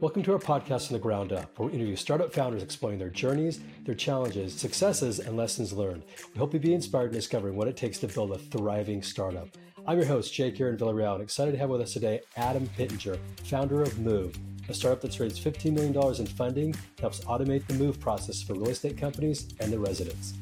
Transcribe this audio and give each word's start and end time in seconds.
Welcome 0.00 0.22
to 0.22 0.32
our 0.32 0.38
podcast 0.38 0.86
from 0.86 0.94
the 0.94 1.00
ground 1.00 1.32
up, 1.32 1.58
where 1.58 1.68
we 1.68 1.74
interview 1.74 1.96
startup 1.96 2.32
founders 2.32 2.62
exploring 2.62 3.00
their 3.00 3.10
journeys, 3.10 3.58
their 3.84 3.96
challenges, 3.96 4.54
successes, 4.54 5.18
and 5.18 5.36
lessons 5.36 5.72
learned. 5.72 6.04
We 6.32 6.38
hope 6.38 6.52
you'll 6.52 6.62
be 6.62 6.72
inspired 6.72 7.06
in 7.06 7.14
discovering 7.14 7.56
what 7.56 7.66
it 7.66 7.76
takes 7.76 7.98
to 7.98 8.06
build 8.06 8.30
a 8.30 8.38
thriving 8.38 9.02
startup. 9.02 9.48
I'm 9.88 9.98
your 9.98 10.06
host, 10.06 10.32
Jake 10.32 10.56
here 10.56 10.68
in 10.68 10.76
Villarreal, 10.76 11.14
and 11.14 11.22
excited 11.22 11.50
to 11.50 11.58
have 11.58 11.68
with 11.68 11.80
us 11.80 11.94
today 11.94 12.20
Adam 12.36 12.68
Pittenger, 12.76 13.18
founder 13.42 13.82
of 13.82 13.98
Moved, 13.98 14.38
a 14.68 14.74
startup 14.74 15.00
that's 15.00 15.18
raised 15.18 15.42
$15 15.42 15.72
million 15.72 16.16
in 16.16 16.26
funding 16.26 16.70
that 16.70 17.00
helps 17.00 17.20
automate 17.20 17.66
the 17.66 17.74
move 17.74 17.98
process 17.98 18.40
for 18.40 18.52
real 18.52 18.68
estate 18.68 18.96
companies 18.96 19.48
and 19.58 19.72
their 19.72 19.80
residents. 19.80 20.34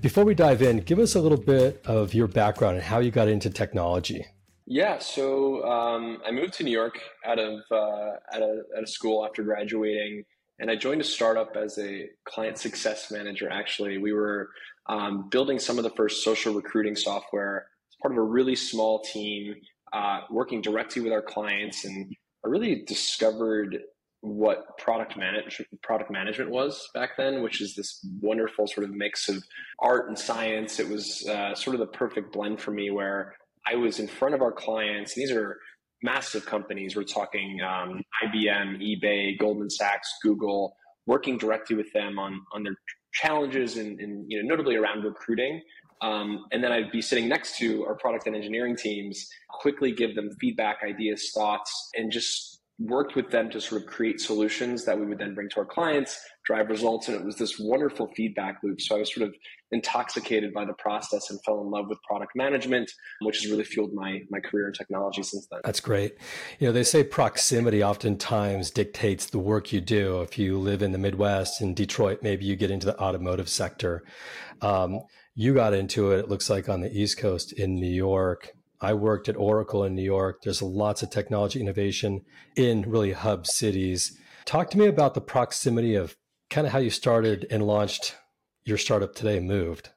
Before 0.00 0.24
we 0.24 0.34
dive 0.34 0.60
in, 0.60 0.80
give 0.80 0.98
us 0.98 1.14
a 1.14 1.20
little 1.20 1.38
bit 1.38 1.80
of 1.86 2.12
your 2.12 2.26
background 2.26 2.76
and 2.76 2.84
how 2.84 2.98
you 2.98 3.10
got 3.10 3.28
into 3.28 3.48
technology. 3.48 4.26
Yeah, 4.70 4.98
so 4.98 5.64
um, 5.64 6.18
I 6.26 6.30
moved 6.30 6.52
to 6.54 6.62
New 6.62 6.70
York 6.70 7.00
out 7.24 7.38
of 7.38 7.60
uh, 7.70 8.10
at, 8.30 8.42
a, 8.42 8.62
a 8.82 8.86
school 8.86 9.24
after 9.24 9.42
graduating, 9.42 10.24
and 10.58 10.70
I 10.70 10.76
joined 10.76 11.00
a 11.00 11.04
startup 11.04 11.56
as 11.56 11.78
a 11.78 12.10
client 12.26 12.58
success 12.58 13.10
manager. 13.10 13.48
Actually, 13.50 13.96
we 13.96 14.12
were 14.12 14.50
um, 14.90 15.30
building 15.30 15.58
some 15.58 15.78
of 15.78 15.84
the 15.84 15.90
first 15.96 16.22
social 16.22 16.52
recruiting 16.52 16.96
software 16.96 17.68
as 17.90 17.96
part 18.02 18.12
of 18.12 18.18
a 18.18 18.22
really 18.22 18.54
small 18.54 19.00
team, 19.00 19.54
uh, 19.94 20.20
working 20.30 20.60
directly 20.60 21.00
with 21.00 21.14
our 21.14 21.22
clients, 21.22 21.86
and 21.86 22.14
I 22.44 22.48
really 22.50 22.84
discovered 22.86 23.78
what 24.20 24.76
product 24.76 25.16
manage 25.16 25.62
product 25.82 26.10
management 26.10 26.50
was 26.50 26.86
back 26.92 27.16
then, 27.16 27.42
which 27.42 27.62
is 27.62 27.74
this 27.74 28.06
wonderful 28.20 28.66
sort 28.66 28.84
of 28.84 28.94
mix 28.94 29.30
of 29.30 29.42
art 29.80 30.08
and 30.08 30.18
science. 30.18 30.78
It 30.78 30.90
was 30.90 31.26
uh, 31.26 31.54
sort 31.54 31.72
of 31.72 31.80
the 31.80 31.86
perfect 31.86 32.34
blend 32.34 32.60
for 32.60 32.72
me, 32.72 32.90
where 32.90 33.34
I 33.70 33.76
was 33.76 33.98
in 33.98 34.08
front 34.08 34.34
of 34.34 34.42
our 34.42 34.52
clients. 34.52 35.14
These 35.14 35.30
are 35.30 35.58
massive 36.02 36.46
companies. 36.46 36.96
We're 36.96 37.04
talking 37.04 37.58
um, 37.60 38.02
IBM, 38.24 38.80
eBay, 38.80 39.38
Goldman 39.38 39.70
Sachs, 39.70 40.08
Google, 40.22 40.74
working 41.06 41.38
directly 41.38 41.76
with 41.76 41.92
them 41.92 42.18
on 42.18 42.40
on 42.52 42.62
their 42.62 42.76
challenges 43.12 43.76
and, 43.76 43.98
and 44.00 44.24
you 44.28 44.42
know 44.42 44.48
notably 44.48 44.76
around 44.76 45.04
recruiting. 45.04 45.60
Um, 46.00 46.44
and 46.52 46.62
then 46.62 46.70
I'd 46.70 46.92
be 46.92 47.02
sitting 47.02 47.28
next 47.28 47.58
to 47.58 47.84
our 47.84 47.96
product 47.96 48.28
and 48.28 48.36
engineering 48.36 48.76
teams, 48.76 49.28
quickly 49.50 49.90
give 49.90 50.14
them 50.14 50.30
feedback, 50.40 50.78
ideas, 50.84 51.32
thoughts, 51.34 51.90
and 51.96 52.12
just 52.12 52.60
worked 52.78 53.16
with 53.16 53.30
them 53.30 53.50
to 53.50 53.60
sort 53.60 53.82
of 53.82 53.88
create 53.88 54.20
solutions 54.20 54.84
that 54.84 54.98
we 54.98 55.06
would 55.06 55.18
then 55.18 55.34
bring 55.34 55.48
to 55.48 55.56
our 55.58 55.66
clients, 55.66 56.20
drive 56.48 56.70
results. 56.70 57.08
And 57.08 57.16
it 57.16 57.24
was 57.24 57.36
this 57.36 57.58
wonderful 57.60 58.10
feedback 58.16 58.58
loop. 58.64 58.80
So 58.80 58.96
I 58.96 59.00
was 59.00 59.14
sort 59.14 59.28
of 59.28 59.34
intoxicated 59.70 60.54
by 60.54 60.64
the 60.64 60.72
process 60.72 61.30
and 61.30 61.38
fell 61.44 61.60
in 61.60 61.70
love 61.70 61.88
with 61.88 61.98
product 62.08 62.32
management, 62.34 62.90
which 63.20 63.42
has 63.42 63.50
really 63.50 63.64
fueled 63.64 63.92
my, 63.92 64.20
my 64.30 64.40
career 64.40 64.66
in 64.66 64.72
technology 64.72 65.22
since 65.22 65.46
then. 65.50 65.60
That's 65.62 65.80
great. 65.80 66.14
You 66.58 66.66
know, 66.66 66.72
they 66.72 66.84
say 66.84 67.04
proximity 67.04 67.84
oftentimes 67.84 68.70
dictates 68.70 69.26
the 69.26 69.38
work 69.38 69.74
you 69.74 69.82
do. 69.82 70.22
If 70.22 70.38
you 70.38 70.58
live 70.58 70.80
in 70.80 70.92
the 70.92 70.98
Midwest 70.98 71.60
in 71.60 71.74
Detroit, 71.74 72.20
maybe 72.22 72.46
you 72.46 72.56
get 72.56 72.70
into 72.70 72.86
the 72.86 72.98
automotive 72.98 73.50
sector. 73.50 74.02
Um, 74.62 75.00
you 75.34 75.52
got 75.52 75.74
into 75.74 76.12
it, 76.12 76.20
it 76.20 76.28
looks 76.30 76.48
like 76.48 76.68
on 76.70 76.80
the 76.80 76.90
East 76.90 77.18
Coast 77.18 77.52
in 77.52 77.74
New 77.74 77.92
York. 77.92 78.52
I 78.80 78.94
worked 78.94 79.28
at 79.28 79.36
Oracle 79.36 79.84
in 79.84 79.94
New 79.94 80.02
York. 80.02 80.38
There's 80.42 80.62
lots 80.62 81.02
of 81.02 81.10
technology 81.10 81.60
innovation 81.60 82.22
in 82.56 82.82
really 82.88 83.12
hub 83.12 83.46
cities. 83.46 84.16
Talk 84.46 84.70
to 84.70 84.78
me 84.78 84.86
about 84.86 85.12
the 85.12 85.20
proximity 85.20 85.94
of 85.94 86.16
kind 86.50 86.66
of 86.66 86.72
how 86.72 86.78
you 86.78 86.90
started 86.90 87.46
and 87.50 87.66
launched 87.66 88.16
your 88.64 88.78
startup 88.78 89.14
today, 89.14 89.40
Moved. 89.40 89.90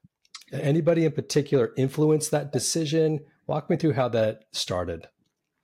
Anybody 0.52 1.06
in 1.06 1.12
particular 1.12 1.72
influence 1.78 2.30
that 2.30 2.52
decision? 2.52 3.22
Walk 3.48 3.70
me 3.70 3.78
through 3.78 3.94
how 3.94 4.10
that 4.10 4.44
started. 4.52 5.08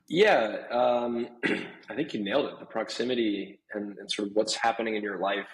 Yeah, 0.07 0.63
um, 0.71 1.27
I 1.89 1.95
think 1.95 2.13
you 2.13 2.23
nailed 2.23 2.45
it. 2.45 2.59
The 2.59 2.65
proximity 2.65 3.59
and, 3.73 3.97
and, 3.97 4.09
sort 4.09 4.29
of 4.29 4.35
what's 4.35 4.55
happening 4.55 4.95
in 4.95 5.03
your 5.03 5.19
life 5.19 5.47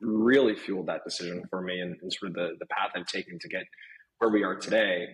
really 0.00 0.54
fueled 0.54 0.86
that 0.86 1.00
decision 1.04 1.42
for 1.50 1.62
me 1.62 1.80
and, 1.80 1.96
and 2.00 2.12
sort 2.12 2.30
of 2.30 2.34
the, 2.34 2.50
the 2.60 2.66
path 2.66 2.90
I've 2.94 3.06
taken 3.06 3.38
to 3.40 3.48
get 3.48 3.62
where 4.18 4.30
we 4.30 4.44
are 4.44 4.54
today. 4.54 5.06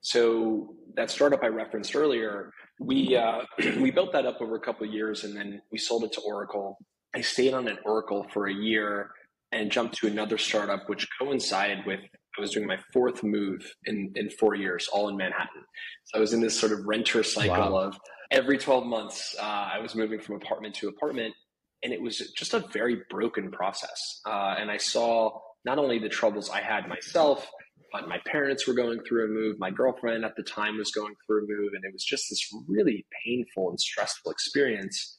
So 0.00 0.74
that 0.96 1.10
startup 1.10 1.44
I 1.44 1.46
referenced 1.46 1.94
earlier, 1.94 2.50
we 2.80 3.16
uh, 3.16 3.42
we 3.80 3.92
built 3.92 4.12
that 4.12 4.26
up 4.26 4.40
over 4.40 4.56
a 4.56 4.60
couple 4.60 4.86
of 4.86 4.92
years, 4.92 5.22
and 5.22 5.36
then 5.36 5.62
we 5.70 5.78
sold 5.78 6.02
it 6.02 6.12
to 6.14 6.20
Oracle. 6.22 6.78
I 7.14 7.20
stayed 7.20 7.54
on 7.54 7.68
at 7.68 7.78
Oracle 7.84 8.26
for 8.32 8.46
a 8.46 8.54
year 8.54 9.10
and 9.50 9.70
jumped 9.70 9.96
to 9.96 10.06
another 10.06 10.38
startup, 10.38 10.88
which 10.88 11.06
coincided 11.18 11.84
with 11.86 12.00
I 12.38 12.40
was 12.40 12.52
doing 12.52 12.66
my 12.66 12.78
fourth 12.94 13.22
move 13.22 13.60
in 13.84 14.12
in 14.16 14.30
four 14.30 14.54
years, 14.54 14.88
all 14.88 15.08
in 15.10 15.16
Manhattan. 15.16 15.62
So 16.04 16.18
I 16.18 16.20
was 16.20 16.32
in 16.32 16.40
this 16.40 16.58
sort 16.58 16.72
of 16.72 16.86
renter 16.86 17.22
cycle 17.22 17.72
wow. 17.72 17.88
of 17.88 18.00
every 18.30 18.56
twelve 18.56 18.86
months, 18.86 19.36
uh, 19.38 19.70
I 19.74 19.80
was 19.80 19.94
moving 19.94 20.18
from 20.18 20.36
apartment 20.36 20.74
to 20.76 20.88
apartment, 20.88 21.34
and 21.82 21.92
it 21.92 22.00
was 22.00 22.18
just 22.36 22.54
a 22.54 22.60
very 22.72 23.02
broken 23.10 23.50
process. 23.50 24.20
Uh, 24.26 24.54
and 24.58 24.70
I 24.70 24.78
saw 24.78 25.38
not 25.66 25.78
only 25.78 25.98
the 25.98 26.08
troubles 26.08 26.48
I 26.48 26.60
had 26.60 26.88
myself 26.88 27.46
but 27.92 28.08
my 28.08 28.18
parents 28.26 28.66
were 28.66 28.74
going 28.74 29.00
through 29.04 29.26
a 29.26 29.28
move. 29.28 29.58
My 29.58 29.70
girlfriend 29.70 30.24
at 30.24 30.34
the 30.34 30.42
time 30.42 30.78
was 30.78 30.90
going 30.92 31.14
through 31.26 31.44
a 31.44 31.46
move. 31.46 31.72
And 31.74 31.84
it 31.84 31.92
was 31.92 32.02
just 32.02 32.30
this 32.30 32.48
really 32.66 33.04
painful 33.24 33.68
and 33.68 33.78
stressful 33.78 34.32
experience 34.32 35.18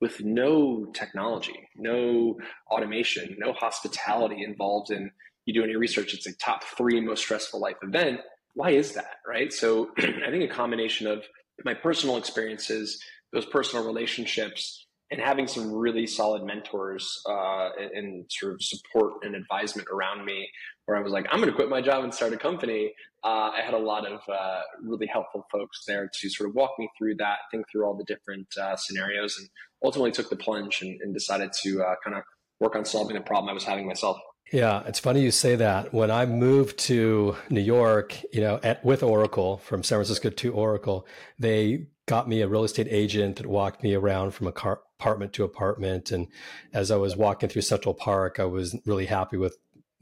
with 0.00 0.22
no 0.22 0.86
technology, 0.94 1.68
no 1.76 2.36
automation, 2.70 3.36
no 3.38 3.52
hospitality 3.52 4.44
involved 4.44 4.90
in 4.90 5.10
you 5.46 5.54
do 5.54 5.62
any 5.62 5.76
research, 5.76 6.12
it's 6.12 6.26
a 6.26 6.36
top 6.36 6.64
three 6.64 7.00
most 7.00 7.22
stressful 7.22 7.60
life 7.60 7.76
event. 7.82 8.20
Why 8.54 8.70
is 8.70 8.92
that? 8.92 9.16
Right. 9.26 9.52
So 9.52 9.90
I 9.98 10.30
think 10.30 10.42
a 10.42 10.52
combination 10.52 11.06
of 11.06 11.24
my 11.64 11.72
personal 11.72 12.16
experiences, 12.16 13.00
those 13.32 13.46
personal 13.46 13.86
relationships, 13.86 14.86
and 15.10 15.20
having 15.20 15.46
some 15.46 15.72
really 15.72 16.06
solid 16.06 16.42
mentors 16.44 17.22
uh, 17.28 17.68
and, 17.78 17.90
and, 17.92 18.24
sort 18.28 18.54
of 18.54 18.62
support 18.62 19.14
and 19.22 19.36
advisement 19.36 19.86
around 19.88 20.24
me 20.24 20.48
where 20.86 20.96
i 20.96 21.00
was 21.00 21.12
like 21.12 21.26
i'm 21.30 21.38
going 21.38 21.50
to 21.50 21.54
quit 21.54 21.68
my 21.68 21.80
job 21.80 22.02
and 22.02 22.12
start 22.12 22.32
a 22.32 22.36
company 22.36 22.92
uh, 23.24 23.50
i 23.54 23.60
had 23.62 23.74
a 23.74 23.78
lot 23.78 24.06
of 24.06 24.20
uh, 24.28 24.60
really 24.82 25.06
helpful 25.06 25.46
folks 25.52 25.84
there 25.86 26.10
to 26.12 26.28
sort 26.30 26.48
of 26.48 26.54
walk 26.56 26.72
me 26.78 26.88
through 26.96 27.14
that 27.14 27.38
think 27.50 27.64
through 27.70 27.84
all 27.84 27.94
the 27.94 28.04
different 28.04 28.46
uh, 28.60 28.74
scenarios 28.76 29.36
and 29.38 29.48
ultimately 29.84 30.10
took 30.10 30.30
the 30.30 30.36
plunge 30.36 30.80
and, 30.82 31.00
and 31.02 31.12
decided 31.12 31.50
to 31.52 31.82
uh, 31.82 31.94
kind 32.02 32.16
of 32.16 32.22
work 32.60 32.74
on 32.74 32.84
solving 32.84 33.14
the 33.14 33.22
problem 33.22 33.50
i 33.50 33.52
was 33.52 33.64
having 33.64 33.86
myself 33.86 34.18
yeah, 34.52 34.84
it's 34.86 35.00
funny 35.00 35.22
you 35.22 35.32
say 35.32 35.56
that. 35.56 35.92
When 35.92 36.10
I 36.10 36.24
moved 36.24 36.78
to 36.80 37.36
New 37.50 37.60
York, 37.60 38.16
you 38.32 38.40
know, 38.40 38.60
at, 38.62 38.84
with 38.84 39.02
Oracle 39.02 39.56
from 39.58 39.82
San 39.82 39.96
Francisco 39.96 40.30
to 40.30 40.52
Oracle, 40.52 41.04
they 41.36 41.88
got 42.06 42.28
me 42.28 42.40
a 42.40 42.48
real 42.48 42.62
estate 42.62 42.86
agent 42.88 43.36
that 43.36 43.46
walked 43.46 43.82
me 43.82 43.94
around 43.94 44.32
from 44.32 44.50
car, 44.52 44.82
apartment 45.00 45.32
to 45.34 45.44
apartment. 45.44 46.12
And 46.12 46.28
as 46.72 46.90
I 46.92 46.96
was 46.96 47.16
walking 47.16 47.48
through 47.48 47.62
Central 47.62 47.94
Park, 47.94 48.38
I 48.38 48.44
was 48.44 48.76
really 48.86 49.06
happy 49.06 49.36
with 49.36 49.58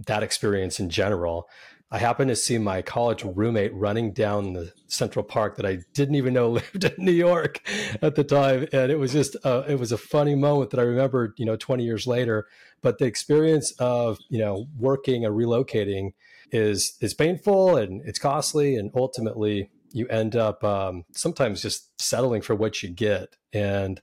that 0.07 0.23
experience 0.23 0.81
in 0.81 0.91
general. 0.91 1.49
I 1.91 1.99
happened 1.99 2.29
to 2.31 2.37
see 2.37 2.59
my 2.59 2.83
college 2.83 3.23
roommate 3.25 3.73
running 3.73 4.13
down 4.13 4.53
the 4.53 4.73
Central 4.89 5.25
Park 5.25 5.57
that 5.57 5.67
I 5.67 5.79
didn't 5.93 6.17
even 6.17 6.35
know 6.35 6.51
lived 6.75 6.85
in 6.85 7.05
New 7.05 7.13
York 7.13 7.61
at 8.03 8.17
the 8.17 8.25
time, 8.25 8.67
and 8.73 8.91
it 8.91 8.99
was 8.99 9.13
just 9.13 9.37
uh, 9.45 9.63
it 9.69 9.79
was 9.79 9.93
a 9.93 9.99
funny 9.99 10.35
moment 10.35 10.71
that 10.71 10.81
I 10.81 10.85
remembered, 10.85 11.35
you 11.37 11.47
know, 11.47 11.57
20 11.57 11.85
years 11.85 12.07
later. 12.07 12.47
But 12.83 12.99
the 12.99 13.07
experience 13.07 13.73
of 13.79 14.19
you 14.29 14.39
know 14.39 14.67
working 14.77 15.25
and 15.25 15.35
relocating 15.35 16.15
is 16.51 16.97
is 17.01 17.15
painful 17.15 17.77
and 17.77 18.03
it's 18.05 18.19
costly, 18.19 18.77
and 18.77 18.91
ultimately 18.95 19.71
you 19.93 20.09
end 20.09 20.35
up 20.35 20.65
um, 20.65 21.05
sometimes 21.13 21.63
just 21.63 21.89
settling 22.01 22.43
for 22.43 22.57
what 22.57 22.83
you 22.83 22.91
get. 22.91 23.37
And 23.53 24.03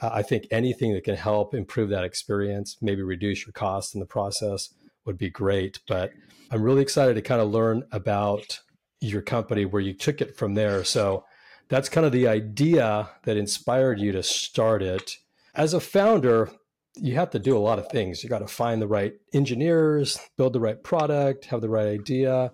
I 0.00 0.22
think 0.22 0.46
anything 0.50 0.92
that 0.94 1.04
can 1.04 1.16
help 1.16 1.54
improve 1.54 1.90
that 1.90 2.04
experience, 2.04 2.76
maybe 2.80 3.02
reduce 3.02 3.46
your 3.46 3.52
costs 3.52 3.94
in 3.94 4.00
the 4.00 4.06
process, 4.06 4.74
would 5.08 5.18
be 5.18 5.30
great. 5.30 5.80
But 5.88 6.12
I'm 6.52 6.62
really 6.62 6.82
excited 6.82 7.14
to 7.14 7.22
kind 7.22 7.40
of 7.40 7.50
learn 7.50 7.82
about 7.90 8.60
your 9.00 9.22
company 9.22 9.64
where 9.64 9.82
you 9.82 9.94
took 9.94 10.20
it 10.20 10.36
from 10.36 10.54
there. 10.54 10.84
So 10.84 11.24
that's 11.68 11.88
kind 11.88 12.06
of 12.06 12.12
the 12.12 12.28
idea 12.28 13.10
that 13.24 13.36
inspired 13.36 13.98
you 13.98 14.12
to 14.12 14.22
start 14.22 14.82
it. 14.82 15.16
As 15.54 15.74
a 15.74 15.80
founder, 15.80 16.50
you 16.94 17.14
have 17.14 17.30
to 17.30 17.38
do 17.38 17.56
a 17.56 17.58
lot 17.58 17.78
of 17.78 17.88
things. 17.88 18.22
You 18.22 18.30
got 18.30 18.40
to 18.40 18.48
find 18.48 18.80
the 18.80 18.86
right 18.86 19.14
engineers, 19.32 20.20
build 20.36 20.52
the 20.52 20.60
right 20.60 20.82
product, 20.82 21.46
have 21.46 21.60
the 21.60 21.68
right 21.68 21.86
idea. 21.86 22.52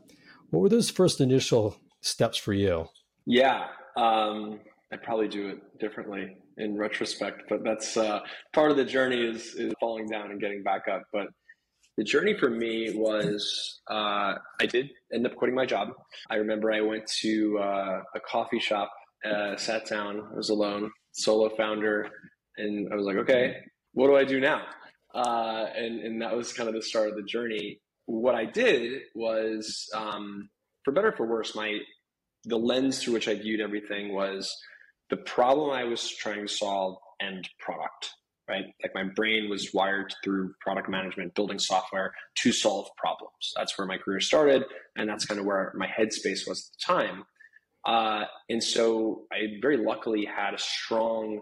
What 0.51 0.61
were 0.61 0.69
those 0.69 0.91
first 0.91 1.21
initial 1.21 1.77
steps 2.01 2.39
for 2.39 2.53
you? 2.53 2.87
Yeah, 3.27 3.67
um, 3.97 4.61
I 4.93 4.97
probably 4.97 5.29
do 5.29 5.49
it 5.49 5.79
differently 5.81 6.37
in 6.57 6.77
retrospect, 6.77 7.43
but 7.49 7.65
that's 7.65 7.97
uh, 7.97 8.21
part 8.53 8.71
of 8.71 8.77
the 8.77 8.85
journey 8.85 9.25
is, 9.25 9.55
is 9.55 9.73
falling 9.81 10.07
down 10.09 10.31
and 10.31 10.41
getting 10.41 10.63
back 10.63 10.83
up. 10.93 11.03
But 11.13 11.29
the 11.97 12.05
journey 12.05 12.37
for 12.39 12.51
me 12.51 12.93
was 12.95 13.81
uh, 13.89 14.35
I 14.61 14.67
did 14.69 14.91
end 15.13 15.27
up 15.27 15.37
quitting 15.37 15.55
my 15.55 15.67
job. 15.67 15.89
I 16.31 16.37
remember 16.37 16.73
I 16.73 16.81
went 16.81 17.07
to 17.21 17.59
uh, 17.59 18.03
a 18.15 18.21
coffee 18.21 18.59
shop, 18.59 18.91
uh, 19.25 19.57
sat 19.57 19.87
down, 19.89 20.21
I 20.33 20.37
was 20.37 20.51
alone, 20.51 20.91
solo 21.13 21.49
founder, 21.57 22.09
and 22.57 22.93
I 22.93 22.97
was 22.97 23.07
like, 23.07 23.17
okay, 23.17 23.57
what 23.93 24.09
do 24.09 24.17
I 24.17 24.25
do 24.25 24.41
now? 24.41 24.63
Uh, 25.15 25.67
and, 25.77 26.01
and 26.01 26.23
that 26.23 26.37
was 26.37 26.53
kind 26.53 26.69
of 26.69 26.75
the 26.75 26.83
start 26.83 27.09
of 27.09 27.17
the 27.17 27.23
journey. 27.23 27.81
What 28.07 28.35
I 28.35 28.45
did 28.45 29.03
was, 29.15 29.89
um, 29.95 30.49
for 30.85 30.93
better 30.93 31.13
for 31.13 31.27
worse, 31.27 31.55
my 31.55 31.79
the 32.47 32.59
lens 32.59 33.03
through 33.03 33.15
which 33.15 33.29
I 33.29 33.35
viewed 33.35 33.61
everything 33.61 34.13
was 34.13 34.55
the 35.09 35.17
problem 35.17 35.71
I 35.71 35.85
was 35.85 36.09
trying 36.09 36.47
to 36.47 36.53
solve 36.53 36.99
and 37.21 37.49
product, 37.59 38.11
right? 38.49 38.65
Like 38.83 38.95
my 38.95 39.05
brain 39.05 39.49
was 39.49 39.73
wired 39.73 40.15
through 40.23 40.55
product 40.61 40.89
management, 40.89 41.35
building 41.35 41.59
software 41.59 42.13
to 42.43 42.53
solve 42.53 42.89
problems. 42.97 43.53
That's 43.57 43.77
where 43.79 43.87
my 43.87 43.99
career 43.99 44.21
started, 44.21 44.65
and 44.97 45.09
that's 45.09 45.25
kind 45.25 45.41
of 45.41 45.47
where 45.47 45.73
my 45.77 45.87
headspace 45.87 46.47
was 46.47 46.71
at 46.71 46.79
the 46.79 46.95
time. 46.95 47.25
Uh, 47.87 48.25
and 48.49 48.63
so 48.63 49.25
I 49.33 49.59
very 49.61 49.77
luckily 49.77 50.25
had 50.25 50.55
a 50.55 50.59
strong 50.59 51.41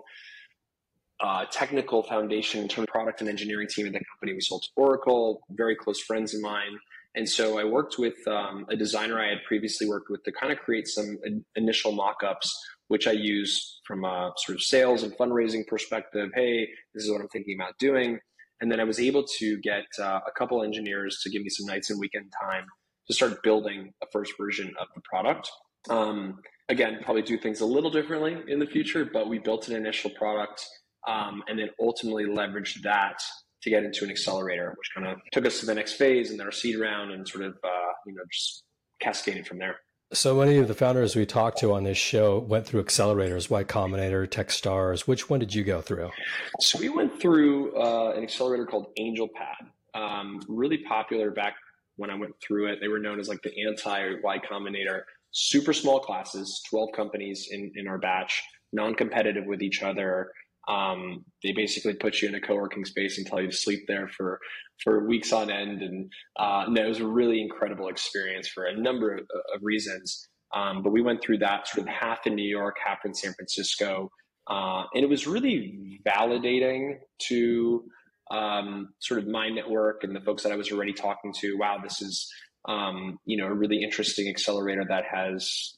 uh, 1.21 1.45
technical 1.53 2.03
foundation 2.03 2.63
in 2.63 2.69
terms 2.69 2.85
of 2.89 2.93
product 2.93 3.21
and 3.21 3.31
engineering 3.31 3.69
team 3.69 3.87
at 3.87 3.93
the 3.93 4.01
company. 4.13 4.35
We 4.35 4.41
sold 4.41 4.63
to 4.63 4.69
Oracle, 4.77 5.43
very 5.51 5.77
close 5.77 6.01
friends 6.01 6.35
of 6.35 6.41
mine. 6.41 6.79
And 7.15 7.29
so 7.29 7.59
I 7.59 7.65
worked 7.65 7.99
with 7.99 8.27
um, 8.27 8.67
a 8.71 8.77
designer 8.77 9.21
I 9.21 9.29
had 9.29 9.45
previously 9.47 9.87
worked 9.87 10.11
with 10.11 10.25
to 10.25 10.33
kind 10.33 10.53
of 10.53 10.59
create 10.59 10.89
some 10.89 11.19
initial 11.57 11.93
mock-ups, 11.93 12.59
which 12.89 13.07
I 13.07 13.13
use 13.13 13.81
from 13.87 14.05
a 14.05 14.33
sort 14.37 14.57
of 14.57 14.63
sales 14.63 15.03
and 15.03 15.13
fundraising 15.17 15.67
perspective. 15.67 16.31
Hey, 16.35 16.69
this 16.95 17.05
is 17.05 17.11
what 17.11 17.21
I'm 17.21 17.29
thinking 17.29 17.57
about 17.59 17.79
doing. 17.79 18.19
And 18.61 18.71
then 18.71 18.79
I 18.79 18.85
was 18.85 19.01
able 19.01 19.25
to 19.39 19.61
get 19.61 19.85
uh, 19.99 20.21
a 20.27 20.31
couple 20.39 20.63
engineers 20.63 21.21
to 21.23 21.31
give 21.31 21.43
me 21.43 21.49
some 21.49 21.67
nights 21.67 21.91
and 21.91 21.99
weekend 21.99 22.33
time 22.41 22.65
to 23.09 23.15
start 23.15 23.43
building 23.43 23.93
a 24.03 24.07
first 24.13 24.35
version 24.39 24.73
of 24.81 24.87
the 24.95 25.01
product. 25.03 25.51
Um, 25.91 26.39
again, 26.69 27.01
probably 27.03 27.23
do 27.23 27.37
things 27.39 27.61
a 27.61 27.67
little 27.67 27.91
differently 27.91 28.37
in 28.47 28.59
the 28.61 28.67
future, 28.67 29.05
but 29.05 29.29
we 29.29 29.39
built 29.39 29.69
an 29.69 29.75
initial 29.75 30.11
product 30.11 30.65
um, 31.09 31.43
and 31.49 31.59
then 31.59 31.71
ultimately 31.81 32.25
leveraged 32.25 32.83
that 32.83 33.19
to 33.63 33.71
get 33.71 33.85
into 33.85 34.05
an 34.05 34.11
accelerator, 34.11 34.75
which 34.77 34.91
kind 34.95 35.07
of 35.07 35.19
took 35.33 35.47
us 35.47 35.61
to 35.61 35.67
the 35.67 35.75
next 35.75 35.95
phase 35.95 36.31
and 36.31 36.39
then 36.39 36.47
our 36.47 36.53
seed 36.53 36.79
round 36.79 37.13
and 37.13 37.27
sort 37.27 37.45
of, 37.45 37.55
uh, 37.65 37.93
you 38.07 38.15
know, 38.15 38.23
just 38.31 38.65
cascaded 39.01 39.47
from 39.47 39.59
there. 39.59 39.77
So 40.15 40.37
many 40.37 40.59
of 40.59 40.69
the 40.69 40.75
founders 40.75 41.17
we 41.17 41.25
talked 41.25 41.59
to 41.59 41.73
on 41.73 41.85
this 41.85 41.97
show 41.97 42.39
went 42.39 42.67
through 42.67 42.85
accelerators, 42.85 43.49
Y 43.49 43.65
Combinator, 43.65 44.29
Techstars. 44.29 45.09
Which 45.09 45.31
one 45.31 45.41
did 45.41 45.55
you 45.55 45.65
go 45.65 45.81
through? 45.81 46.11
So 46.61 46.79
we 46.79 46.91
went 46.91 47.19
through 47.19 47.75
uh, 47.75 48.13
an 48.15 48.23
accelerator 48.23 48.67
called 48.67 48.89
AngelPad. 48.99 49.71
Um, 49.95 50.43
really 50.49 50.79
popular 50.79 51.31
back 51.31 51.55
when 51.97 52.11
I 52.11 52.15
went 52.15 52.35
through 52.47 52.71
it. 52.71 52.79
They 52.83 52.89
were 52.89 52.99
known 52.99 53.21
as 53.21 53.29
like 53.29 53.41
the 53.41 53.53
anti 53.67 54.17
Y 54.23 54.39
Combinator. 54.51 55.03
Super 55.31 55.73
small 55.73 55.99
classes, 55.99 56.61
12 56.69 56.91
companies 56.95 57.49
in, 57.51 57.73
in 57.77 57.89
our 57.89 57.97
batch, 57.97 58.43
non 58.71 58.95
competitive 58.95 59.47
with 59.47 59.63
each 59.63 59.83
other. 59.83 60.31
Um, 60.69 61.25
they 61.43 61.53
basically 61.53 61.95
put 61.95 62.23
you 62.23 62.29
in 62.29 62.35
a 62.35 62.41
co-working 62.41 62.85
space 62.85 63.19
and 63.19 63.27
tell 63.27 63.41
you 63.41 63.51
to 63.51 63.57
sleep 63.57 63.85
there 63.89 64.09
for 64.09 64.39
for 64.83 65.07
weeks 65.07 65.33
on 65.33 65.51
end, 65.51 65.83
and, 65.83 66.11
uh, 66.39 66.65
and 66.67 66.77
it 66.77 66.89
was 66.89 66.99
a 66.99 67.07
really 67.07 67.41
incredible 67.41 67.89
experience 67.89 68.49
for 68.49 68.65
a 68.65 68.77
number 68.77 69.15
of, 69.15 69.21
of 69.55 69.61
reasons. 69.63 70.29
Um, 70.55 70.83
but 70.83 70.91
we 70.91 71.03
went 71.03 71.23
through 71.23 71.39
that 71.39 71.69
sort 71.69 71.87
of 71.87 71.93
half 71.93 72.27
in 72.27 72.35
New 72.35 72.49
York, 72.49 72.77
half 72.85 72.99
in 73.05 73.15
San 73.15 73.33
Francisco, 73.35 74.11
uh, 74.51 74.85
and 74.95 75.05
it 75.05 75.09
was 75.09 75.27
really 75.27 76.01
validating 76.07 76.97
to 77.29 77.85
um, 78.31 78.89
sort 79.01 79.21
of 79.21 79.29
my 79.29 79.49
network 79.49 80.05
and 80.05 80.15
the 80.15 80.21
folks 80.21 80.43
that 80.43 80.53
I 80.53 80.57
was 80.57 80.73
already 80.73 80.93
talking 80.93 81.33
to. 81.41 81.57
Wow, 81.59 81.79
this 81.83 82.03
is 82.03 82.29
um, 82.69 83.19
you 83.25 83.37
know 83.37 83.47
a 83.47 83.55
really 83.55 83.83
interesting 83.83 84.29
accelerator 84.29 84.85
that 84.89 85.05
has 85.11 85.77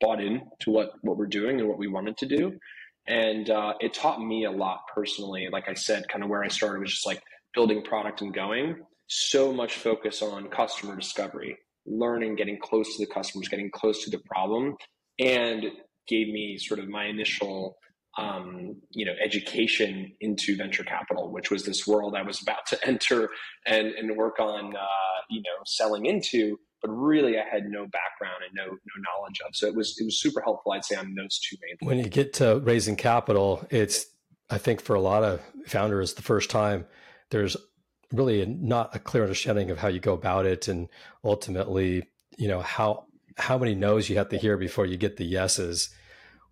bought 0.00 0.20
in 0.20 0.42
to 0.60 0.70
what 0.70 0.92
what 1.02 1.16
we're 1.16 1.26
doing 1.26 1.60
and 1.60 1.68
what 1.68 1.78
we 1.78 1.88
wanted 1.88 2.16
to 2.18 2.26
do. 2.26 2.58
And 3.08 3.50
uh, 3.50 3.74
it 3.80 3.94
taught 3.94 4.20
me 4.20 4.44
a 4.44 4.50
lot 4.50 4.80
personally. 4.92 5.48
Like 5.50 5.68
I 5.68 5.74
said, 5.74 6.08
kind 6.08 6.24
of 6.24 6.30
where 6.30 6.42
I 6.42 6.48
started 6.48 6.80
was 6.80 6.90
just 6.90 7.06
like 7.06 7.22
building 7.54 7.82
product 7.82 8.20
and 8.20 8.34
going. 8.34 8.76
So 9.08 9.52
much 9.52 9.74
focus 9.74 10.22
on 10.22 10.48
customer 10.48 10.96
discovery, 10.96 11.56
learning, 11.86 12.34
getting 12.34 12.58
close 12.58 12.96
to 12.96 13.06
the 13.06 13.12
customers, 13.12 13.48
getting 13.48 13.70
close 13.70 14.02
to 14.04 14.10
the 14.10 14.18
problem, 14.18 14.76
and 15.20 15.64
gave 16.08 16.28
me 16.28 16.58
sort 16.58 16.80
of 16.80 16.88
my 16.88 17.04
initial 17.04 17.76
um, 18.18 18.76
you 18.90 19.04
know 19.04 19.12
education 19.22 20.12
into 20.20 20.56
venture 20.56 20.84
capital, 20.84 21.30
which 21.30 21.50
was 21.50 21.64
this 21.64 21.86
world 21.86 22.16
I 22.16 22.22
was 22.22 22.40
about 22.42 22.66
to 22.68 22.78
enter 22.86 23.28
and 23.66 23.88
and 23.88 24.16
work 24.16 24.40
on 24.40 24.74
uh, 24.74 25.20
you 25.30 25.42
know 25.42 25.62
selling 25.64 26.06
into 26.06 26.58
but 26.82 26.90
really 26.90 27.38
I 27.38 27.44
had 27.50 27.64
no 27.66 27.86
background 27.86 28.42
and 28.44 28.54
no 28.54 28.64
no 28.64 29.02
knowledge 29.14 29.40
of. 29.46 29.54
So 29.54 29.66
it 29.66 29.74
was 29.74 29.96
it 29.98 30.04
was 30.04 30.20
super 30.20 30.40
helpful. 30.40 30.72
I'd 30.72 30.84
say 30.84 30.96
on 30.96 31.14
those 31.14 31.38
two 31.38 31.56
main. 31.62 31.88
When 31.88 31.98
you 31.98 32.08
get 32.08 32.32
to 32.34 32.60
raising 32.60 32.96
capital, 32.96 33.66
it's 33.70 34.06
I 34.50 34.58
think 34.58 34.80
for 34.80 34.94
a 34.94 35.00
lot 35.00 35.24
of 35.24 35.40
founders 35.66 36.14
the 36.14 36.22
first 36.22 36.50
time 36.50 36.86
there's 37.30 37.56
really 38.12 38.46
not 38.46 38.94
a 38.94 38.98
clear 38.98 39.24
understanding 39.24 39.70
of 39.70 39.78
how 39.78 39.88
you 39.88 40.00
go 40.00 40.14
about 40.14 40.46
it, 40.46 40.68
and 40.68 40.88
ultimately, 41.24 42.04
you 42.36 42.48
know 42.48 42.60
how 42.60 43.04
how 43.38 43.58
many 43.58 43.74
no's 43.74 44.08
you 44.08 44.16
have 44.16 44.28
to 44.30 44.38
hear 44.38 44.56
before 44.56 44.86
you 44.86 44.96
get 44.96 45.16
the 45.16 45.24
yeses. 45.24 45.90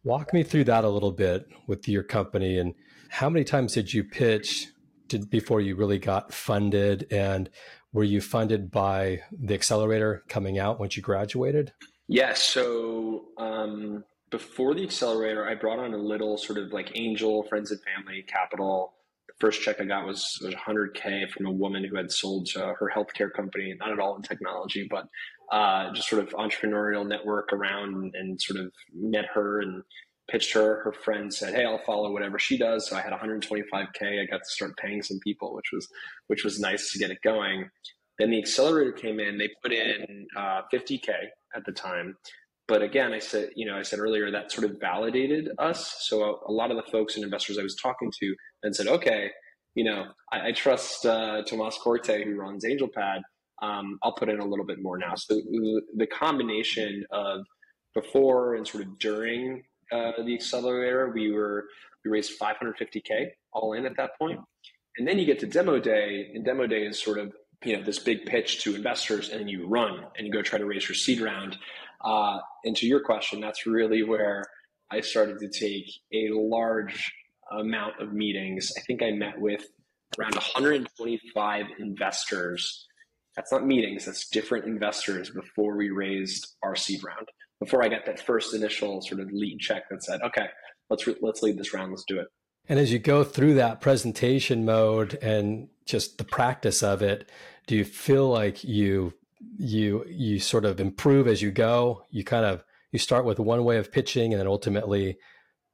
Walk 0.03 0.35
me 0.35 0.43
through 0.43 0.65
that 0.65 0.85
a 0.85 0.88
little 0.88 1.12
bit 1.12 1.47
with 1.67 1.88
your 1.88 2.03
company, 2.03 2.59
and 2.59 2.75
how 3.09 3.31
many 3.31 3.44
times 3.44 3.75
did 3.75 3.93
you 3.93 4.05
pitch? 4.05 4.69
Before 5.29 5.61
you 5.61 5.76
really 5.76 5.99
got 5.99 6.32
funded 6.32 7.06
and 7.12 7.49
were 7.94 8.05
you 8.05 8.20
funded 8.20 8.70
by 8.70 9.23
the 9.32 9.55
accelerator 9.55 10.25
coming 10.29 10.58
out 10.58 10.79
once 10.79 10.96
you 10.96 11.02
graduated? 11.02 11.73
Yes. 12.08 12.43
So 12.43 13.26
um, 13.38 14.05
before 14.31 14.75
the 14.75 14.82
accelerator, 14.82 15.49
I 15.49 15.55
brought 15.55 15.79
on 15.79 15.94
a 15.94 15.96
little 15.96 16.37
sort 16.37 16.58
of 16.58 16.73
like 16.73 16.91
angel, 16.96 17.44
friends 17.44 17.70
and 17.70 17.81
family 17.81 18.23
capital. 18.26 18.94
The 19.29 19.35
first 19.38 19.62
check 19.62 19.81
I 19.81 19.85
got 19.85 20.06
was, 20.06 20.38
was 20.43 20.55
100K 20.55 21.31
from 21.31 21.46
a 21.46 21.52
woman 21.52 21.85
who 21.85 21.96
had 21.96 22.11
sold 22.11 22.49
uh, 22.56 22.75
her 22.75 22.93
healthcare 22.94 23.32
company, 23.32 23.75
not 23.79 23.93
at 23.93 24.00
all 24.00 24.17
in 24.17 24.23
technology, 24.23 24.88
but 24.90 25.06
uh, 25.52 25.93
just 25.93 26.08
sort 26.08 26.23
of 26.23 26.31
entrepreneurial 26.31 27.06
network 27.06 27.52
around 27.52 28.12
and 28.17 28.43
sort 28.43 28.58
of 28.58 28.73
met 28.93 29.26
her 29.32 29.61
and 29.61 29.85
pitched 30.31 30.55
her. 30.55 30.82
Her 30.82 30.93
friend 30.93 31.32
said, 31.32 31.55
"Hey, 31.55 31.65
I'll 31.65 31.79
follow 31.79 32.12
whatever 32.12 32.38
she 32.38 32.56
does." 32.56 32.88
So 32.88 32.97
I 32.97 33.00
had 33.00 33.12
125k. 33.12 34.23
I 34.23 34.26
got 34.31 34.38
to 34.38 34.50
start 34.50 34.76
paying 34.76 35.03
some 35.03 35.19
people, 35.21 35.55
which 35.55 35.71
was 35.73 35.88
which 36.29 36.44
was 36.44 36.61
nice 36.61 36.93
to 36.93 36.99
get 36.99 37.11
it 37.11 37.19
going. 37.23 37.69
Then 38.19 38.31
the 38.31 38.38
accelerator 38.38 38.93
came 38.93 39.21
in. 39.21 39.38
They 39.38 39.50
put 39.62 39.73
in 39.73 40.26
uh, 40.37 40.62
50k 40.73 41.09
at 41.55 41.65
the 41.67 41.73
time. 41.73 42.17
But 42.67 42.82
again, 42.82 43.12
I 43.12 43.19
said, 43.19 43.50
you 43.56 43.67
know, 43.67 43.76
I 43.76 43.82
said 43.82 43.99
earlier 43.99 44.31
that 44.31 44.50
sort 44.50 44.71
of 44.71 44.81
validated 44.81 45.50
us. 45.59 45.97
So 46.09 46.41
a, 46.47 46.53
lot 46.53 46.71
of 46.71 46.76
the 46.76 46.91
folks 46.91 47.17
and 47.17 47.25
investors 47.25 47.59
I 47.59 47.62
was 47.62 47.76
talking 47.76 48.11
to 48.21 48.35
then 48.62 48.73
said, 48.73 48.87
okay, 48.87 49.31
you 49.75 49.85
know, 49.85 50.05
I, 50.32 50.49
I 50.49 50.53
trust 50.53 51.05
uh, 51.05 51.43
Thomas 51.43 51.79
Korte 51.85 52.25
who 52.25 52.37
runs 52.37 52.65
AngelPad. 52.65 53.21
Um, 53.62 53.99
I'll 54.03 54.15
put 54.15 54.31
in 54.31 54.41
a 54.41 54.47
little 54.47 54.65
bit 54.65 54.79
more 54.81 54.97
now. 54.97 55.15
So 55.15 55.35
the 55.35 56.06
combination 56.06 57.05
of 57.11 57.41
before 57.94 58.55
and 58.55 58.67
sort 58.67 58.85
of 58.85 58.99
during 58.99 59.62
uh, 59.94 60.23
the 60.25 60.35
accelerator, 60.35 61.11
we 61.14 61.32
were 61.32 61.67
we 62.05 62.11
raised 62.11 62.38
550k 62.38 63.28
all 63.52 63.73
in 63.75 63.87
at 63.87 63.97
that 63.97 64.19
point, 64.19 64.40
and 64.99 65.07
then 65.07 65.19
you 65.19 65.25
get 65.25 65.38
to 65.40 65.47
demo 65.47 65.78
day, 65.78 66.30
and 66.35 66.45
demo 66.45 66.66
day 66.66 66.83
is 66.83 67.00
sort 67.00 67.19
of 67.19 67.33
you 67.64 67.76
know 67.76 67.83
this 67.83 67.99
big 67.99 68.26
pitch 68.26 68.62
to 68.64 68.75
investors, 68.75 69.28
and 69.30 69.40
then 69.40 69.49
you 69.49 69.66
run 69.66 70.04
and 70.16 70.26
you 70.26 70.33
go 70.33 70.42
try 70.42 70.59
to 70.59 70.66
raise 70.66 70.88
your 70.88 70.97
seed 70.97 71.21
round. 71.21 71.57
Uh, 72.04 72.38
and 72.64 72.76
to 72.76 72.87
your 72.87 73.00
question, 73.00 73.40
that's 73.40 73.66
really 73.66 74.02
where 74.02 74.45
I 74.90 75.00
started 75.00 75.38
to 75.38 75.49
take 75.49 75.90
a 76.12 76.28
large 76.33 77.12
amount 77.50 78.00
of 78.00 78.12
meetings. 78.12 78.73
I 78.76 78.80
think 78.80 79.02
I 79.02 79.12
met 79.12 79.40
with 79.40 79.64
around 80.19 80.35
125 80.35 81.66
investors. 81.78 82.87
That's 83.37 83.50
not 83.50 83.66
meetings, 83.66 84.04
that's 84.04 84.28
different 84.28 84.66
investors 84.66 85.30
before 85.30 85.76
we 85.76 85.90
raised 85.90 86.54
our 86.62 86.76
seed 86.76 87.02
round 87.02 87.26
before 87.61 87.82
I 87.84 87.88
got 87.88 88.06
that 88.06 88.20
first 88.20 88.54
initial 88.54 89.00
sort 89.02 89.20
of 89.20 89.30
lead 89.32 89.58
check 89.58 89.88
that 89.90 90.02
said, 90.02 90.20
okay, 90.23 90.46
let's 90.90 91.06
re- 91.06 91.16
let's 91.20 91.42
lead 91.42 91.58
this 91.58 91.73
round, 91.73 91.92
let's 91.92 92.04
do 92.06 92.18
it. 92.18 92.26
And 92.68 92.78
as 92.78 92.92
you 92.92 92.99
go 92.99 93.25
through 93.25 93.54
that 93.54 93.80
presentation 93.80 94.64
mode 94.64 95.18
and 95.20 95.68
just 95.87 96.18
the 96.18 96.25
practice 96.25 96.82
of 96.82 97.02
it, 97.02 97.30
do 97.66 97.76
you 97.76 97.84
feel 97.84 98.28
like 98.28 98.64
you 98.64 99.14
you 99.58 100.04
you 100.08 100.38
sort 100.38 100.64
of 100.64 100.80
improve 100.80 101.26
as 101.26 101.42
you 101.42 101.50
go? 101.50 102.04
You 102.11 102.25
kind 102.25 102.44
of 102.44 102.64
you 102.92 102.99
start 102.99 103.25
with 103.25 103.38
one 103.38 103.64
way 103.64 103.76
of 103.76 103.92
pitching 103.92 104.32
and 104.32 104.40
then 104.40 104.46
ultimately, 104.46 105.18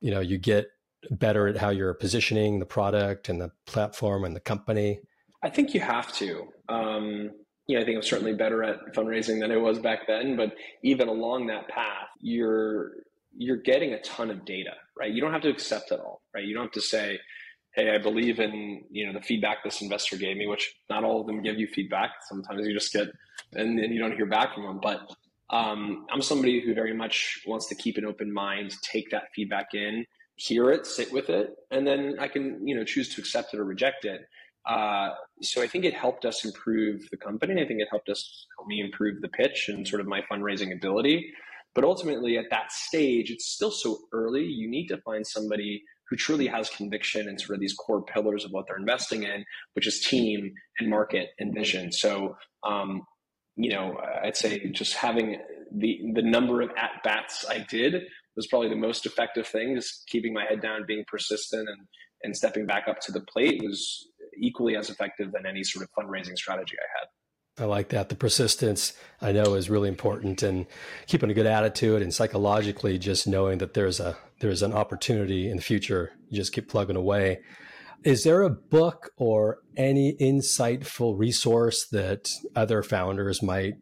you 0.01 0.11
know, 0.11 0.21
you 0.21 0.39
get 0.39 0.69
better 1.11 1.47
at 1.47 1.57
how 1.57 1.71
you're 1.71 1.95
positioning 1.95 2.59
the 2.59 2.67
product 2.67 3.29
and 3.29 3.41
the 3.41 3.51
platform 3.67 4.25
and 4.25 4.35
the 4.35 4.41
company. 4.41 5.01
I 5.43 5.49
think 5.49 5.73
you 5.75 5.81
have 5.81 6.13
to. 6.15 6.49
Um, 6.69 7.31
you 7.71 7.77
know, 7.77 7.83
I 7.83 7.85
think 7.85 7.99
I'm 7.99 8.03
certainly 8.03 8.35
better 8.35 8.65
at 8.65 8.95
fundraising 8.97 9.41
than 9.41 9.53
I 9.53 9.57
was 9.57 9.79
back 9.79 10.09
then. 10.09 10.37
But 10.37 10.55
even 10.83 11.07
along 11.07 11.47
that 11.47 11.69
path, 11.69 12.09
you're 12.21 12.91
you're 13.37 13.59
getting 13.59 13.93
a 13.93 14.01
ton 14.01 14.29
of 14.29 14.45
data, 14.45 14.73
right? 14.99 15.13
You 15.13 15.21
don't 15.21 15.33
have 15.33 15.43
to 15.43 15.51
accept 15.51 15.93
it 15.93 16.01
all, 16.01 16.21
right? 16.35 16.45
You 16.45 16.53
don't 16.53 16.65
have 16.65 16.73
to 16.73 16.81
say, 16.81 17.21
"Hey, 17.77 17.95
I 17.95 17.99
believe 17.99 18.41
in 18.41 18.83
you 18.91 19.07
know 19.07 19.13
the 19.13 19.25
feedback 19.25 19.59
this 19.63 19.83
investor 19.83 20.17
gave 20.17 20.37
me," 20.37 20.49
which 20.49 20.75
not 20.91 21.05
all 21.05 21.21
of 21.21 21.29
them 21.29 21.43
give 21.43 21.61
you 21.61 21.69
feedback. 21.69 22.11
Sometimes 22.29 22.67
you 22.67 22.75
just 22.75 22.93
get 22.93 23.07
and 23.53 23.79
then 23.79 23.93
you 23.93 24.01
don't 24.01 24.17
hear 24.17 24.27
back 24.27 24.53
from 24.53 24.65
them. 24.65 24.81
But 24.83 25.03
um, 25.51 26.07
I'm 26.13 26.23
somebody 26.23 26.61
who 26.61 26.75
very 26.75 26.93
much 26.93 27.41
wants 27.47 27.69
to 27.69 27.77
keep 27.77 27.99
an 27.99 28.05
open 28.05 28.33
mind, 28.33 28.75
take 28.83 29.11
that 29.11 29.29
feedback 29.33 29.75
in, 29.75 30.07
hear 30.35 30.73
it, 30.73 30.87
sit 30.87 31.13
with 31.13 31.31
it, 31.31 31.55
and 31.71 31.87
then 31.87 32.17
I 32.19 32.27
can 32.27 32.67
you 32.67 32.75
know 32.75 32.83
choose 32.83 33.15
to 33.15 33.21
accept 33.21 33.55
it 33.55 33.61
or 33.61 33.65
reject 33.65 34.07
it. 34.07 34.23
Uh, 34.69 35.11
so 35.41 35.63
I 35.63 35.67
think 35.67 35.85
it 35.85 35.95
helped 35.95 36.25
us 36.25 36.45
improve 36.45 37.03
the 37.11 37.17
company. 37.17 37.63
I 37.63 37.67
think 37.67 37.81
it 37.81 37.89
helped 37.91 38.09
us 38.09 38.47
help 38.57 38.69
me 38.69 38.81
improve 38.81 39.21
the 39.21 39.29
pitch 39.29 39.69
and 39.69 39.87
sort 39.87 40.01
of 40.01 40.07
my 40.07 40.21
fundraising 40.31 40.73
ability. 40.73 41.33
But 41.75 41.85
ultimately, 41.85 42.37
at 42.37 42.47
that 42.51 42.73
stage, 42.73 43.31
it's 43.31 43.47
still 43.47 43.71
so 43.71 43.99
early. 44.13 44.45
You 44.45 44.69
need 44.69 44.89
to 44.89 44.99
find 44.99 45.27
somebody 45.27 45.83
who 46.09 46.17
truly 46.17 46.49
has 46.49 46.69
conviction 46.69 47.29
and 47.29 47.41
sort 47.41 47.55
of 47.55 47.61
these 47.61 47.75
core 47.75 48.03
pillars 48.03 48.45
of 48.45 48.51
what 48.51 48.67
they're 48.67 48.77
investing 48.77 49.23
in, 49.23 49.45
which 49.75 49.87
is 49.87 50.01
team 50.01 50.53
and 50.79 50.91
market 50.91 51.29
and 51.39 51.55
vision. 51.55 51.93
So, 51.93 52.37
um, 52.67 53.03
you 53.57 53.71
know, 53.71 53.97
I'd 54.23 54.37
say 54.37 54.71
just 54.73 54.95
having 54.95 55.39
the 55.73 56.01
the 56.15 56.23
number 56.23 56.63
of 56.63 56.71
at 56.77 57.03
bats 57.05 57.45
I 57.49 57.65
did 57.69 58.03
was 58.35 58.49
probably 58.49 58.69
the 58.69 58.77
most 58.77 59.07
effective 59.07 59.47
thing. 59.47 59.77
Just 59.77 60.07
keeping 60.09 60.33
my 60.33 60.45
head 60.49 60.61
down, 60.61 60.85
being 60.87 61.05
persistent, 61.07 61.69
and 61.69 61.87
and 62.23 62.37
stepping 62.37 62.67
back 62.67 62.89
up 62.89 63.01
to 63.01 63.13
the 63.13 63.21
plate 63.21 63.61
was 63.63 64.09
equally 64.41 64.77
as 64.77 64.91
effective 64.91 65.33
than 65.33 65.47
any 65.47 65.63
sort 65.65 65.85
of 65.85 65.91
fundraising 65.93 66.37
strategy 66.37 66.77
I 66.79 67.01
had. 67.01 67.09
I 67.59 67.65
like 67.65 67.91
that. 67.91 68.09
The 68.09 68.15
persistence 68.15 68.95
I 69.21 69.33
know 69.33 69.55
is 69.55 69.69
really 69.69 69.89
important 69.89 70.43
and 70.43 70.67
keeping 71.07 71.31
a 71.31 71.35
good 71.35 71.47
attitude 71.47 72.01
and 72.01 72.15
psychologically 72.15 72.99
just 72.99 73.27
knowing 73.27 73.59
that 73.59 73.75
there's 73.75 74.01
a 74.01 74.17
there's 74.41 74.63
an 74.63 74.73
opportunity 74.73 75.51
in 75.51 75.57
the 75.57 75.63
future. 75.63 76.13
You 76.29 76.37
just 76.37 76.55
keep 76.55 76.69
plugging 76.69 76.97
away. 76.97 77.41
Is 78.03 78.25
there 78.25 78.43
a 78.43 78.51
book 78.51 79.11
or 79.19 79.59
any 79.77 80.17
insightful 80.19 81.19
resource 81.19 81.87
that 81.89 82.31
other 82.57 82.83
founders 82.83 83.43
might 83.43 83.75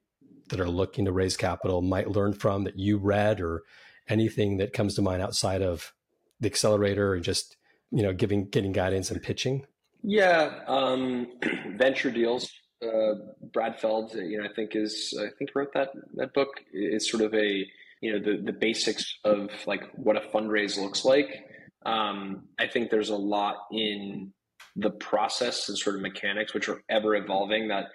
that 0.48 0.58
are 0.60 0.68
looking 0.68 1.04
to 1.04 1.12
raise 1.12 1.36
capital 1.36 1.82
might 1.82 2.10
learn 2.10 2.32
from 2.32 2.64
that 2.64 2.78
you 2.78 2.98
read 2.98 3.40
or 3.40 3.62
anything 4.08 4.56
that 4.56 4.72
comes 4.72 4.94
to 4.94 5.02
mind 5.02 5.22
outside 5.22 5.62
of 5.62 5.92
the 6.40 6.48
accelerator 6.48 7.14
and 7.14 7.22
just 7.22 7.56
you 7.92 8.02
know 8.02 8.12
giving 8.12 8.48
getting 8.48 8.72
guidance 8.72 9.10
and 9.10 9.22
pitching? 9.22 9.66
Yeah, 10.02 10.60
um, 10.66 11.28
venture 11.76 12.10
deals 12.10 12.50
uh, 12.84 13.14
Brad 13.52 13.78
Feld, 13.80 14.14
you 14.14 14.38
know, 14.38 14.48
I 14.48 14.52
think 14.52 14.76
is 14.76 15.18
I 15.20 15.28
think 15.38 15.50
wrote 15.54 15.72
that 15.74 15.90
that 16.14 16.32
book. 16.34 16.48
It's 16.72 17.10
sort 17.10 17.22
of 17.22 17.34
a 17.34 17.66
you 18.00 18.12
know 18.12 18.18
the 18.18 18.42
the 18.42 18.52
basics 18.52 19.18
of 19.24 19.50
like 19.66 19.82
what 19.94 20.16
a 20.16 20.20
fundraise 20.20 20.76
looks 20.76 21.04
like. 21.04 21.44
Um, 21.84 22.44
I 22.58 22.66
think 22.66 22.90
there's 22.90 23.10
a 23.10 23.16
lot 23.16 23.56
in 23.72 24.32
the 24.76 24.90
process 24.90 25.68
and 25.68 25.78
sort 25.78 25.96
of 25.96 26.02
mechanics 26.02 26.54
which 26.54 26.68
are 26.68 26.82
ever 26.88 27.16
evolving 27.16 27.68
that 27.68 27.86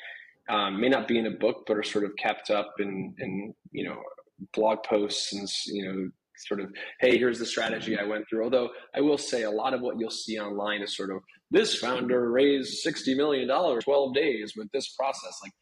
um, 0.49 0.81
may 0.81 0.89
not 0.89 1.07
be 1.07 1.17
in 1.17 1.27
a 1.27 1.31
book 1.31 1.63
but 1.65 1.77
are 1.77 1.83
sort 1.83 2.03
of 2.03 2.11
kept 2.17 2.49
up 2.49 2.73
in 2.79 3.13
in 3.19 3.53
you 3.71 3.85
know 3.85 4.01
blog 4.53 4.83
posts 4.83 5.31
and 5.33 5.47
you 5.67 5.85
know 5.85 6.09
sort 6.35 6.59
of 6.59 6.73
hey 6.99 7.17
here's 7.17 7.39
the 7.39 7.45
strategy 7.45 7.97
i 7.97 8.03
went 8.03 8.27
through 8.27 8.43
although 8.43 8.69
i 8.95 8.99
will 8.99 9.19
say 9.19 9.43
a 9.43 9.51
lot 9.51 9.73
of 9.73 9.81
what 9.81 9.97
you'll 9.99 10.09
see 10.09 10.39
online 10.39 10.81
is 10.81 10.97
sort 10.97 11.11
of 11.11 11.21
this 11.53 11.75
founder 11.75 12.29
raised 12.29 12.85
$60 12.85 13.15
million 13.15 13.47
12 13.47 14.13
days 14.13 14.53
with 14.57 14.69
this 14.71 14.89
process. 14.89 15.39
Like 15.41 15.53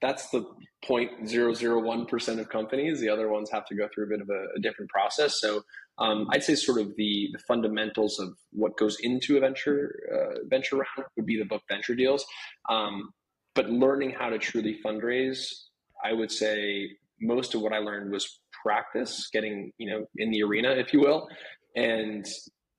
that's 0.00 0.28
the 0.28 0.44
0.001% 0.88 2.38
of 2.38 2.48
companies. 2.48 3.00
The 3.00 3.08
other 3.08 3.28
ones 3.28 3.50
have 3.50 3.66
to 3.66 3.74
go 3.74 3.88
through 3.92 4.04
a 4.04 4.08
bit 4.08 4.20
of 4.20 4.28
a, 4.30 4.44
a 4.56 4.60
different 4.60 4.90
process. 4.90 5.40
So 5.40 5.62
um, 5.98 6.28
i'd 6.32 6.42
say 6.42 6.54
sort 6.54 6.80
of 6.80 6.96
the, 6.96 7.28
the 7.32 7.38
fundamentals 7.46 8.18
of 8.18 8.34
what 8.52 8.76
goes 8.76 8.96
into 9.00 9.36
a 9.36 9.40
venture 9.40 10.00
uh, 10.14 10.38
venture 10.48 10.76
round 10.76 11.08
would 11.16 11.26
be 11.26 11.38
the 11.38 11.44
book 11.44 11.62
venture 11.68 11.94
deals. 11.94 12.24
Um, 12.68 13.10
but 13.54 13.68
learning 13.68 14.14
how 14.18 14.30
to 14.30 14.38
truly 14.38 14.78
fundraise 14.84 15.46
i 16.04 16.12
would 16.12 16.30
say 16.30 16.88
most 17.20 17.54
of 17.54 17.60
what 17.60 17.72
i 17.72 17.78
learned 17.78 18.10
was 18.12 18.40
practice 18.62 19.28
getting 19.32 19.72
you 19.78 19.90
know 19.90 20.06
in 20.16 20.30
the 20.30 20.42
arena 20.42 20.70
if 20.70 20.92
you 20.92 21.00
will 21.00 21.28
and 21.76 22.26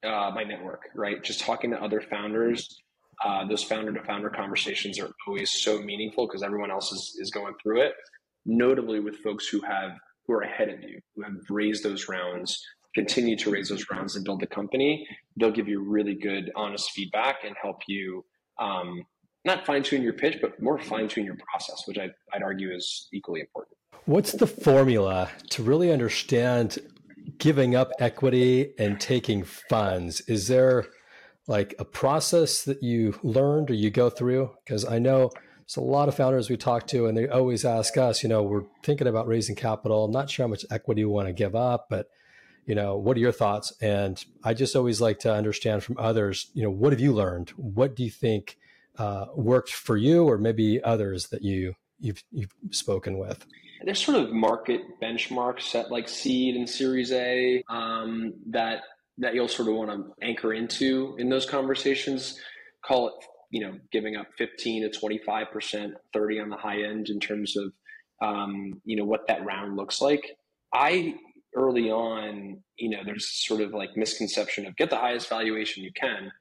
uh, 0.04 0.32
my 0.34 0.44
network, 0.44 0.84
right? 0.96 1.24
Just 1.24 1.42
talking 1.42 1.72
to 1.72 1.82
other 1.82 2.02
founders. 2.02 2.82
Uh, 3.24 3.46
those 3.48 3.64
founder 3.64 3.94
to 3.94 4.04
founder 4.04 4.30
conversations 4.30 5.00
are 5.00 5.12
always 5.28 5.52
so 5.52 5.80
meaningful 5.82 6.26
because 6.28 6.42
everyone 6.42 6.72
else 6.72 6.92
is, 6.92 7.16
is 7.20 7.30
going 7.30 7.54
through 7.62 7.82
it. 7.82 7.94
Notably 8.46 9.00
with 9.00 9.18
folks 9.18 9.48
who 9.48 9.62
have 9.62 9.92
who 10.26 10.34
are 10.34 10.42
ahead 10.42 10.70
of 10.70 10.82
you, 10.82 11.00
who 11.16 11.24
have 11.24 11.34
raised 11.50 11.84
those 11.84 12.08
rounds, 12.08 12.64
continue 12.96 13.36
to 13.38 13.52
raise 13.52 13.70
those 13.70 13.86
rounds 13.92 14.16
and 14.16 14.26
build 14.26 14.40
the 14.40 14.48
company. 14.48 15.08
They'll 15.38 15.52
give 15.52 15.68
you 15.68 15.84
really 15.84 16.16
good, 16.16 16.52
honest 16.56 16.92
feedback 16.92 17.44
and 17.46 17.56
help 17.62 17.78
you 17.88 18.24
um, 18.60 19.04
not 19.44 19.66
fine 19.66 19.84
tune 19.84 20.04
your 20.04 20.14
pitch, 20.14 20.38
but 20.42 20.62
more 20.62 20.78
fine 20.78 21.08
tune 21.08 21.26
your 21.26 21.38
process, 21.50 21.84
which 21.88 21.98
I'd, 21.98 22.12
I'd 22.34 22.44
argue 22.44 22.74
is 22.74 23.08
equally 23.12 23.42
important. 23.42 23.76
What's 24.06 24.34
the 24.34 24.48
formula 24.48 25.30
to 25.52 25.64
really 25.64 25.92
understand 25.92 26.80
giving 27.42 27.76
up 27.76 27.92
equity 28.00 28.72
and 28.78 29.00
taking 29.00 29.44
funds. 29.44 30.22
Is 30.28 30.48
there 30.48 30.86
like 31.48 31.74
a 31.80 31.84
process 31.84 32.64
that 32.66 32.84
you 32.84 33.20
learned 33.24 33.72
or 33.72 33.74
you 33.74 33.90
go 33.90 34.10
through? 34.12 34.52
Because 34.64 34.86
i 34.86 35.00
know 35.00 35.32
there's 35.62 35.76
a 35.78 35.82
lot 35.82 36.08
of 36.08 36.16
founders 36.16 36.50
we 36.50 36.56
talk 36.56 36.86
to 36.88 37.08
and 37.08 37.18
they 37.18 37.28
always 37.28 37.66
ask 37.66 37.98
us 37.98 38.22
you 38.22 38.30
know 38.30 38.44
we're 38.44 38.66
thinking 38.84 39.08
about 39.08 39.28
raising 39.28 39.56
capital. 39.56 40.06
I'm 40.06 40.12
not 40.12 40.30
sure 40.30 40.46
how 40.46 40.50
much 40.50 40.66
equity 40.70 41.04
we 41.04 41.12
want 41.12 41.28
to 41.28 41.34
give 41.34 41.56
up 41.56 41.88
but 41.90 42.08
you 42.68 42.76
know 42.76 42.96
what 42.96 43.18
are 43.18 43.22
your 43.22 43.32
thoughts? 43.32 43.74
And 43.82 44.24
i 44.44 44.54
just 44.54 44.76
always 44.76 45.02
like 45.02 45.18
to 45.20 45.34
understand 45.34 45.84
from 45.84 45.98
others 45.98 46.52
you 46.54 46.62
know 46.62 46.70
what 46.70 46.94
have 46.94 47.02
you 47.02 47.12
learned? 47.12 47.50
What 47.58 47.96
do 47.96 48.04
you 48.04 48.12
think 48.12 48.58
uh, 49.00 49.26
worked 49.36 49.72
for 49.72 49.98
you 49.98 50.26
or 50.26 50.38
maybe 50.38 50.80
others 50.84 51.30
that 51.30 51.42
you 51.42 51.74
you've, 52.00 52.24
you've 52.32 52.54
spoken 52.70 53.18
with 53.18 53.48
there's 53.86 54.04
sort 54.04 54.18
of 54.18 54.32
market 54.32 54.82
benchmarks 55.02 55.76
at 55.76 55.92
like 55.92 56.08
seed 56.08 56.56
and 56.56 56.70
series 56.70 57.12
A 57.12 57.64
um, 57.70 58.34
that 58.50 58.84
that 59.18 59.36
you'll 59.36 59.48
sort 59.48 59.70
of 59.70 59.76
want 59.76 59.90
to 59.92 60.26
anchor 60.26 60.54
into 60.54 61.16
in 61.20 61.30
those 61.30 61.46
conversations. 61.46 62.40
Call 62.84 63.10
it, 63.10 63.14
you 63.52 63.62
know, 63.62 63.78
giving 63.92 64.16
up 64.16 64.28
15 64.38 64.84
to 64.84 64.90
25 64.90 65.52
percent, 65.52 65.94
30 66.14 66.40
on 66.40 66.50
the 66.50 66.58
high 66.58 66.84
end 66.84 67.10
in 67.10 67.20
terms 67.20 67.56
of, 67.58 67.72
um, 68.22 68.74
you 68.86 68.96
know, 68.96 69.06
what 69.06 69.28
that 69.28 69.46
round 69.46 69.76
looks 69.76 70.02
like. 70.02 70.26
I 70.74 71.16
early 71.56 71.92
on, 71.92 72.62
you 72.78 72.90
know, 72.90 73.00
there's 73.06 73.46
sort 73.46 73.62
of 73.62 73.72
like 73.74 73.90
misconception 73.96 74.66
of 74.66 74.76
get 74.78 74.90
the 74.90 74.96
highest 74.98 75.30
valuation 75.30 75.84
you 75.84 75.92
can. 75.94 76.32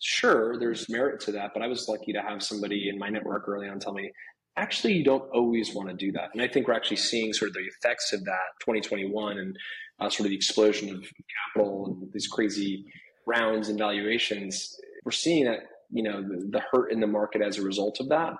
Sure, 0.00 0.58
there's 0.58 0.88
merit 0.88 1.20
to 1.20 1.32
that, 1.32 1.52
but 1.54 1.62
I 1.62 1.66
was 1.66 1.88
lucky 1.88 2.12
to 2.12 2.20
have 2.20 2.42
somebody 2.42 2.88
in 2.88 2.98
my 2.98 3.08
network 3.08 3.48
early 3.48 3.68
on 3.68 3.78
tell 3.78 3.92
me, 3.92 4.10
actually 4.56 4.94
you 4.94 5.04
don't 5.04 5.28
always 5.32 5.74
want 5.74 5.88
to 5.88 5.94
do 5.94 6.12
that. 6.12 6.30
And 6.32 6.42
I 6.42 6.48
think 6.48 6.68
we're 6.68 6.74
actually 6.74 6.98
seeing 6.98 7.32
sort 7.32 7.50
of 7.50 7.54
the 7.54 7.60
effects 7.60 8.12
of 8.12 8.24
that 8.24 8.54
2021 8.60 9.38
and 9.38 9.56
uh, 10.00 10.08
sort 10.08 10.26
of 10.26 10.30
the 10.30 10.36
explosion 10.36 10.94
of 10.94 11.04
capital 11.54 11.86
and 11.86 12.12
these 12.12 12.28
crazy 12.28 12.84
rounds 13.26 13.68
and 13.68 13.78
valuations. 13.78 14.76
We're 15.04 15.12
seeing 15.12 15.44
that, 15.44 15.60
you 15.90 16.02
know, 16.02 16.22
the, 16.22 16.48
the 16.50 16.62
hurt 16.72 16.92
in 16.92 17.00
the 17.00 17.06
market 17.06 17.42
as 17.42 17.58
a 17.58 17.62
result 17.62 18.00
of 18.00 18.08
that. 18.08 18.34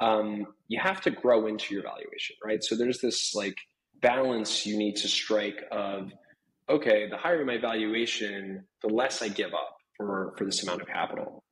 Um, 0.00 0.46
you 0.68 0.78
have 0.80 1.00
to 1.02 1.10
grow 1.10 1.46
into 1.46 1.74
your 1.74 1.82
valuation, 1.82 2.36
right? 2.44 2.62
So 2.62 2.76
there's 2.76 3.00
this 3.00 3.34
like 3.34 3.56
balance 4.00 4.64
you 4.64 4.78
need 4.78 4.96
to 4.96 5.08
strike 5.08 5.64
of, 5.72 6.12
okay, 6.68 7.08
the 7.08 7.16
higher 7.16 7.44
my 7.44 7.58
valuation, 7.58 8.64
the 8.82 8.88
less 8.88 9.22
I 9.22 9.28
give 9.28 9.54
up 9.54 9.76
for, 9.96 10.34
for 10.38 10.44
this 10.44 10.62
amount 10.62 10.82
of 10.82 10.88
capital. 10.88 11.42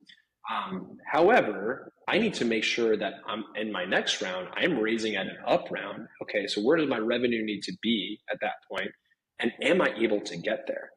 Um, 0.49 0.97
however, 1.05 1.91
I 2.07 2.17
need 2.17 2.33
to 2.35 2.45
make 2.45 2.63
sure 2.63 2.95
that 2.95 3.15
I'm 3.27 3.45
in 3.55 3.71
my 3.71 3.83
next 3.83 4.21
round, 4.21 4.47
I'm 4.55 4.79
raising 4.79 5.15
at 5.15 5.27
an 5.27 5.37
up 5.45 5.69
round. 5.71 6.07
Okay, 6.21 6.47
so 6.47 6.61
where 6.61 6.77
does 6.77 6.87
my 6.87 6.99
revenue 6.99 7.43
need 7.43 7.63
to 7.63 7.73
be 7.81 8.19
at 8.31 8.39
that 8.41 8.53
point? 8.69 8.91
And 9.39 9.51
am 9.61 9.81
I 9.81 9.93
able 9.97 10.21
to 10.21 10.37
get 10.37 10.65
there? 10.67 10.91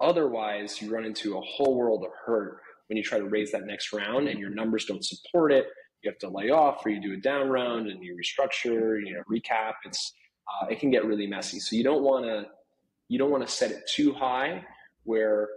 Otherwise, 0.00 0.80
you 0.80 0.92
run 0.92 1.04
into 1.04 1.36
a 1.36 1.40
whole 1.40 1.76
world 1.76 2.04
of 2.04 2.10
hurt 2.26 2.60
when 2.88 2.96
you 2.96 3.02
try 3.02 3.18
to 3.18 3.24
raise 3.24 3.52
that 3.52 3.66
next 3.66 3.92
round 3.92 4.28
and 4.28 4.38
your 4.38 4.50
numbers 4.50 4.84
don't 4.84 5.04
support 5.04 5.52
it. 5.52 5.66
You 6.02 6.10
have 6.10 6.18
to 6.18 6.28
lay 6.28 6.50
off 6.50 6.84
or 6.84 6.90
you 6.90 7.00
do 7.00 7.14
a 7.14 7.16
down 7.16 7.48
round 7.48 7.88
and 7.88 8.02
you 8.02 8.16
restructure, 8.16 8.98
you 9.04 9.14
know, 9.14 9.22
recap. 9.30 9.74
It's 9.84 10.12
uh, 10.48 10.66
it 10.66 10.80
can 10.80 10.90
get 10.90 11.04
really 11.04 11.26
messy. 11.26 11.60
So 11.60 11.76
you 11.76 11.84
don't 11.84 12.02
want 12.02 12.24
to 12.24 12.46
you 13.08 13.18
don't 13.18 13.30
want 13.30 13.46
to 13.46 13.52
set 13.52 13.70
it 13.70 13.82
too 13.88 14.12
high 14.12 14.64
where 15.04 15.48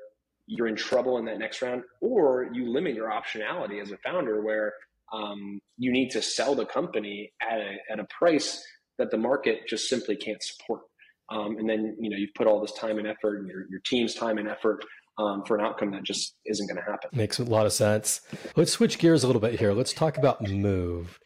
you're 0.48 0.68
in 0.68 0.76
trouble 0.76 1.18
in 1.18 1.26
that 1.26 1.40
next 1.40 1.62
round, 1.62 1.84
or 2.02 2.50
you 2.54 2.72
limit 2.72 2.94
your 2.94 3.10
optionality 3.10 3.82
as 3.82 3.92
a 3.92 3.98
founder 3.98 4.42
where 4.42 4.74
um, 5.14 5.60
you 5.78 5.92
need 5.92 6.10
to 6.12 6.22
sell 6.22 6.56
the 6.56 6.66
company 6.66 7.32
at 7.42 7.60
a, 7.60 7.76
at 7.92 8.00
a 8.00 8.06
price 8.18 8.64
that 8.98 9.12
the 9.12 9.18
market 9.18 9.68
just 9.68 9.90
simply 9.90 10.16
can't 10.16 10.42
support. 10.42 10.82
Um, 11.30 11.58
and 11.58 11.68
then 11.68 11.98
you 12.00 12.10
know 12.10 12.18
you've 12.18 12.34
put 12.36 12.48
all 12.48 12.62
this 12.62 12.74
time 12.74 13.00
and 13.00 13.08
effort, 13.08 13.40
and 13.40 13.48
your, 13.48 13.66
your 13.70 13.80
team's 13.86 14.14
time 14.14 14.38
and 14.38 14.48
effort 14.48 14.86
um, 15.18 15.44
for 15.46 15.58
an 15.58 15.66
outcome 15.66 15.92
that 15.92 16.04
just 16.04 16.36
isn't 16.46 16.68
going 16.68 16.78
to 16.78 16.84
happen. 16.84 17.10
Makes 17.14 17.40
a 17.40 17.44
lot 17.44 17.66
of 17.66 17.74
sense. 17.74 18.22
Let's 18.56 18.72
switch 18.72 19.00
gears 19.00 19.24
a 19.24 19.28
little 19.28 19.42
bit 19.42 19.60
here. 19.60 19.74
Let's 19.74 19.94
talk 19.94 20.18
about 20.18 20.42
Moved. 20.48 21.20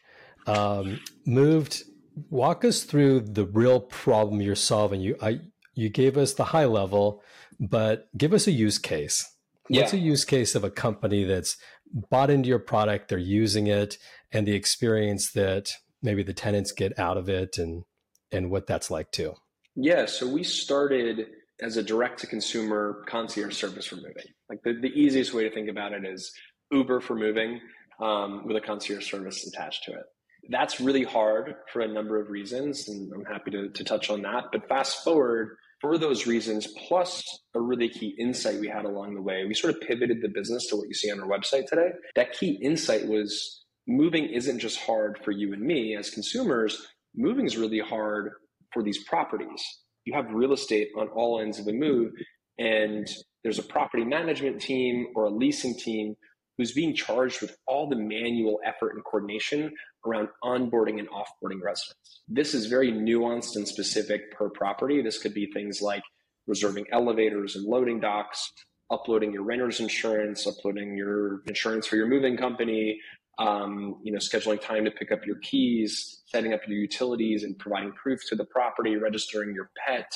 Um, 0.46 1.00
moved. 1.26 1.82
Walk 2.30 2.64
us 2.64 2.82
through 2.84 3.20
the 3.20 3.44
real 3.46 3.80
problem 3.80 4.40
you're 4.40 4.54
solving. 4.54 5.00
You 5.00 5.16
I 5.20 5.40
you 5.74 5.90
gave 5.90 6.16
us 6.16 6.34
the 6.34 6.44
high 6.44 6.64
level 6.64 7.22
but 7.60 8.08
give 8.16 8.32
us 8.32 8.46
a 8.46 8.52
use 8.52 8.78
case. 8.78 9.24
What's 9.68 9.92
yeah. 9.92 10.00
a 10.00 10.02
use 10.02 10.24
case 10.24 10.54
of 10.56 10.64
a 10.64 10.70
company 10.70 11.24
that's 11.24 11.56
bought 11.92 12.30
into 12.30 12.48
your 12.48 12.58
product, 12.58 13.08
they're 13.08 13.18
using 13.18 13.68
it, 13.68 13.98
and 14.32 14.46
the 14.46 14.54
experience 14.54 15.32
that 15.32 15.70
maybe 16.02 16.22
the 16.22 16.32
tenants 16.32 16.72
get 16.72 16.98
out 16.98 17.16
of 17.16 17.28
it 17.28 17.58
and 17.58 17.84
and 18.32 18.50
what 18.50 18.66
that's 18.66 18.90
like 18.90 19.12
too? 19.12 19.34
Yeah, 19.76 20.06
so 20.06 20.26
we 20.26 20.42
started 20.42 21.26
as 21.60 21.76
a 21.76 21.82
direct 21.82 22.20
to 22.20 22.26
consumer 22.26 23.04
concierge 23.06 23.54
service 23.54 23.86
for 23.86 23.96
moving. 23.96 24.24
Like 24.48 24.62
the, 24.64 24.72
the 24.72 24.88
easiest 24.88 25.34
way 25.34 25.44
to 25.44 25.50
think 25.50 25.68
about 25.68 25.92
it 25.92 26.04
is 26.04 26.32
Uber 26.70 27.00
for 27.00 27.14
moving 27.14 27.60
um, 28.00 28.46
with 28.46 28.56
a 28.56 28.60
concierge 28.60 29.08
service 29.08 29.46
attached 29.46 29.84
to 29.84 29.92
it. 29.92 30.04
That's 30.48 30.80
really 30.80 31.04
hard 31.04 31.54
for 31.72 31.80
a 31.80 31.88
number 31.88 32.20
of 32.20 32.30
reasons, 32.30 32.88
and 32.88 33.12
I'm 33.12 33.24
happy 33.24 33.50
to, 33.50 33.68
to 33.68 33.84
touch 33.84 34.10
on 34.10 34.22
that. 34.22 34.44
But 34.52 34.68
fast 34.68 35.04
forward, 35.04 35.56
for 35.80 35.96
those 35.98 36.26
reasons, 36.26 36.66
plus 36.88 37.22
a 37.54 37.60
really 37.60 37.88
key 37.88 38.14
insight 38.18 38.60
we 38.60 38.68
had 38.68 38.84
along 38.84 39.14
the 39.14 39.22
way, 39.22 39.44
we 39.46 39.54
sort 39.54 39.74
of 39.74 39.80
pivoted 39.80 40.20
the 40.20 40.28
business 40.28 40.66
to 40.66 40.76
what 40.76 40.88
you 40.88 40.94
see 40.94 41.10
on 41.10 41.20
our 41.20 41.28
website 41.28 41.66
today. 41.66 41.90
That 42.16 42.32
key 42.32 42.58
insight 42.62 43.06
was 43.06 43.64
moving 43.86 44.26
isn't 44.26 44.58
just 44.58 44.78
hard 44.80 45.18
for 45.24 45.30
you 45.30 45.52
and 45.52 45.62
me 45.62 45.96
as 45.96 46.10
consumers, 46.10 46.86
moving 47.16 47.46
is 47.46 47.56
really 47.56 47.80
hard 47.80 48.30
for 48.72 48.82
these 48.82 49.02
properties. 49.04 49.62
You 50.04 50.14
have 50.14 50.32
real 50.32 50.52
estate 50.52 50.88
on 50.98 51.08
all 51.08 51.40
ends 51.40 51.58
of 51.58 51.64
the 51.64 51.72
move, 51.72 52.12
and 52.58 53.06
there's 53.42 53.58
a 53.58 53.64
property 53.64 54.04
management 54.04 54.60
team 54.60 55.08
or 55.14 55.24
a 55.24 55.30
leasing 55.30 55.74
team 55.78 56.14
who's 56.60 56.72
being 56.72 56.94
charged 56.94 57.40
with 57.40 57.56
all 57.66 57.88
the 57.88 57.96
manual 57.96 58.60
effort 58.66 58.90
and 58.94 59.02
coordination 59.02 59.72
around 60.06 60.28
onboarding 60.44 60.98
and 60.98 61.08
offboarding 61.08 61.58
residents. 61.62 62.20
This 62.28 62.52
is 62.52 62.66
very 62.66 62.92
nuanced 62.92 63.56
and 63.56 63.66
specific 63.66 64.30
per 64.32 64.50
property. 64.50 65.00
This 65.00 65.16
could 65.16 65.32
be 65.32 65.50
things 65.54 65.80
like 65.80 66.02
reserving 66.46 66.84
elevators 66.92 67.56
and 67.56 67.64
loading 67.64 67.98
docks, 67.98 68.52
uploading 68.90 69.32
your 69.32 69.42
renter's 69.42 69.80
insurance, 69.80 70.46
uploading 70.46 70.98
your 70.98 71.40
insurance 71.46 71.86
for 71.86 71.96
your 71.96 72.06
moving 72.06 72.36
company, 72.36 73.00
um, 73.38 73.96
you 74.02 74.12
know, 74.12 74.18
scheduling 74.18 74.60
time 74.60 74.84
to 74.84 74.90
pick 74.90 75.10
up 75.10 75.24
your 75.24 75.36
keys, 75.36 76.20
setting 76.26 76.52
up 76.52 76.60
your 76.68 76.76
utilities 76.76 77.42
and 77.42 77.58
providing 77.58 77.92
proof 77.92 78.20
to 78.28 78.36
the 78.36 78.44
property, 78.44 78.96
registering 78.96 79.54
your 79.54 79.70
pet, 79.86 80.12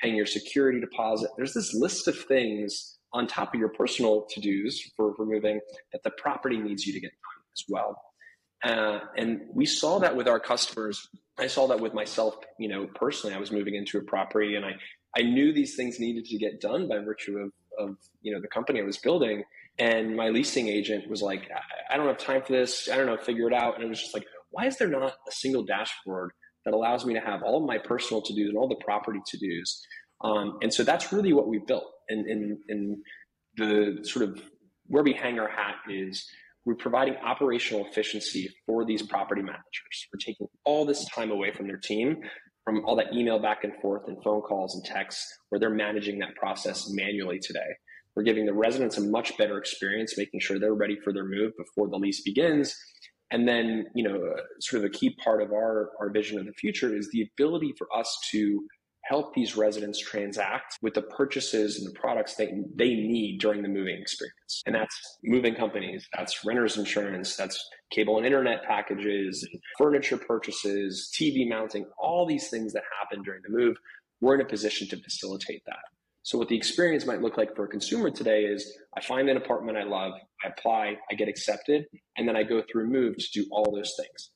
paying 0.00 0.14
your 0.14 0.26
security 0.26 0.78
deposit. 0.78 1.30
There's 1.36 1.54
this 1.54 1.74
list 1.74 2.06
of 2.06 2.16
things 2.16 2.97
on 3.12 3.26
top 3.26 3.54
of 3.54 3.60
your 3.60 3.70
personal 3.70 4.26
to-dos 4.30 4.80
for, 4.96 5.14
for 5.14 5.24
moving 5.24 5.60
that 5.92 6.02
the 6.02 6.10
property 6.10 6.58
needs 6.58 6.86
you 6.86 6.92
to 6.92 7.00
get 7.00 7.10
done 7.10 7.42
as 7.56 7.64
well. 7.68 8.02
Uh, 8.64 9.00
and 9.16 9.40
we 9.54 9.64
saw 9.64 9.98
that 9.98 10.16
with 10.16 10.28
our 10.28 10.40
customers. 10.40 11.08
I 11.38 11.46
saw 11.46 11.68
that 11.68 11.80
with 11.80 11.94
myself, 11.94 12.36
you 12.58 12.68
know, 12.68 12.86
personally. 12.94 13.34
I 13.34 13.38
was 13.38 13.52
moving 13.52 13.74
into 13.74 13.98
a 13.98 14.02
property 14.02 14.56
and 14.56 14.64
I, 14.64 14.72
I 15.16 15.22
knew 15.22 15.52
these 15.52 15.76
things 15.76 16.00
needed 16.00 16.24
to 16.26 16.38
get 16.38 16.60
done 16.60 16.88
by 16.88 16.98
virtue 16.98 17.38
of, 17.38 17.52
of, 17.78 17.96
you 18.20 18.32
know, 18.32 18.40
the 18.40 18.48
company 18.48 18.80
I 18.80 18.84
was 18.84 18.98
building. 18.98 19.44
And 19.78 20.16
my 20.16 20.28
leasing 20.28 20.68
agent 20.68 21.08
was 21.08 21.22
like, 21.22 21.48
I 21.88 21.96
don't 21.96 22.08
have 22.08 22.18
time 22.18 22.42
for 22.42 22.52
this. 22.52 22.88
I 22.92 22.96
don't 22.96 23.06
know, 23.06 23.16
figure 23.16 23.46
it 23.46 23.54
out. 23.54 23.76
And 23.76 23.84
it 23.84 23.88
was 23.88 24.00
just 24.00 24.12
like, 24.12 24.26
why 24.50 24.66
is 24.66 24.76
there 24.76 24.88
not 24.88 25.04
a 25.04 25.12
single 25.30 25.62
dashboard 25.62 26.32
that 26.64 26.74
allows 26.74 27.06
me 27.06 27.14
to 27.14 27.20
have 27.20 27.42
all 27.44 27.64
my 27.64 27.78
personal 27.78 28.20
to 28.22 28.34
dos 28.34 28.48
and 28.48 28.58
all 28.58 28.68
the 28.68 28.82
property 28.84 29.20
to 29.24 29.38
dos? 29.38 29.80
Um, 30.24 30.58
and 30.62 30.74
so 30.74 30.82
that's 30.82 31.12
really 31.12 31.32
what 31.32 31.46
we 31.46 31.58
built. 31.58 31.84
And, 32.08 32.26
and, 32.26 32.58
and 32.68 32.96
the 33.56 34.04
sort 34.04 34.28
of 34.28 34.42
where 34.86 35.02
we 35.02 35.12
hang 35.12 35.38
our 35.38 35.48
hat 35.48 35.76
is 35.88 36.26
we're 36.64 36.74
providing 36.74 37.16
operational 37.16 37.86
efficiency 37.86 38.48
for 38.66 38.84
these 38.84 39.02
property 39.02 39.42
managers. 39.42 40.06
We're 40.12 40.18
taking 40.24 40.48
all 40.64 40.84
this 40.84 41.06
time 41.06 41.30
away 41.30 41.52
from 41.52 41.66
their 41.66 41.78
team, 41.78 42.18
from 42.64 42.84
all 42.84 42.96
that 42.96 43.14
email 43.14 43.38
back 43.38 43.64
and 43.64 43.72
forth 43.80 44.02
and 44.06 44.22
phone 44.22 44.42
calls 44.42 44.74
and 44.74 44.84
texts 44.84 45.26
where 45.48 45.58
they're 45.58 45.70
managing 45.70 46.18
that 46.18 46.34
process 46.36 46.90
manually 46.90 47.38
today. 47.38 47.60
We're 48.14 48.24
giving 48.24 48.46
the 48.46 48.52
residents 48.52 48.98
a 48.98 49.00
much 49.00 49.36
better 49.38 49.58
experience, 49.58 50.18
making 50.18 50.40
sure 50.40 50.58
they're 50.58 50.74
ready 50.74 50.98
for 51.02 51.12
their 51.12 51.24
move 51.24 51.52
before 51.56 51.88
the 51.88 51.96
lease 51.96 52.22
begins. 52.22 52.76
And 53.30 53.46
then, 53.46 53.86
you 53.94 54.02
know, 54.02 54.20
sort 54.60 54.84
of 54.84 54.90
a 54.90 54.92
key 54.92 55.16
part 55.22 55.42
of 55.42 55.52
our, 55.52 55.90
our 56.00 56.10
vision 56.10 56.38
of 56.38 56.46
the 56.46 56.52
future 56.52 56.94
is 56.94 57.10
the 57.12 57.28
ability 57.32 57.74
for 57.78 57.86
us 57.96 58.14
to 58.32 58.66
help 59.08 59.34
these 59.34 59.56
residents 59.56 59.98
transact 59.98 60.78
with 60.82 60.94
the 60.94 61.02
purchases 61.02 61.78
and 61.78 61.86
the 61.86 61.98
products 61.98 62.34
they, 62.34 62.52
they 62.74 62.94
need 62.94 63.40
during 63.40 63.62
the 63.62 63.68
moving 63.68 63.96
experience. 63.98 64.62
And 64.66 64.74
that's 64.74 65.18
moving 65.24 65.54
companies, 65.54 66.06
that's 66.14 66.44
renter's 66.44 66.76
insurance, 66.76 67.34
that's 67.34 67.68
cable 67.90 68.18
and 68.18 68.26
internet 68.26 68.64
packages, 68.64 69.48
furniture 69.78 70.18
purchases, 70.18 71.10
TV 71.18 71.48
mounting, 71.48 71.86
all 71.98 72.26
these 72.26 72.48
things 72.48 72.72
that 72.74 72.82
happen 73.00 73.22
during 73.22 73.40
the 73.42 73.56
move. 73.56 73.76
We're 74.20 74.34
in 74.34 74.42
a 74.42 74.48
position 74.48 74.88
to 74.88 75.02
facilitate 75.02 75.62
that. 75.66 75.78
So, 76.22 76.36
what 76.36 76.48
the 76.48 76.56
experience 76.56 77.06
might 77.06 77.22
look 77.22 77.38
like 77.38 77.56
for 77.56 77.64
a 77.64 77.68
consumer 77.68 78.10
today 78.10 78.42
is 78.42 78.76
I 78.94 79.00
find 79.00 79.30
an 79.30 79.38
apartment 79.38 79.78
I 79.78 79.84
love, 79.84 80.12
I 80.44 80.48
apply, 80.48 80.96
I 81.10 81.14
get 81.14 81.28
accepted, 81.28 81.86
and 82.18 82.28
then 82.28 82.36
I 82.36 82.42
go 82.42 82.62
through 82.70 82.90
Moved 82.90 83.20
to 83.20 83.42
do 83.42 83.48
all 83.50 83.72
those 83.74 83.94
things. 83.96 84.30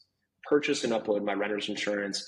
Purchase 0.49 0.85
and 0.85 0.93
upload 0.93 1.25
my 1.25 1.35
renter's 1.35 1.69
insurance, 1.69 2.27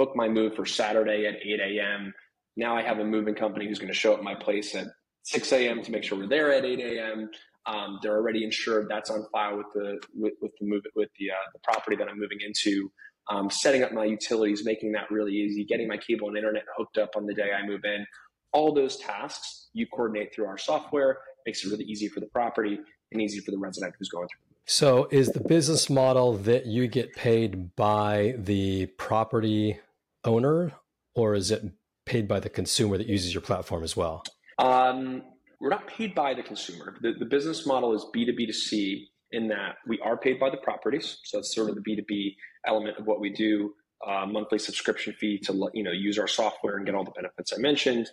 book 0.00 0.16
my 0.16 0.28
move 0.28 0.54
for 0.56 0.64
Saturday 0.64 1.26
at 1.26 1.34
8 1.44 1.60
a.m. 1.60 2.14
Now 2.56 2.74
I 2.74 2.80
have 2.80 3.00
a 3.00 3.04
moving 3.04 3.34
company 3.34 3.66
who's 3.66 3.78
going 3.78 3.92
to 3.92 3.98
show 3.98 4.14
up 4.14 4.22
my 4.22 4.34
place 4.34 4.74
at 4.74 4.86
6 5.24 5.52
a.m. 5.52 5.82
to 5.82 5.90
make 5.92 6.04
sure 6.04 6.16
we're 6.16 6.26
there 6.26 6.50
at 6.54 6.64
8 6.64 6.80
a.m. 6.80 7.28
Um, 7.66 7.98
they're 8.02 8.16
already 8.16 8.42
insured. 8.42 8.86
That's 8.88 9.10
on 9.10 9.26
file 9.30 9.58
with 9.58 9.66
the 9.74 10.00
with, 10.14 10.32
with 10.40 10.52
the 10.58 10.66
move 10.66 10.84
with 10.96 11.10
the 11.18 11.32
uh, 11.32 11.34
the 11.52 11.58
property 11.62 11.96
that 11.96 12.08
I'm 12.08 12.18
moving 12.18 12.38
into. 12.40 12.90
Um, 13.28 13.50
setting 13.50 13.82
up 13.82 13.92
my 13.92 14.06
utilities, 14.06 14.64
making 14.64 14.92
that 14.92 15.10
really 15.10 15.34
easy, 15.34 15.66
getting 15.66 15.86
my 15.86 15.98
cable 15.98 16.28
and 16.28 16.36
internet 16.38 16.64
hooked 16.78 16.96
up 16.96 17.10
on 17.14 17.26
the 17.26 17.34
day 17.34 17.50
I 17.52 17.66
move 17.66 17.82
in. 17.84 18.06
All 18.52 18.72
those 18.72 18.96
tasks 18.96 19.68
you 19.74 19.86
coordinate 19.86 20.34
through 20.34 20.46
our 20.46 20.56
software 20.56 21.18
makes 21.44 21.62
it 21.62 21.70
really 21.70 21.84
easy 21.84 22.08
for 22.08 22.20
the 22.20 22.26
property 22.28 22.80
and 23.12 23.20
easy 23.20 23.40
for 23.40 23.50
the 23.50 23.58
resident 23.58 23.94
who's 23.98 24.08
going 24.08 24.28
through. 24.28 24.50
So, 24.64 25.08
is 25.10 25.28
the 25.32 25.40
business 25.40 25.90
model 25.90 26.32
that 26.38 26.64
you 26.64 26.88
get 26.88 27.14
paid 27.14 27.76
by 27.76 28.34
the 28.38 28.86
property 28.86 29.78
owner, 30.24 30.72
or 31.14 31.34
is 31.34 31.50
it 31.50 31.62
paid 32.06 32.26
by 32.28 32.40
the 32.40 32.48
consumer 32.48 32.98
that 32.98 33.06
uses 33.06 33.34
your 33.34 33.40
platform 33.40 33.82
as 33.82 33.96
well? 33.96 34.24
Um, 34.58 35.22
we're 35.60 35.70
not 35.70 35.86
paid 35.86 36.14
by 36.14 36.34
the 36.34 36.42
consumer. 36.42 36.96
The, 37.00 37.12
the 37.18 37.26
business 37.26 37.66
model 37.66 37.94
is 37.94 38.04
B2B2C 38.14 39.06
in 39.32 39.48
that 39.48 39.76
we 39.86 39.98
are 40.00 40.16
paid 40.16 40.40
by 40.40 40.50
the 40.50 40.56
properties. 40.56 41.18
So 41.24 41.38
that's 41.38 41.54
sort 41.54 41.70
of 41.70 41.76
the 41.76 41.82
B2B 41.82 42.36
element 42.66 42.98
of 42.98 43.06
what 43.06 43.20
we 43.20 43.30
do. 43.30 43.74
Uh, 44.06 44.24
monthly 44.26 44.58
subscription 44.58 45.12
fee 45.12 45.38
to 45.38 45.70
you 45.74 45.82
know 45.82 45.92
use 45.92 46.18
our 46.18 46.26
software 46.26 46.78
and 46.78 46.86
get 46.86 46.94
all 46.94 47.04
the 47.04 47.10
benefits 47.10 47.52
I 47.52 47.58
mentioned. 47.58 48.08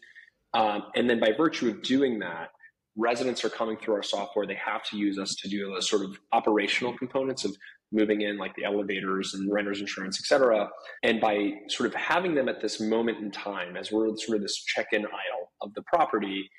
Um, 0.53 0.83
and 0.95 1.09
then 1.09 1.19
by 1.19 1.31
virtue 1.31 1.69
of 1.69 1.81
doing 1.81 2.19
that, 2.19 2.49
residents 2.97 3.45
are 3.45 3.49
coming 3.49 3.77
through 3.77 3.93
our 3.95 4.03
software. 4.03 4.45
They 4.45 4.55
have 4.63 4.83
to 4.85 4.97
use 4.97 5.17
us 5.17 5.35
to 5.35 5.47
do 5.47 5.73
the 5.73 5.81
sort 5.81 6.03
of 6.03 6.19
operational 6.33 6.97
components 6.97 7.45
of 7.45 7.55
moving 7.91 8.21
in 8.21 8.37
like 8.37 8.55
the 8.55 8.65
elevators 8.65 9.33
and 9.33 9.51
renters 9.51 9.79
insurance, 9.79 10.19
et 10.21 10.25
cetera. 10.25 10.69
And 11.03 11.21
by 11.21 11.51
sort 11.69 11.87
of 11.87 11.95
having 11.95 12.35
them 12.35 12.49
at 12.49 12.61
this 12.61 12.79
moment 12.79 13.19
in 13.19 13.31
time, 13.31 13.77
as 13.77 13.91
we're 13.91 14.15
sort 14.17 14.37
of 14.37 14.41
this 14.41 14.63
check-in 14.63 15.05
aisle 15.05 15.51
of 15.61 15.73
the 15.73 15.83
property, 15.83 16.49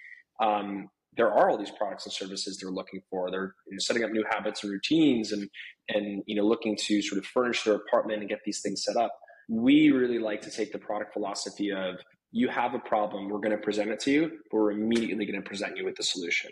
um, 0.42 0.88
there 1.16 1.32
are 1.32 1.50
all 1.50 1.58
these 1.58 1.72
products 1.72 2.06
and 2.06 2.12
services 2.12 2.58
they're 2.58 2.70
looking 2.70 3.00
for. 3.10 3.30
They're 3.30 3.54
you 3.66 3.72
know, 3.74 3.78
setting 3.78 4.04
up 4.04 4.10
new 4.10 4.24
habits 4.30 4.62
and 4.62 4.72
routines, 4.72 5.32
and 5.32 5.48
and 5.88 6.22
you 6.26 6.36
know 6.36 6.44
looking 6.44 6.76
to 6.86 7.02
sort 7.02 7.18
of 7.18 7.26
furnish 7.26 7.64
their 7.64 7.74
apartment 7.74 8.20
and 8.20 8.28
get 8.28 8.40
these 8.44 8.60
things 8.60 8.84
set 8.84 8.96
up. 8.96 9.12
We 9.48 9.90
really 9.90 10.18
like 10.18 10.42
to 10.42 10.50
take 10.50 10.72
the 10.72 10.78
product 10.78 11.14
philosophy 11.14 11.72
of 11.72 11.96
you 12.30 12.48
have 12.48 12.74
a 12.74 12.78
problem, 12.78 13.28
we're 13.28 13.38
going 13.38 13.56
to 13.56 13.62
present 13.62 13.90
it 13.90 14.00
to 14.00 14.10
you, 14.10 14.30
but 14.50 14.58
we're 14.58 14.72
immediately 14.72 15.24
going 15.24 15.40
to 15.40 15.48
present 15.48 15.76
you 15.76 15.84
with 15.84 15.96
the 15.96 16.02
solution. 16.02 16.50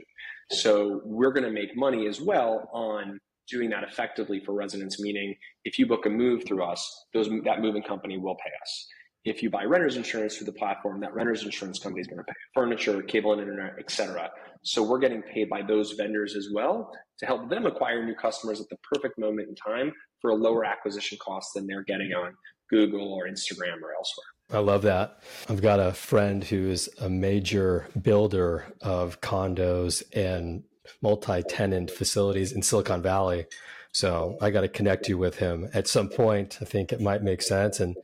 So 0.50 1.02
we're 1.04 1.32
going 1.32 1.44
to 1.44 1.50
make 1.50 1.76
money 1.76 2.06
as 2.06 2.20
well 2.20 2.70
on 2.72 3.18
doing 3.48 3.70
that 3.70 3.84
effectively 3.84 4.40
for 4.40 4.52
residents, 4.52 5.00
meaning 5.00 5.34
if 5.64 5.78
you 5.78 5.86
book 5.86 6.06
a 6.06 6.10
move 6.10 6.44
through 6.46 6.64
us, 6.64 7.06
those, 7.14 7.28
that 7.44 7.60
moving 7.60 7.82
company 7.82 8.18
will 8.18 8.36
pay 8.36 8.50
us. 8.62 8.86
If 9.24 9.42
you 9.42 9.50
buy 9.50 9.64
renter's 9.64 9.96
insurance 9.96 10.36
through 10.36 10.46
the 10.46 10.52
platform, 10.52 11.00
that 11.00 11.12
renter's 11.12 11.42
insurance 11.42 11.80
company 11.80 12.00
is 12.00 12.06
going 12.06 12.18
to 12.18 12.24
pay 12.24 12.32
furniture, 12.54 13.02
cable 13.02 13.32
and 13.32 13.40
internet, 13.40 13.72
etc. 13.78 14.30
So 14.62 14.82
we're 14.82 15.00
getting 15.00 15.22
paid 15.22 15.48
by 15.48 15.62
those 15.62 15.92
vendors 15.92 16.36
as 16.36 16.48
well 16.52 16.92
to 17.18 17.26
help 17.26 17.50
them 17.50 17.66
acquire 17.66 18.04
new 18.04 18.14
customers 18.14 18.60
at 18.60 18.68
the 18.68 18.76
perfect 18.92 19.18
moment 19.18 19.48
in 19.48 19.56
time 19.56 19.92
for 20.20 20.30
a 20.30 20.34
lower 20.34 20.64
acquisition 20.64 21.18
cost 21.20 21.50
than 21.54 21.66
they're 21.66 21.84
getting 21.84 22.12
on 22.12 22.34
Google 22.70 23.12
or 23.12 23.26
Instagram 23.26 23.82
or 23.82 23.94
elsewhere. 23.96 24.26
I 24.52 24.58
love 24.58 24.82
that. 24.82 25.22
I've 25.48 25.62
got 25.62 25.80
a 25.80 25.92
friend 25.92 26.44
who's 26.44 26.88
a 27.00 27.08
major 27.08 27.88
builder 28.00 28.72
of 28.80 29.20
condos 29.20 30.04
and 30.14 30.62
multi-tenant 31.02 31.90
facilities 31.90 32.52
in 32.52 32.62
Silicon 32.62 33.02
Valley. 33.02 33.46
So 33.92 34.36
I 34.40 34.50
got 34.50 34.60
to 34.60 34.68
connect 34.68 35.08
you 35.08 35.16
with 35.16 35.38
him 35.38 35.68
at 35.72 35.88
some 35.88 36.08
point. 36.08 36.58
I 36.60 36.64
think 36.64 36.92
it 36.92 37.00
might 37.00 37.22
make 37.22 37.40
sense, 37.42 37.80
and 37.80 37.96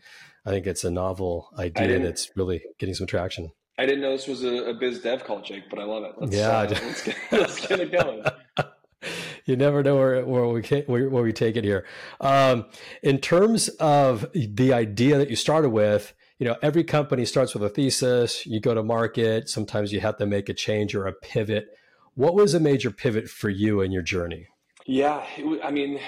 I 0.47 0.51
think 0.51 0.66
it's 0.66 0.85
a 0.85 0.90
novel 0.90 1.51
idea 1.59 1.99
that's 1.99 2.31
really 2.37 2.62
getting 2.79 2.95
some 2.95 3.07
traction. 3.07 3.53
I 3.79 3.87
didn't 3.87 4.03
know 4.03 4.12
this 4.12 4.27
was 4.27 4.45
a, 4.45 4.71
a 4.71 4.75
biz 4.75 5.01
dev 5.01 5.25
call, 5.25 5.40
Jake, 5.42 5.64
but 5.71 5.79
I 5.79 5.85
love 5.85 6.05
it. 6.05 6.12
Let's, 6.18 6.37
yeah, 6.37 6.59
uh, 6.59 6.68
let's, 6.68 7.03
get, 7.03 7.16
let's 7.33 7.66
get 7.66 7.81
it 7.81 7.92
going. 7.92 8.25
you 9.45 9.57
never 9.57 9.83
know 9.83 9.97
where, 9.97 10.25
where 10.25 10.47
we 10.47 10.62
can, 10.62 10.83
where, 10.83 11.09
where 11.09 11.23
we 11.23 11.33
take 11.33 11.57
it 11.57 11.64
here. 11.64 11.87
Um, 12.21 12.66
in 13.03 13.18
terms 13.18 13.68
of 13.81 14.27
the 14.35 14.73
idea 14.73 15.18
that 15.18 15.31
you 15.31 15.37
started 15.37 15.71
with, 15.71 16.14
you 16.38 16.47
know, 16.47 16.57
every 16.62 16.85
company 16.85 17.25
starts 17.25 17.55
with 17.55 17.62
a 17.62 17.68
thesis. 17.68 18.47
You 18.47 18.61
go 18.61 18.75
to 18.75 18.83
market. 18.83 19.49
Sometimes 19.49 19.92
you 19.92 20.01
have 20.01 20.16
to 20.18 20.27
make 20.27 20.49
a 20.49 20.55
change 20.55 20.95
or 20.95 21.07
a 21.07 21.12
pivot. 21.12 21.68
What 22.14 22.35
was 22.35 22.53
a 22.53 22.61
major 22.61 22.90
pivot 22.90 23.29
for 23.29 23.48
you 23.48 23.81
in 23.81 23.90
your 23.90 24.03
journey? 24.03 24.46
Yeah, 24.87 25.25
I 25.62 25.70
mean, 25.70 25.98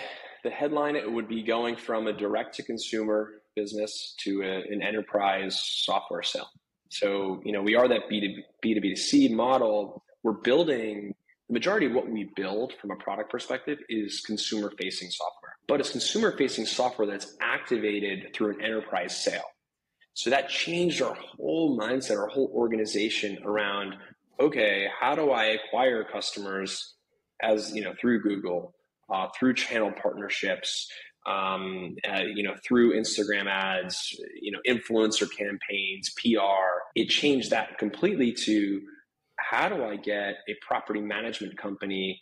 the 0.43 0.51
headline 0.51 0.97
it 0.97 1.11
would 1.11 1.29
be 1.29 1.43
going 1.43 1.77
from 1.77 2.07
a 2.07 2.13
direct 2.13 2.55
to 2.57 2.63
consumer 2.63 3.43
business 3.57 4.15
to 4.19 4.43
a, 4.43 4.73
an 4.73 4.83
enterprise 4.83 5.59
software 5.63 6.23
sale. 6.23 6.49
So, 6.91 7.41
you 7.45 7.53
know, 7.53 7.63
we 7.63 7.75
are 7.75 7.89
that 7.89 8.11
B2B, 8.11 8.37
B2B2C 8.65 9.31
model. 9.31 10.05
We're 10.23 10.33
building 10.33 11.15
the 11.49 11.53
majority 11.53 11.87
of 11.87 11.93
what 11.93 12.09
we 12.09 12.31
build 12.37 12.75
from 12.81 12.91
a 12.91 12.97
product 12.97 13.31
perspective 13.31 13.79
is 13.89 14.21
consumer 14.21 14.73
facing 14.79 15.11
software. 15.11 15.57
but 15.67 15.81
it's 15.81 15.91
consumer 15.91 16.37
facing 16.37 16.67
software 16.67 17.07
that's 17.07 17.37
activated 17.41 18.35
through 18.35 18.55
an 18.55 18.63
enterprise 18.63 19.17
sale. 19.25 19.45
So 20.13 20.31
that 20.31 20.49
changed 20.49 21.03
our 21.03 21.15
whole 21.15 21.79
mindset, 21.79 22.19
our 22.19 22.29
whole 22.29 22.51
organization 22.55 23.39
around 23.45 23.95
okay, 24.41 24.87
how 25.01 25.15
do 25.15 25.31
I 25.31 25.47
acquire 25.47 26.05
customers 26.05 26.95
as 27.43 27.75
you 27.75 27.83
know 27.83 27.95
through 28.01 28.23
Google, 28.23 28.75
uh, 29.13 29.29
through 29.39 29.55
channel 29.55 29.93
partnerships, 30.01 30.89
um, 31.27 31.97
uh, 32.09 32.23
you 32.23 32.43
know, 32.43 32.55
through 32.67 32.95
Instagram 32.95 33.47
ads, 33.49 34.15
you 34.41 34.53
know, 34.53 34.59
influencer 34.69 35.29
campaigns, 35.31 36.13
PR. 36.23 36.83
It 36.95 37.09
changed 37.09 37.51
that 37.51 37.79
completely 37.79 38.33
to 38.45 38.81
how 39.39 39.69
do 39.69 39.85
I 39.85 39.97
get 39.97 40.37
a 40.49 40.55
property 40.67 41.01
management 41.01 41.57
company 41.57 42.21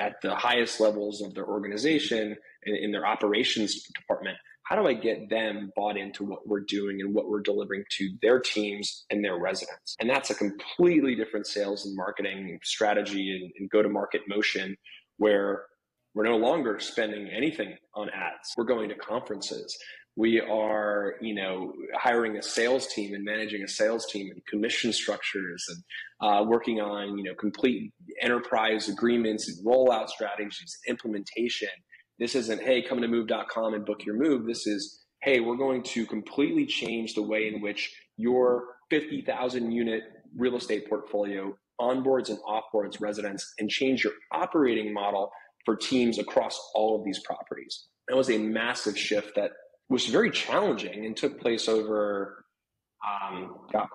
at 0.00 0.14
the 0.22 0.34
highest 0.34 0.80
levels 0.80 1.22
of 1.22 1.34
their 1.34 1.46
organization 1.46 2.36
in, 2.64 2.76
in 2.76 2.92
their 2.92 3.06
operations 3.06 3.82
department? 3.94 4.36
How 4.64 4.80
do 4.80 4.88
I 4.88 4.94
get 4.94 5.28
them 5.28 5.70
bought 5.76 5.98
into 5.98 6.24
what 6.24 6.46
we're 6.46 6.64
doing 6.66 7.00
and 7.00 7.14
what 7.14 7.28
we're 7.28 7.42
delivering 7.42 7.84
to 7.98 8.10
their 8.22 8.40
teams 8.40 9.04
and 9.10 9.22
their 9.22 9.38
residents? 9.38 9.94
And 10.00 10.08
that's 10.08 10.30
a 10.30 10.34
completely 10.34 11.14
different 11.14 11.46
sales 11.46 11.84
and 11.84 11.94
marketing 11.94 12.58
strategy 12.62 13.38
and, 13.38 13.52
and 13.58 13.70
go 13.70 13.82
to 13.82 13.88
market 13.90 14.22
motion 14.26 14.74
where 15.18 15.64
we're 16.14 16.24
no 16.24 16.36
longer 16.36 16.78
spending 16.80 17.28
anything 17.28 17.76
on 17.94 18.08
ads. 18.08 18.52
We're 18.56 18.64
going 18.64 18.88
to 18.88 18.94
conferences. 18.94 19.76
We 20.16 20.40
are, 20.40 21.16
you 21.20 21.34
know, 21.34 21.72
hiring 21.94 22.36
a 22.38 22.42
sales 22.42 22.86
team 22.86 23.14
and 23.14 23.24
managing 23.24 23.64
a 23.64 23.68
sales 23.68 24.06
team 24.06 24.30
and 24.30 24.40
commission 24.46 24.92
structures 24.92 25.64
and 25.68 25.82
uh, 26.20 26.44
working 26.44 26.80
on, 26.80 27.18
you 27.18 27.24
know, 27.24 27.34
complete 27.34 27.92
enterprise 28.22 28.88
agreements 28.88 29.48
and 29.48 29.66
rollout 29.66 30.08
strategies, 30.08 30.78
and 30.86 30.94
implementation. 30.94 31.68
This 32.18 32.34
isn't, 32.34 32.62
hey, 32.62 32.82
come 32.82 33.00
to 33.00 33.08
move.com 33.08 33.74
and 33.74 33.84
book 33.84 34.04
your 34.04 34.16
move. 34.16 34.46
This 34.46 34.66
is, 34.66 35.04
hey, 35.22 35.40
we're 35.40 35.56
going 35.56 35.82
to 35.84 36.06
completely 36.06 36.66
change 36.66 37.14
the 37.14 37.22
way 37.22 37.48
in 37.48 37.60
which 37.60 37.94
your 38.16 38.64
50,000 38.90 39.72
unit 39.72 40.02
real 40.36 40.56
estate 40.56 40.88
portfolio 40.88 41.56
onboards 41.80 42.28
and 42.28 42.38
offboards 42.48 43.00
residents 43.00 43.52
and 43.58 43.68
change 43.68 44.04
your 44.04 44.12
operating 44.32 44.92
model 44.92 45.30
for 45.64 45.76
teams 45.76 46.18
across 46.18 46.60
all 46.74 46.98
of 46.98 47.04
these 47.04 47.20
properties. 47.24 47.86
That 48.08 48.16
was 48.16 48.30
a 48.30 48.38
massive 48.38 48.98
shift 48.98 49.34
that 49.36 49.50
was 49.88 50.06
very 50.06 50.30
challenging 50.30 51.04
and 51.06 51.16
took 51.16 51.40
place 51.40 51.68
over, 51.68 52.44
um, 53.06 53.56
God, 53.72 53.88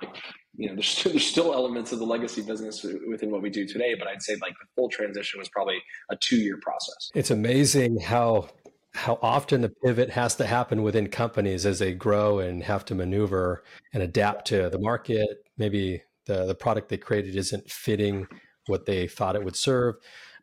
you 0.56 0.68
know, 0.68 0.76
there's, 0.76 1.04
there's 1.04 1.26
still 1.26 1.54
elements 1.54 1.92
of 1.92 2.00
the 2.00 2.06
legacy 2.06 2.42
business 2.42 2.86
within 3.08 3.32
what 3.32 3.42
we 3.42 3.50
do 3.50 3.66
today, 3.66 3.96
but 3.98 4.08
I'd 4.08 4.22
say 4.22 4.34
like 4.42 4.54
the 4.54 4.68
full 4.76 4.90
transition 4.90 5.40
was 5.40 5.50
probably 5.50 5.82
a 6.10 6.16
two 6.16 6.38
year 6.38 6.60
process. 6.62 7.10
It's 7.16 7.32
amazing 7.32 8.00
how 8.00 8.50
how 8.96 9.20
often 9.22 9.62
the 9.62 9.70
pivot 9.70 10.10
has 10.10 10.36
to 10.36 10.48
happen 10.48 10.82
within 10.82 11.08
companies 11.10 11.64
as 11.64 11.78
they 11.78 11.94
grow 11.94 12.40
and 12.40 12.64
have 12.64 12.84
to 12.84 12.96
maneuver 12.96 13.64
and 13.94 14.02
adapt 14.02 14.48
to 14.48 14.68
the 14.72 14.80
market. 14.80 15.30
Maybe 15.60 16.02
the, 16.30 16.46
the 16.46 16.56
product 16.56 16.90
they 16.90 16.98
created 16.98 17.36
isn't 17.36 17.70
fitting 17.70 18.28
what 18.68 18.86
they 18.86 19.08
thought 19.08 19.36
it 19.36 19.44
would 19.44 19.56
serve 19.56 19.96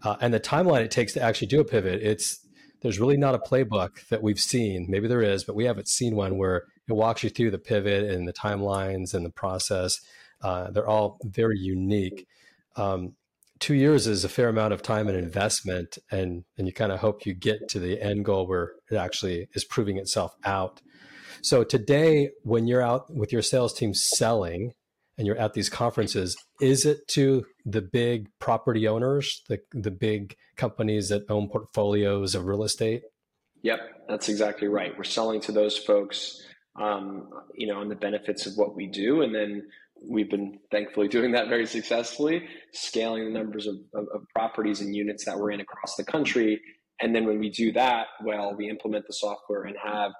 uh, 0.02 0.16
and 0.20 0.34
the 0.34 0.40
timeline 0.40 0.82
it 0.82 0.90
takes 0.90 1.12
to 1.14 1.22
actually 1.22 1.46
do 1.46 1.60
a 1.60 1.64
pivot 1.64 2.02
it's 2.02 2.44
there's 2.82 3.00
really 3.00 3.16
not 3.16 3.34
a 3.34 3.38
playbook 3.38 4.06
that 4.08 4.22
we've 4.22 4.40
seen 4.40 4.86
maybe 4.88 5.06
there 5.06 5.22
is 5.22 5.44
but 5.44 5.54
we 5.54 5.64
haven't 5.64 5.88
seen 5.88 6.16
one 6.16 6.36
where 6.36 6.64
it 6.88 6.92
walks 6.92 7.22
you 7.22 7.30
through 7.30 7.50
the 7.50 7.58
pivot 7.58 8.04
and 8.10 8.26
the 8.26 8.32
timelines 8.32 9.14
and 9.14 9.24
the 9.24 9.30
process 9.30 10.00
uh, 10.42 10.70
they're 10.70 10.88
all 10.88 11.18
very 11.24 11.58
unique 11.58 12.26
um, 12.76 13.14
two 13.58 13.74
years 13.74 14.06
is 14.06 14.24
a 14.24 14.28
fair 14.28 14.48
amount 14.48 14.72
of 14.72 14.82
time 14.82 15.08
and 15.08 15.16
investment 15.16 15.98
and 16.10 16.44
and 16.58 16.66
you 16.66 16.72
kind 16.72 16.92
of 16.92 17.00
hope 17.00 17.26
you 17.26 17.34
get 17.34 17.68
to 17.68 17.78
the 17.78 18.00
end 18.00 18.24
goal 18.24 18.46
where 18.46 18.72
it 18.90 18.96
actually 18.96 19.48
is 19.54 19.64
proving 19.64 19.96
itself 19.96 20.34
out 20.44 20.80
so 21.42 21.64
today 21.64 22.30
when 22.42 22.66
you're 22.66 22.82
out 22.82 23.14
with 23.14 23.32
your 23.32 23.42
sales 23.42 23.72
team 23.72 23.94
selling 23.94 24.72
and 25.18 25.26
you're 25.26 25.38
at 25.38 25.54
these 25.54 25.68
conferences, 25.68 26.36
is 26.60 26.84
it 26.84 27.06
to 27.08 27.46
the 27.64 27.82
big 27.82 28.28
property 28.38 28.86
owners, 28.86 29.42
the 29.48 29.60
the 29.72 29.90
big 29.90 30.36
companies 30.56 31.08
that 31.08 31.22
own 31.28 31.48
portfolios 31.48 32.34
of 32.34 32.46
real 32.46 32.64
estate? 32.64 33.02
Yep, 33.62 33.80
that's 34.08 34.28
exactly 34.28 34.68
right. 34.68 34.96
We're 34.96 35.04
selling 35.04 35.40
to 35.42 35.52
those 35.52 35.76
folks, 35.76 36.42
um, 36.78 37.28
you 37.54 37.66
know, 37.66 37.80
on 37.80 37.88
the 37.88 37.94
benefits 37.94 38.46
of 38.46 38.56
what 38.56 38.74
we 38.74 38.86
do, 38.86 39.22
and 39.22 39.34
then 39.34 39.68
we've 40.02 40.30
been 40.30 40.58
thankfully 40.70 41.08
doing 41.08 41.32
that 41.32 41.48
very 41.48 41.66
successfully, 41.66 42.46
scaling 42.72 43.24
the 43.24 43.38
numbers 43.38 43.66
of, 43.66 43.76
of, 43.94 44.06
of 44.14 44.22
properties 44.34 44.80
and 44.80 44.94
units 44.94 45.24
that 45.24 45.38
we're 45.38 45.50
in 45.50 45.60
across 45.60 45.96
the 45.96 46.04
country. 46.04 46.60
And 47.00 47.14
then 47.14 47.26
when 47.26 47.38
we 47.38 47.50
do 47.50 47.72
that, 47.72 48.06
well, 48.24 48.54
we 48.54 48.68
implement 48.68 49.06
the 49.06 49.12
software 49.12 49.64
and 49.64 49.76
have 49.82 50.12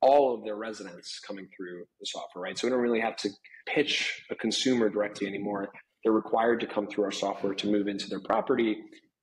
all 0.00 0.34
of 0.34 0.44
their 0.44 0.56
residents 0.56 1.18
coming 1.26 1.48
through 1.56 1.84
the 2.00 2.06
software, 2.06 2.42
right? 2.42 2.58
So 2.58 2.66
we 2.66 2.70
don't 2.70 2.80
really 2.80 3.00
have 3.00 3.16
to 3.16 3.30
pitch 3.66 4.24
a 4.30 4.34
consumer 4.34 4.88
directly 4.88 5.26
anymore. 5.26 5.70
They're 6.02 6.12
required 6.12 6.60
to 6.60 6.66
come 6.66 6.86
through 6.86 7.04
our 7.04 7.12
software 7.12 7.54
to 7.54 7.66
move 7.66 7.88
into 7.88 8.08
their 8.08 8.20
property. 8.20 8.76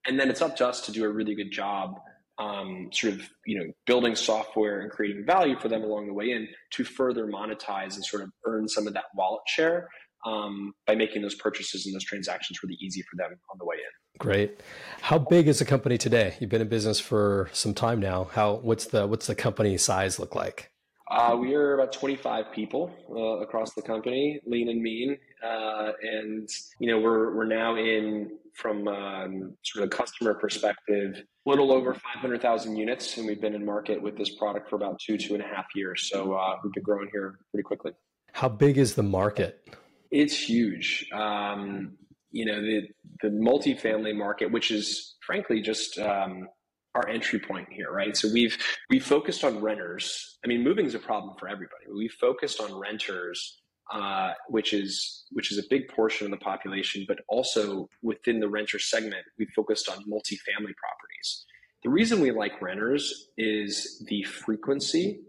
And 0.08 0.20
then 0.20 0.30
it's 0.30 0.42
up 0.42 0.56
to 0.58 0.68
us 0.68 0.82
to 0.88 0.92
do 0.92 1.06
a 1.06 1.10
really 1.10 1.36
good 1.36 1.52
job 1.52 2.00
um, 2.42 2.90
sort 2.92 3.14
of 3.14 3.22
you 3.46 3.58
know 3.60 3.66
building 3.86 4.16
software 4.16 4.82
and 4.82 4.92
creating 4.92 5.26
value 5.26 5.58
for 5.60 5.68
them 5.68 5.84
along 5.84 6.08
the 6.08 6.14
way 6.14 6.32
in 6.32 6.48
to 6.72 6.84
further 6.84 7.28
monetize 7.28 7.96
and 7.96 8.06
sort 8.06 8.24
of 8.24 8.30
earn 8.46 8.68
some 8.68 8.88
of 8.88 8.94
that 8.94 9.06
wallet 9.16 9.42
share 9.48 9.90
um, 10.26 10.74
by 10.88 10.96
making 10.96 11.22
those 11.22 11.36
purchases 11.36 11.86
and 11.86 11.96
those 11.96 12.04
transactions 12.04 12.60
really 12.64 12.78
easy 12.82 13.02
for 13.02 13.18
them 13.18 13.32
on 13.52 13.58
the 13.60 13.66
way 13.66 13.76
in. 13.76 14.20
Great. 14.20 14.62
How 15.02 15.18
big 15.18 15.48
is 15.48 15.60
the 15.60 15.66
company 15.66 15.98
today? 15.98 16.36
You've 16.40 16.50
been 16.50 16.62
in 16.62 16.68
business 16.68 17.00
for 17.00 17.50
some 17.54 17.74
time 17.74 18.00
now. 18.00 18.26
How 18.26 18.56
what's 18.56 18.86
the 18.86 19.08
what's 19.08 19.28
the 19.28 19.36
company 19.36 19.78
size 19.78 20.20
look 20.20 20.36
like? 20.36 20.72
Uh, 21.10 21.36
we 21.36 21.54
are 21.56 21.74
about 21.74 21.92
25 21.92 22.54
people 22.54 22.90
uh, 23.10 23.44
across 23.44 23.74
the 23.74 23.82
company, 23.82 24.40
lean 24.46 24.70
and 24.70 24.82
mean, 24.82 25.18
uh, 25.44 25.92
and 26.02 26.50
you 26.80 26.88
know 26.88 27.00
we're 27.00 27.36
we're 27.36 27.46
now 27.46 27.76
in 27.76 28.38
from 28.54 28.88
um, 28.88 29.56
sort 29.64 29.84
of 29.84 29.92
a 29.92 29.96
customer 29.96 30.34
perspective, 30.34 31.16
a 31.16 31.50
little 31.50 31.72
over 31.72 31.94
500,000 31.94 32.76
units, 32.76 33.18
and 33.18 33.26
we've 33.26 33.40
been 33.40 33.56
in 33.56 33.66
market 33.66 34.02
with 34.02 34.18
this 34.18 34.36
product 34.36 34.70
for 34.70 34.76
about 34.76 35.00
two 35.00 35.18
two 35.18 35.34
and 35.34 35.44
a 35.44 35.48
half 35.48 35.66
years. 35.76 36.10
So 36.12 36.34
uh, 36.34 36.58
we've 36.64 36.74
been 36.74 36.84
growing 36.84 37.10
here 37.12 37.40
pretty 37.52 37.64
quickly. 37.64 37.94
How 38.34 38.50
big 38.50 38.78
is 38.78 38.96
the 38.96 39.04
market? 39.04 39.68
It's 40.12 40.38
huge. 40.38 41.08
Um, 41.14 41.98
you 42.32 42.46
know 42.46 42.62
the 42.62 42.88
the 43.22 43.30
multifamily 43.30 44.16
market, 44.16 44.52
which 44.52 44.72
is 44.72 45.16
frankly 45.26 45.62
just 45.62 45.98
um, 46.00 46.48
our 46.96 47.08
entry 47.08 47.40
point 47.40 47.68
here, 47.72 47.92
right? 47.92 48.16
So 48.16 48.30
we've 48.32 48.58
we 48.90 49.00
focused 49.00 49.44
on 49.44 49.62
renters. 49.62 50.40
I 50.44 50.48
mean, 50.48 50.64
moving 50.64 50.86
is 50.86 50.96
a 50.96 51.00
problem 51.00 51.36
for 51.38 51.48
everybody. 51.48 51.86
We 51.94 52.08
focused 52.08 52.60
on 52.60 52.74
renters, 52.78 53.61
uh, 53.92 54.32
which 54.48 54.74
is 54.74 55.26
which 55.32 55.52
is 55.52 55.58
a 55.58 55.64
big 55.70 55.88
portion 55.88 56.26
of 56.26 56.32
the 56.32 56.44
population, 56.44 57.06
but 57.08 57.20
also 57.28 57.90
within 58.02 58.40
the 58.40 58.48
renter 58.48 58.80
segment, 58.80 59.26
we 59.38 59.46
focused 59.56 59.90
on 59.90 59.98
multifamily 60.00 60.76
properties. 60.76 61.46
The 61.84 61.90
reason 61.90 62.20
we 62.20 62.32
like 62.32 62.62
renters 62.62 63.30
is 63.38 64.04
the 64.08 64.24
frequency 64.24 65.22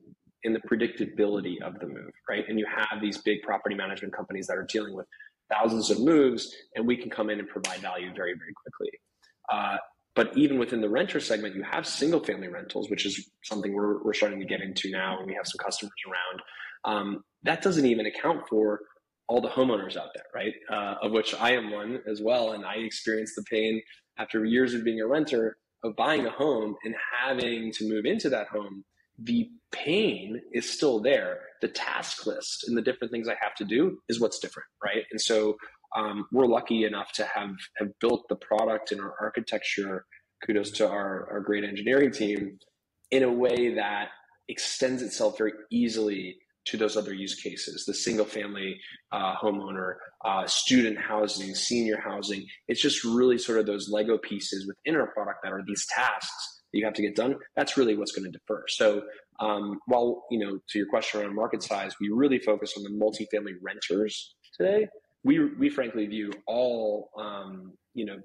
and 0.45 0.55
the 0.55 0.61
predictability 0.61 1.63
of 1.63 1.79
the 1.79 1.87
move, 1.87 2.13
right? 2.29 2.45
And 2.49 2.59
you 2.59 2.67
have 2.67 3.01
these 3.01 3.19
big 3.19 3.43
property 3.43 3.75
management 3.75 4.15
companies 4.15 4.47
that 4.49 4.57
are 4.57 4.67
dealing 4.69 4.95
with 4.95 5.07
thousands 5.51 5.91
of 5.91 6.01
moves, 6.01 6.55
and 6.75 6.87
we 6.87 6.97
can 6.97 7.11
come 7.11 7.31
in 7.31 7.39
and 7.39 7.49
provide 7.49 7.81
value 7.81 8.13
very, 8.15 8.35
very 8.35 8.53
quickly. 8.55 8.91
Uh, 9.51 9.77
but 10.15 10.37
even 10.37 10.59
within 10.59 10.81
the 10.81 10.89
renter 10.89 11.21
segment, 11.21 11.55
you 11.55 11.63
have 11.63 11.87
single 11.87 12.21
family 12.21 12.49
rentals, 12.49 12.91
which 12.91 13.07
is 13.07 13.31
something 13.45 13.73
we're, 13.73 14.03
we're 14.03 14.13
starting 14.13 14.41
to 14.41 14.47
get 14.47 14.61
into 14.61 14.91
now, 14.91 15.19
and 15.19 15.27
we 15.27 15.35
have 15.35 15.47
some 15.47 15.59
customers 15.65 15.93
around. 16.07 16.43
Um, 16.85 17.23
that 17.45 17.63
doesn't 17.63 17.87
even 17.87 18.07
account 18.07 18.49
for 18.49 18.81
all 19.29 19.41
the 19.41 19.49
homeowners 19.49 19.97
out 19.97 20.11
there, 20.15 20.25
right? 20.35 20.53
Uh, 20.71 21.07
of 21.07 21.13
which 21.13 21.35
I 21.35 21.53
am 21.53 21.71
one 21.71 22.01
as 22.11 22.21
well. 22.21 22.53
And 22.53 22.65
I 22.65 22.75
experienced 22.77 23.35
the 23.37 23.45
pain 23.51 23.81
after 24.19 24.45
years 24.45 24.75
of 24.75 24.85
being 24.85 25.01
a 25.01 25.07
renter 25.07 25.57
of 25.85 25.97
buying 25.97 26.27
a 26.27 26.31
home 26.31 26.77
and 26.85 26.95
having 27.21 27.73
to 27.73 27.89
move 27.89 28.05
into 28.05 28.29
that 28.31 28.49
home. 28.49 28.85
The 29.19 29.49
pain 29.73 30.41
is 30.53 30.71
still 30.71 31.01
there. 31.01 31.41
The 31.61 31.69
task 31.69 32.27
list 32.27 32.65
and 32.67 32.77
the 32.77 32.83
different 32.83 33.13
things 33.13 33.29
I 33.29 33.37
have 33.41 33.55
to 33.57 33.65
do 33.65 33.99
is 34.09 34.21
what's 34.21 34.39
different, 34.39 34.69
right? 34.85 35.05
And 35.11 35.21
so 35.21 35.57
um, 35.97 36.27
we're 36.33 36.47
lucky 36.47 36.85
enough 36.85 37.13
to 37.13 37.25
have 37.25 37.51
have 37.77 37.89
built 38.01 38.25
the 38.29 38.37
product 38.37 38.93
and 38.93 39.01
our 39.01 39.15
architecture. 39.21 40.05
Kudos 40.47 40.73
to 40.73 40.89
our, 40.89 41.29
our 41.31 41.41
great 41.41 41.63
engineering 41.63 42.11
team 42.11 42.59
in 43.13 43.23
a 43.23 43.33
way 43.33 43.75
that 43.75 44.09
extends 44.49 45.03
itself 45.03 45.39
very 45.39 45.53
easily 45.71 46.37
to 46.65 46.77
those 46.77 46.97
other 46.97 47.13
use 47.13 47.35
cases 47.35 47.85
the 47.87 47.95
single 47.95 48.25
family 48.25 48.79
uh, 49.13 49.35
homeowner 49.37 49.95
uh, 50.25 50.47
student 50.47 50.99
housing 50.99 51.55
senior 51.55 51.99
housing 51.99 52.45
it's 52.69 52.81
just 52.81 53.05
really 53.05 53.39
sort 53.39 53.59
of 53.59 53.67
those 53.67 53.89
lego 53.91 54.19
pieces 54.19 54.67
within 54.67 54.99
our 54.99 55.09
product 55.09 55.39
that 55.43 55.53
are 55.53 55.63
these 55.67 55.87
tasks 55.95 56.63
that 56.73 56.79
you 56.79 56.85
have 56.85 56.95
to 56.95 57.03
get 57.03 57.15
done 57.15 57.35
that's 57.57 57.77
really 57.77 57.97
what's 57.97 58.13
going 58.13 58.25
to 58.25 58.31
differ 58.31 58.65
so 58.69 59.03
um, 59.41 59.79
while 59.87 60.25
you 60.31 60.39
know 60.39 60.59
to 60.69 60.79
your 60.79 60.89
question 60.89 61.21
around 61.21 61.35
market 61.35 61.63
size 61.63 61.95
we 62.01 62.09
really 62.09 62.39
focus 62.39 62.75
on 62.77 62.83
the 62.83 62.91
multifamily 62.91 63.55
renters 63.63 64.35
today 64.57 64.87
we 65.25 65.45
we 65.55 65.69
frankly 65.69 66.07
view 66.07 66.33
all 66.47 67.11
um, 67.19 67.73
you 67.95 68.05
know 68.05 68.17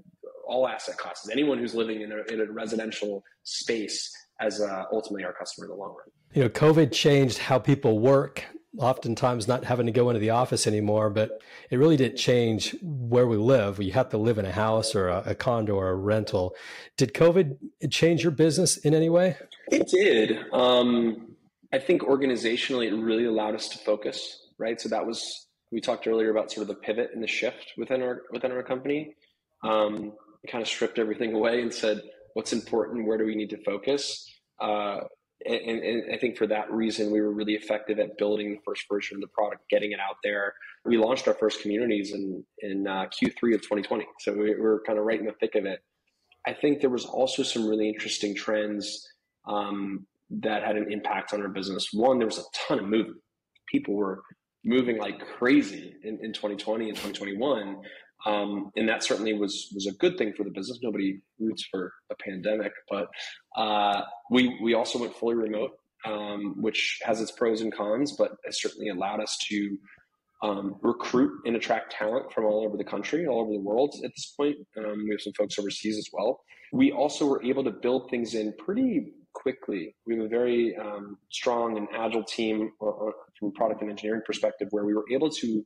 all 0.47 0.67
asset 0.67 0.97
classes. 0.97 1.29
Anyone 1.29 1.59
who's 1.59 1.75
living 1.75 2.01
in 2.01 2.11
a, 2.11 2.33
in 2.33 2.41
a 2.41 2.51
residential 2.51 3.23
space 3.43 4.09
as 4.39 4.61
uh, 4.61 4.83
ultimately 4.91 5.25
our 5.25 5.33
customer 5.33 5.65
in 5.65 5.71
the 5.71 5.75
long 5.75 5.89
run. 5.89 6.16
You 6.33 6.43
know, 6.43 6.49
COVID 6.49 6.91
changed 6.91 7.37
how 7.37 7.59
people 7.59 7.99
work. 7.99 8.45
Oftentimes, 8.77 9.47
not 9.47 9.63
having 9.63 9.87
to 9.87 9.91
go 9.91 10.09
into 10.09 10.19
the 10.19 10.29
office 10.29 10.67
anymore, 10.67 11.09
but 11.09 11.41
it 11.71 11.77
really 11.77 11.97
didn't 11.97 12.17
change 12.17 12.75
where 12.81 13.25
we 13.25 13.35
live. 13.35 13.81
You 13.81 13.93
have 13.93 14.09
to 14.09 14.19
live 14.19 14.37
in 14.37 14.45
a 14.45 14.51
house 14.51 14.93
or 14.93 15.07
a, 15.07 15.23
a 15.27 15.35
condo 15.35 15.73
or 15.73 15.89
a 15.89 15.95
rental. 15.95 16.53
Did 16.95 17.13
COVID 17.13 17.57
change 17.89 18.21
your 18.21 18.31
business 18.31 18.77
in 18.77 18.93
any 18.93 19.09
way? 19.09 19.35
It 19.71 19.87
did. 19.87 20.45
Um, 20.53 21.35
I 21.73 21.79
think 21.79 22.03
organizationally, 22.03 22.87
it 22.87 22.93
really 22.93 23.25
allowed 23.25 23.55
us 23.55 23.67
to 23.69 23.79
focus. 23.79 24.43
Right, 24.59 24.79
so 24.79 24.89
that 24.89 25.05
was 25.05 25.47
we 25.71 25.81
talked 25.81 26.07
earlier 26.07 26.29
about 26.29 26.51
sort 26.51 26.63
of 26.63 26.67
the 26.67 26.81
pivot 26.81 27.11
and 27.13 27.23
the 27.23 27.27
shift 27.27 27.73
within 27.77 28.01
our 28.03 28.23
within 28.31 28.51
our 28.51 28.63
company. 28.63 29.15
Um, 29.63 30.13
kind 30.47 30.61
of 30.61 30.67
stripped 30.67 30.99
everything 30.99 31.33
away 31.33 31.61
and 31.61 31.73
said, 31.73 32.01
what's 32.33 32.53
important? 32.53 33.05
Where 33.05 33.17
do 33.17 33.25
we 33.25 33.35
need 33.35 33.49
to 33.49 33.63
focus? 33.63 34.31
Uh, 34.59 35.01
and, 35.45 35.79
and, 35.83 36.13
I 36.13 36.17
think 36.17 36.37
for 36.37 36.47
that 36.47 36.71
reason, 36.71 37.11
we 37.11 37.21
were 37.21 37.31
really 37.31 37.53
effective 37.53 37.99
at 37.99 38.17
building 38.17 38.51
the 38.51 38.59
first 38.65 38.83
version 38.91 39.17
of 39.17 39.21
the 39.21 39.27
product, 39.27 39.69
getting 39.69 39.91
it 39.91 39.99
out 39.99 40.17
there. 40.23 40.53
We 40.83 40.97
launched 40.97 41.27
our 41.27 41.35
first 41.35 41.61
communities 41.61 42.13
in 42.13 42.43
in 42.59 42.87
uh, 42.87 43.05
Q3 43.05 43.53
of 43.53 43.61
2020, 43.61 44.05
so 44.19 44.33
we 44.33 44.55
were 44.55 44.81
kind 44.85 44.97
of 44.97 45.05
right 45.05 45.19
in 45.19 45.25
the 45.25 45.33
thick 45.39 45.55
of 45.55 45.65
it. 45.65 45.79
I 46.45 46.53
think 46.53 46.81
there 46.81 46.89
was 46.89 47.05
also 47.05 47.43
some 47.43 47.67
really 47.67 47.87
interesting 47.89 48.33
trends 48.33 49.05
um, 49.47 50.07
that 50.29 50.63
had 50.63 50.75
an 50.75 50.91
impact 50.91 51.33
on 51.33 51.41
our 51.41 51.49
business. 51.49 51.89
One, 51.93 52.17
there 52.17 52.27
was 52.27 52.39
a 52.39 52.43
ton 52.67 52.79
of 52.79 52.85
movement. 52.85 53.19
People 53.71 53.95
were 53.95 54.23
moving 54.63 54.97
like 54.97 55.19
crazy 55.37 55.93
in, 56.03 56.19
in 56.21 56.33
2020 56.33 56.89
and 56.89 56.97
2021. 56.97 57.77
Um, 58.27 58.71
and 58.75 58.89
that 58.89 59.03
certainly 59.03 59.33
was 59.33 59.71
was 59.73 59.87
a 59.87 59.93
good 59.93 60.17
thing 60.17 60.33
for 60.35 60.43
the 60.43 60.49
business. 60.49 60.79
Nobody 60.83 61.19
roots 61.39 61.65
for 61.71 61.93
a 62.11 62.15
pandemic, 62.15 62.73
but 62.89 63.07
uh, 63.55 64.01
we 64.29 64.57
we 64.61 64.73
also 64.73 64.99
went 64.99 65.15
fully 65.15 65.35
remote, 65.35 65.71
um, 66.05 66.61
which 66.61 66.99
has 67.03 67.21
its 67.21 67.31
pros 67.31 67.61
and 67.61 67.73
cons, 67.73 68.15
but 68.17 68.31
it 68.43 68.53
certainly 68.53 68.89
allowed 68.89 69.21
us 69.21 69.37
to 69.49 69.77
um, 70.43 70.75
recruit 70.81 71.31
and 71.45 71.55
attract 71.55 71.93
talent 71.93 72.31
from 72.33 72.45
all 72.45 72.65
over 72.65 72.75
the 72.75 72.83
country, 72.83 73.25
all 73.27 73.39
over 73.39 73.53
the 73.53 73.59
world. 73.59 73.95
At 74.03 74.11
this 74.15 74.33
point, 74.37 74.57
um, 74.77 75.05
we 75.05 75.11
have 75.11 75.21
some 75.21 75.33
folks 75.33 75.57
overseas 75.57 75.97
as 75.97 76.09
well. 76.11 76.41
We 76.73 76.91
also 76.91 77.25
were 77.25 77.43
able 77.43 77.63
to 77.63 77.71
build 77.71 78.09
things 78.09 78.35
in 78.35 78.53
pretty 78.59 79.13
quickly. 79.33 79.95
We 80.05 80.17
have 80.17 80.25
a 80.25 80.27
very 80.27 80.75
um, 80.75 81.17
strong 81.31 81.77
and 81.77 81.87
agile 81.95 82.25
team 82.25 82.71
uh, 82.81 82.89
uh, 82.89 83.11
from 83.39 83.49
a 83.49 83.51
product 83.51 83.81
and 83.81 83.89
engineering 83.89 84.21
perspective, 84.25 84.67
where 84.71 84.83
we 84.83 84.93
were 84.93 85.05
able 85.11 85.29
to 85.29 85.65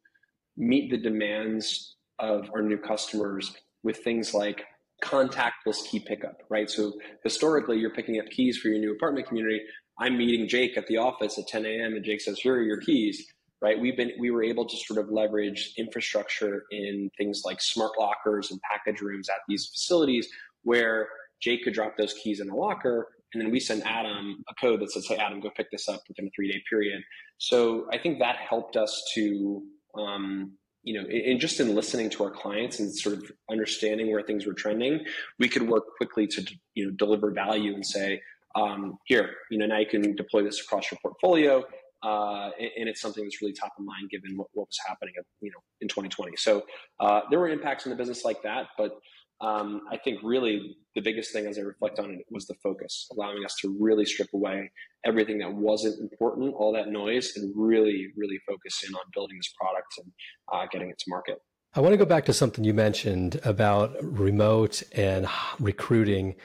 meet 0.57 0.91
the 0.91 0.97
demands 0.97 1.95
of 2.21 2.49
our 2.53 2.61
new 2.61 2.77
customers 2.77 3.53
with 3.83 3.97
things 3.97 4.33
like 4.33 4.63
contactless 5.03 5.83
key 5.89 5.99
pickup, 5.99 6.37
right? 6.49 6.69
So 6.69 6.93
historically, 7.23 7.79
you're 7.79 7.89
picking 7.89 8.19
up 8.19 8.27
keys 8.29 8.57
for 8.57 8.69
your 8.69 8.79
new 8.79 8.93
apartment 8.93 9.27
community. 9.27 9.61
I'm 9.99 10.17
meeting 10.17 10.47
Jake 10.47 10.77
at 10.77 10.87
the 10.87 10.97
office 10.97 11.37
at 11.37 11.47
10 11.47 11.65
a.m. 11.65 11.93
and 11.93 12.05
Jake 12.05 12.21
says, 12.21 12.39
"Here 12.39 12.55
are 12.55 12.61
your 12.61 12.79
keys." 12.79 13.25
Right? 13.61 13.79
We've 13.79 13.95
been 13.95 14.11
we 14.19 14.31
were 14.31 14.43
able 14.43 14.65
to 14.67 14.75
sort 14.75 14.99
of 14.99 15.11
leverage 15.11 15.73
infrastructure 15.77 16.63
in 16.71 17.11
things 17.15 17.43
like 17.45 17.61
smart 17.61 17.91
lockers 17.99 18.49
and 18.49 18.59
package 18.61 19.01
rooms 19.01 19.29
at 19.29 19.35
these 19.47 19.67
facilities 19.67 20.27
where 20.63 21.09
Jake 21.41 21.63
could 21.63 21.73
drop 21.73 21.95
those 21.95 22.13
keys 22.13 22.39
in 22.39 22.49
a 22.49 22.55
locker, 22.55 23.09
and 23.33 23.41
then 23.41 23.51
we 23.51 23.59
send 23.59 23.83
Adam 23.85 24.43
a 24.49 24.55
code 24.55 24.79
that 24.81 24.91
says, 24.91 25.05
"Hey, 25.07 25.17
Adam, 25.17 25.39
go 25.39 25.51
pick 25.55 25.69
this 25.69 25.87
up 25.87 26.01
within 26.07 26.25
a 26.25 26.31
three 26.35 26.51
day 26.51 26.63
period." 26.69 27.03
So 27.37 27.87
I 27.91 27.99
think 27.99 28.17
that 28.19 28.37
helped 28.37 28.77
us 28.77 29.03
to 29.13 29.61
um, 29.95 30.53
you 30.83 30.99
know, 30.99 31.07
and 31.07 31.39
just 31.39 31.59
in 31.59 31.75
listening 31.75 32.09
to 32.09 32.23
our 32.23 32.31
clients 32.31 32.79
and 32.79 32.93
sort 32.93 33.15
of 33.15 33.31
understanding 33.49 34.11
where 34.11 34.21
things 34.23 34.45
were 34.45 34.53
trending, 34.53 35.05
we 35.37 35.47
could 35.47 35.67
work 35.67 35.83
quickly 35.97 36.27
to 36.27 36.45
you 36.73 36.85
know 36.85 36.91
deliver 36.91 37.31
value 37.31 37.73
and 37.73 37.85
say, 37.85 38.21
um, 38.55 38.97
here, 39.05 39.29
you 39.49 39.57
know, 39.57 39.65
now 39.65 39.79
you 39.79 39.85
can 39.85 40.15
deploy 40.15 40.43
this 40.43 40.61
across 40.61 40.91
your 40.91 40.99
portfolio, 41.01 41.63
uh, 42.03 42.49
and, 42.59 42.89
it's 42.89 42.99
something 42.99 43.23
that's 43.23 43.41
really 43.41 43.53
top 43.53 43.73
of 43.77 43.85
mind 43.85 44.09
given 44.09 44.35
what, 44.35 44.47
what 44.53 44.67
was 44.67 44.79
happening, 44.87 45.13
you 45.41 45.51
know, 45.51 45.59
in 45.81 45.87
2020. 45.87 46.35
So 46.35 46.63
uh, 46.99 47.21
there 47.29 47.39
were 47.39 47.49
impacts 47.49 47.85
in 47.85 47.91
the 47.91 47.95
business 47.95 48.25
like 48.25 48.41
that, 48.41 48.67
but 48.77 48.99
um, 49.41 49.81
I 49.91 49.97
think 49.97 50.19
really 50.23 50.77
the 50.95 51.01
biggest 51.01 51.33
thing 51.33 51.47
as 51.47 51.57
I 51.57 51.61
reflect 51.61 51.99
on 51.99 52.11
it 52.11 52.25
was 52.29 52.45
the 52.45 52.55
focus, 52.61 53.07
allowing 53.11 53.43
us 53.43 53.55
to 53.61 53.75
really 53.79 54.05
strip 54.05 54.29
away 54.33 54.71
everything 55.05 55.39
that 55.39 55.53
wasn't 55.53 55.99
important, 55.99 56.53
all 56.55 56.73
that 56.73 56.89
noise, 56.89 57.33
and 57.35 57.51
really, 57.55 58.07
really 58.15 58.39
focus 58.47 58.83
in 58.87 58.93
on 58.93 59.01
building 59.13 59.37
this 59.37 59.53
product 59.59 59.87
and 59.97 60.11
uh, 60.53 60.67
getting 60.71 60.89
it 60.89 60.99
to 60.99 61.05
market. 61.07 61.39
I 61.73 61.79
want 61.79 61.93
to 61.93 61.97
go 61.97 62.05
back 62.05 62.25
to 62.25 62.33
something 62.33 62.63
you 62.63 62.73
mentioned 62.73 63.39
about 63.43 63.95
remote 64.01 64.83
and 64.93 65.27
recruiting. 65.59 66.35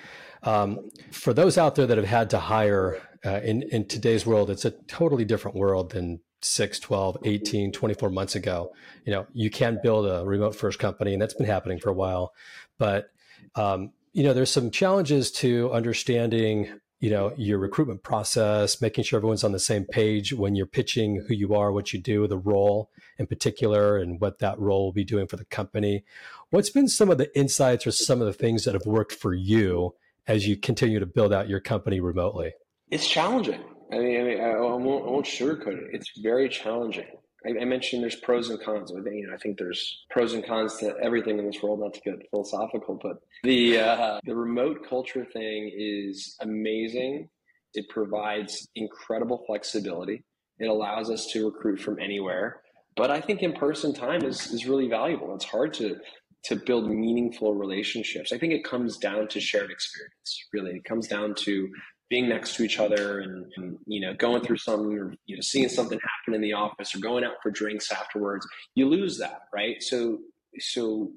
Um, 0.45 0.89
for 1.11 1.35
those 1.35 1.59
out 1.59 1.75
there 1.75 1.87
that 1.87 1.99
have 1.99 2.07
had 2.07 2.31
to 2.31 2.39
hire 2.39 3.03
uh, 3.25 3.41
in, 3.43 3.63
in 3.65 3.87
today's 3.89 4.25
world, 4.25 4.49
it's 4.49 4.65
a 4.65 4.71
totally 4.71 5.25
different 5.25 5.57
world 5.57 5.91
than 5.91 6.21
6, 6.43 6.79
12, 6.79 7.19
18, 7.25 7.73
24 7.73 8.11
months 8.11 8.35
ago. 8.35 8.73
You 9.05 9.13
know, 9.13 9.27
you 9.33 9.51
can 9.51 9.81
build 9.83 10.07
a 10.07 10.25
remote 10.25 10.55
first 10.55 10.79
company, 10.79 11.13
and 11.13 11.21
that's 11.21 11.35
been 11.35 11.47
happening 11.47 11.79
for 11.79 11.91
a 11.91 11.95
while. 11.95 12.33
But 12.79 13.11
um, 13.55 13.93
you 14.13 14.23
know, 14.23 14.33
there's 14.33 14.51
some 14.51 14.71
challenges 14.71 15.31
to 15.33 15.73
understanding 15.73 16.81
you 16.99 17.11
know 17.11 17.35
your 17.37 17.59
recruitment 17.59 18.03
process 18.03 18.81
making 18.81 19.05
sure 19.05 19.19
everyone's 19.19 19.45
on 19.45 19.53
the 19.53 19.59
same 19.59 19.85
page 19.85 20.33
when 20.33 20.55
you're 20.55 20.65
pitching 20.65 21.23
who 21.29 21.35
you 21.35 21.55
are 21.55 21.71
what 21.71 21.93
you 21.93 22.01
do 22.01 22.27
the 22.27 22.39
role 22.39 22.91
in 23.19 23.27
particular 23.27 23.99
and 23.99 24.21
what 24.21 24.39
that 24.39 24.59
role 24.59 24.87
will 24.87 24.93
be 24.93 25.05
doing 25.05 25.27
for 25.27 25.37
the 25.37 25.45
company. 25.45 26.05
What's 26.51 26.71
been 26.71 26.89
some 26.89 27.11
of 27.11 27.19
the 27.19 27.37
insights 27.39 27.87
or 27.87 27.91
some 27.91 28.21
of 28.21 28.27
the 28.27 28.33
things 28.33 28.65
that 28.65 28.75
have 28.75 28.87
worked 28.87 29.13
for 29.13 29.35
you 29.35 29.95
as 30.27 30.47
you 30.47 30.57
continue 30.57 31.01
to 31.01 31.07
build 31.07 31.33
out 31.33 31.49
your 31.49 31.61
company 31.61 32.01
remotely? 32.01 32.53
It's 32.91 33.07
challenging. 33.07 33.63
I 33.93 33.99
mean 33.99 34.21
i, 34.21 34.25
mean, 34.25 34.41
I, 34.41 34.57
won't, 34.59 35.07
I 35.07 35.11
won't 35.11 35.27
sugarcoat 35.27 35.79
it. 35.79 35.91
It's 35.93 36.19
very 36.19 36.49
challenging 36.49 37.07
I, 37.47 37.63
I, 37.63 37.65
mentioned 37.65 38.03
there's 38.03 38.17
pros 38.17 38.51
and 38.51 38.61
cons. 38.61 38.91
You 38.91 39.27
know, 39.27 39.35
I 39.35 39.39
think 39.39 39.59
there's 39.59 40.05
pros 40.11 40.33
and 40.33 40.45
cons 40.45 40.77
to 40.79 40.95
everything 41.03 41.39
in 41.39 41.47
this 41.47 41.63
world. 41.63 41.81
Not 41.81 41.95
to 41.95 42.01
get 42.01 42.31
philosophical, 42.31 42.99
but 43.03 43.19
the 43.43 43.79
uh, 43.81 44.21
the 44.25 44.35
remote 44.35 44.87
culture 44.89 45.25
thing 45.25 45.71
is 45.75 46.37
amazing. 46.41 47.29
It 47.75 47.89
provides 47.89 48.67
incredible 48.75 49.45
flexibility. 49.47 50.25
It 50.59 50.67
allows 50.67 51.11
us 51.11 51.27
to 51.33 51.47
recruit 51.47 51.81
from 51.81 51.99
anywhere. 52.01 52.63
But 52.97 53.11
I 53.11 53.21
think 53.21 53.43
in 53.43 53.53
person 53.53 53.93
time 53.93 54.25
is 54.25 54.53
is 54.53 54.67
really 54.67 54.89
valuable. 54.89 55.35
It's 55.35 55.45
hard 55.45 55.75
to 55.75 55.97
to 56.45 56.57
build 56.57 56.89
meaningful 56.89 57.55
relationships. 57.55 58.33
I 58.33 58.39
think 58.39 58.53
it 58.53 58.65
comes 58.65 58.99
down 58.99 59.29
to 59.29 59.41
shared 59.41 59.71
experience. 59.71 60.47
Really, 60.53 60.73
it 60.73 60.85
comes 60.85 61.09
down 61.09 61.35
to 61.41 61.69
being 62.09 62.29
next 62.29 62.55
to 62.55 62.63
each 62.63 62.79
other 62.79 63.21
and, 63.21 63.47
and, 63.57 63.79
you 63.87 64.01
know 64.01 64.15
going 64.15 64.43
through 64.43 64.57
something 64.57 64.97
or 64.99 65.15
you 65.27 65.37
know 65.37 65.41
seeing 65.41 65.69
something 65.69 65.99
happen 65.99 66.35
in 66.35 66.41
the 66.41 66.53
office 66.53 66.95
or 66.95 66.99
going 66.99 67.25
out 67.25 67.35
for 67.43 67.51
drinks 67.51 67.91
afterwards 67.91 68.47
you 68.75 68.89
lose 68.89 69.19
that 69.19 69.43
right? 69.53 69.83
So 69.83 70.19
so 70.59 71.11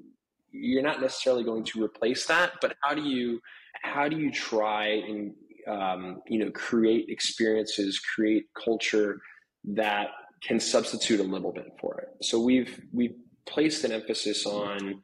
you're 0.52 0.82
not 0.82 1.00
necessarily 1.00 1.44
going 1.44 1.64
to 1.64 1.82
replace 1.82 2.26
that 2.26 2.52
but 2.60 2.76
how 2.82 2.94
do 2.94 3.02
you 3.02 3.40
how 3.82 4.08
do 4.08 4.18
you 4.18 4.30
try 4.30 4.86
and 4.86 5.32
um, 5.68 6.22
you 6.26 6.38
know 6.38 6.50
create 6.50 7.06
experiences 7.08 8.00
create 8.00 8.44
culture 8.54 9.20
that 9.64 10.08
can 10.42 10.58
substitute 10.58 11.20
a 11.20 11.22
little 11.22 11.52
bit 11.52 11.72
for 11.80 12.00
it? 12.00 12.24
So 12.24 12.40
we've 12.40 12.80
we've 12.92 13.14
placed 13.46 13.84
an 13.84 13.92
emphasis 13.92 14.46
on 14.46 15.02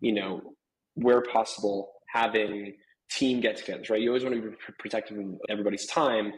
you 0.00 0.12
know 0.12 0.54
where 0.94 1.22
possible 1.22 1.92
having 2.08 2.74
team 3.10 3.40
get-togethers, 3.40 3.90
right? 3.90 4.00
You 4.00 4.10
always 4.10 4.24
want 4.24 4.36
to 4.36 4.42
be 4.42 4.56
protective 4.78 5.18
of 5.18 5.24
everybody's 5.48 5.86
time, 5.86 6.32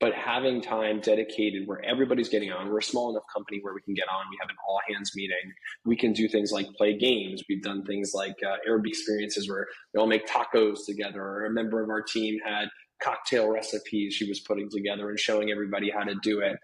but 0.00 0.12
having 0.12 0.60
time 0.60 1.00
dedicated 1.00 1.66
where 1.66 1.84
everybody's 1.84 2.28
getting 2.28 2.50
on. 2.50 2.68
We're 2.68 2.78
a 2.78 2.82
small 2.82 3.10
enough 3.10 3.24
company 3.32 3.60
where 3.62 3.74
we 3.74 3.80
can 3.82 3.94
get 3.94 4.08
on. 4.08 4.24
We 4.30 4.36
have 4.40 4.50
an 4.50 4.56
all 4.68 4.80
hands 4.88 5.12
meeting. 5.14 5.52
We 5.84 5.96
can 5.96 6.12
do 6.12 6.28
things 6.28 6.50
like 6.50 6.66
play 6.76 6.96
games. 6.98 7.42
We've 7.48 7.62
done 7.62 7.84
things 7.84 8.12
like 8.14 8.34
uh, 8.44 8.56
Airbnb 8.68 8.88
experiences 8.88 9.48
where 9.48 9.66
we 9.92 10.00
all 10.00 10.06
make 10.06 10.26
tacos 10.26 10.84
together. 10.86 11.22
Or 11.22 11.46
a 11.46 11.50
member 11.50 11.82
of 11.82 11.90
our 11.90 12.02
team 12.02 12.38
had 12.44 12.68
cocktail 13.02 13.50
recipes 13.50 14.14
she 14.14 14.28
was 14.28 14.40
putting 14.40 14.68
together 14.70 15.10
and 15.10 15.18
showing 15.18 15.50
everybody 15.50 15.90
how 15.90 16.04
to 16.04 16.14
do 16.22 16.40
it. 16.40 16.56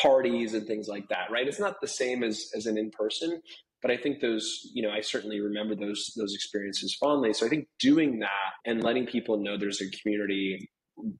Parties 0.00 0.52
and 0.52 0.66
things 0.66 0.88
like 0.88 1.08
that, 1.08 1.30
right? 1.30 1.48
It's 1.48 1.58
not 1.58 1.80
the 1.80 1.88
same 1.88 2.22
as 2.22 2.50
as 2.54 2.66
an 2.66 2.76
in 2.76 2.90
person, 2.90 3.40
but 3.86 3.96
I 3.96 4.02
think 4.02 4.18
those, 4.18 4.68
you 4.74 4.82
know, 4.82 4.90
I 4.90 5.00
certainly 5.00 5.38
remember 5.38 5.76
those 5.76 6.12
those 6.16 6.34
experiences 6.34 6.92
fondly. 6.96 7.32
So 7.32 7.46
I 7.46 7.48
think 7.48 7.68
doing 7.78 8.18
that 8.18 8.50
and 8.64 8.82
letting 8.82 9.06
people 9.06 9.38
know 9.38 9.56
there's 9.56 9.80
a 9.80 9.88
community, 9.90 10.68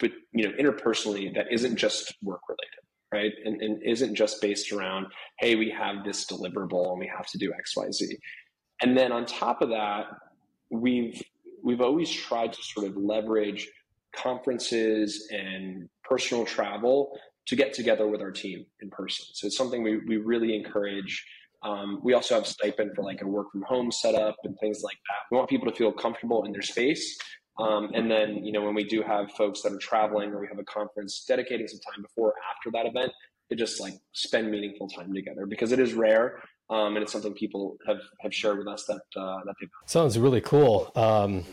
but 0.01 0.11
you 0.33 0.49
know, 0.49 0.53
interpersonally 0.59 1.33
that 1.37 1.47
isn't 1.53 1.77
just 1.77 2.13
work 2.25 2.41
related, 2.49 2.83
right? 3.13 3.33
And, 3.45 3.63
and 3.63 3.81
isn't 3.85 4.17
just 4.17 4.43
based 4.43 4.73
around, 4.73 5.07
hey, 5.39 5.55
we 5.55 5.71
have 5.71 6.05
this 6.05 6.27
deliverable 6.27 6.91
and 6.91 6.99
we 6.99 7.09
have 7.17 7.29
to 7.29 7.39
do 7.39 7.53
X, 7.57 7.77
Y, 7.77 7.89
Z. 7.93 8.19
And 8.83 8.99
then 8.99 9.13
on 9.13 9.27
top 9.27 9.63
of 9.63 9.69
that, 9.69 10.07
we've 10.69 11.23
we've 11.63 11.81
always 11.81 12.11
tried 12.11 12.53
to 12.53 12.63
sort 12.65 12.89
of 12.89 12.97
leverage 12.97 13.69
conferences 14.13 15.29
and 15.31 15.89
personal 16.03 16.45
travel 16.45 17.17
to 17.47 17.55
get 17.55 17.73
together 17.73 18.09
with 18.09 18.21
our 18.21 18.33
team 18.33 18.67
in 18.81 18.91
person. 18.91 19.25
So 19.35 19.47
it's 19.47 19.57
something 19.57 19.85
we, 19.85 19.99
we 19.99 20.17
really 20.17 20.57
encourage 20.57 21.25
um, 21.63 22.01
we 22.03 22.15
also 22.15 22.35
have 22.35 22.47
stipend 22.47 22.93
for 22.95 23.03
like 23.03 23.23
a 23.23 23.27
work 23.27 23.51
from 23.53 23.63
home 23.63 23.91
setup 23.91 24.37
and 24.45 24.57
things 24.61 24.83
like 24.85 24.97
that. 25.09 25.19
We 25.31 25.39
want 25.39 25.49
people 25.49 25.71
to 25.71 25.77
feel 25.77 25.93
comfortable 25.93 26.45
in 26.45 26.53
their 26.53 26.63
space 26.63 27.19
Um, 27.59 27.91
and 27.95 28.11
then, 28.11 28.45
you 28.45 28.53
know, 28.53 28.63
when 28.63 28.75
we 28.75 28.85
do 28.85 29.03
have 29.03 29.33
folks 29.33 29.63
that 29.63 29.73
are 29.73 29.79
traveling 29.79 30.31
or 30.31 30.41
we 30.41 30.47
have 30.49 30.59
a 30.59 30.65
conference, 30.65 31.25
dedicating 31.27 31.67
some 31.67 31.81
time 31.91 32.03
before 32.03 32.29
or 32.29 32.35
after 32.55 32.71
that 32.73 32.87
event 32.87 33.13
to 33.49 33.57
just 33.57 33.81
like 33.81 33.95
spend 34.13 34.51
meaningful 34.51 34.89
time 34.89 35.15
together 35.15 35.47
because 35.47 35.73
it 35.73 35.79
is 35.79 35.95
rare. 35.95 36.43
Um, 36.69 36.97
and 36.97 36.99
it's 36.99 37.13
something 37.13 37.33
people 37.33 37.79
have, 37.87 38.01
have 38.21 38.35
shared 38.35 38.59
with 38.59 38.67
us 38.69 38.85
that, 38.87 39.21
uh, 39.21 39.39
that 39.47 39.55
they've 39.61 39.71
Sounds 39.87 40.19
really 40.19 40.41
cool. 40.41 40.91
Um, 40.97 41.45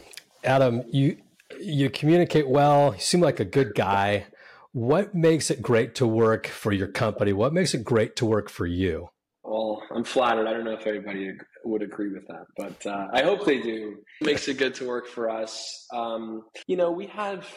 Adam, 0.43 0.83
you, 0.91 1.17
you 1.61 1.89
communicate 1.89 2.49
well. 2.49 2.93
You 2.95 2.99
seem 2.99 3.21
like 3.21 3.39
a 3.39 3.45
good 3.45 3.75
guy. 3.75 4.25
What 4.71 5.13
makes 5.13 5.51
it 5.51 5.61
great 5.61 5.93
to 5.95 6.07
work 6.07 6.47
for 6.47 6.71
your 6.71 6.87
company? 6.87 7.31
What 7.31 7.53
makes 7.53 7.75
it 7.75 7.83
great 7.85 8.15
to 8.17 8.25
work 8.25 8.49
for 8.49 8.65
you? 8.65 9.09
Well, 9.53 9.83
I'm 9.95 10.03
flattered. 10.03 10.47
I 10.47 10.53
don't 10.53 10.63
know 10.65 10.73
if 10.73 10.87
everybody 10.87 11.31
would 11.63 11.83
agree 11.83 12.11
with 12.11 12.25
that, 12.25 12.45
but 12.57 12.83
uh, 12.87 13.09
I 13.13 13.21
hope 13.21 13.45
they 13.45 13.61
do. 13.61 13.97
It 14.19 14.25
makes 14.25 14.47
it 14.47 14.57
good 14.57 14.73
to 14.73 14.87
work 14.87 15.07
for 15.07 15.29
us. 15.29 15.85
Um, 15.93 16.45
you 16.65 16.75
know, 16.75 16.89
we 16.89 17.05
have 17.05 17.47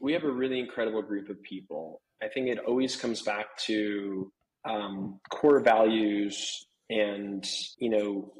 we 0.00 0.14
have 0.14 0.24
a 0.24 0.30
really 0.30 0.58
incredible 0.58 1.02
group 1.02 1.28
of 1.28 1.42
people. 1.42 2.00
I 2.22 2.28
think 2.28 2.48
it 2.48 2.60
always 2.60 2.96
comes 2.96 3.20
back 3.20 3.58
to 3.66 4.32
um, 4.64 5.20
core 5.30 5.60
values, 5.60 6.64
and 6.88 7.46
you 7.76 7.90
know, 7.90 8.32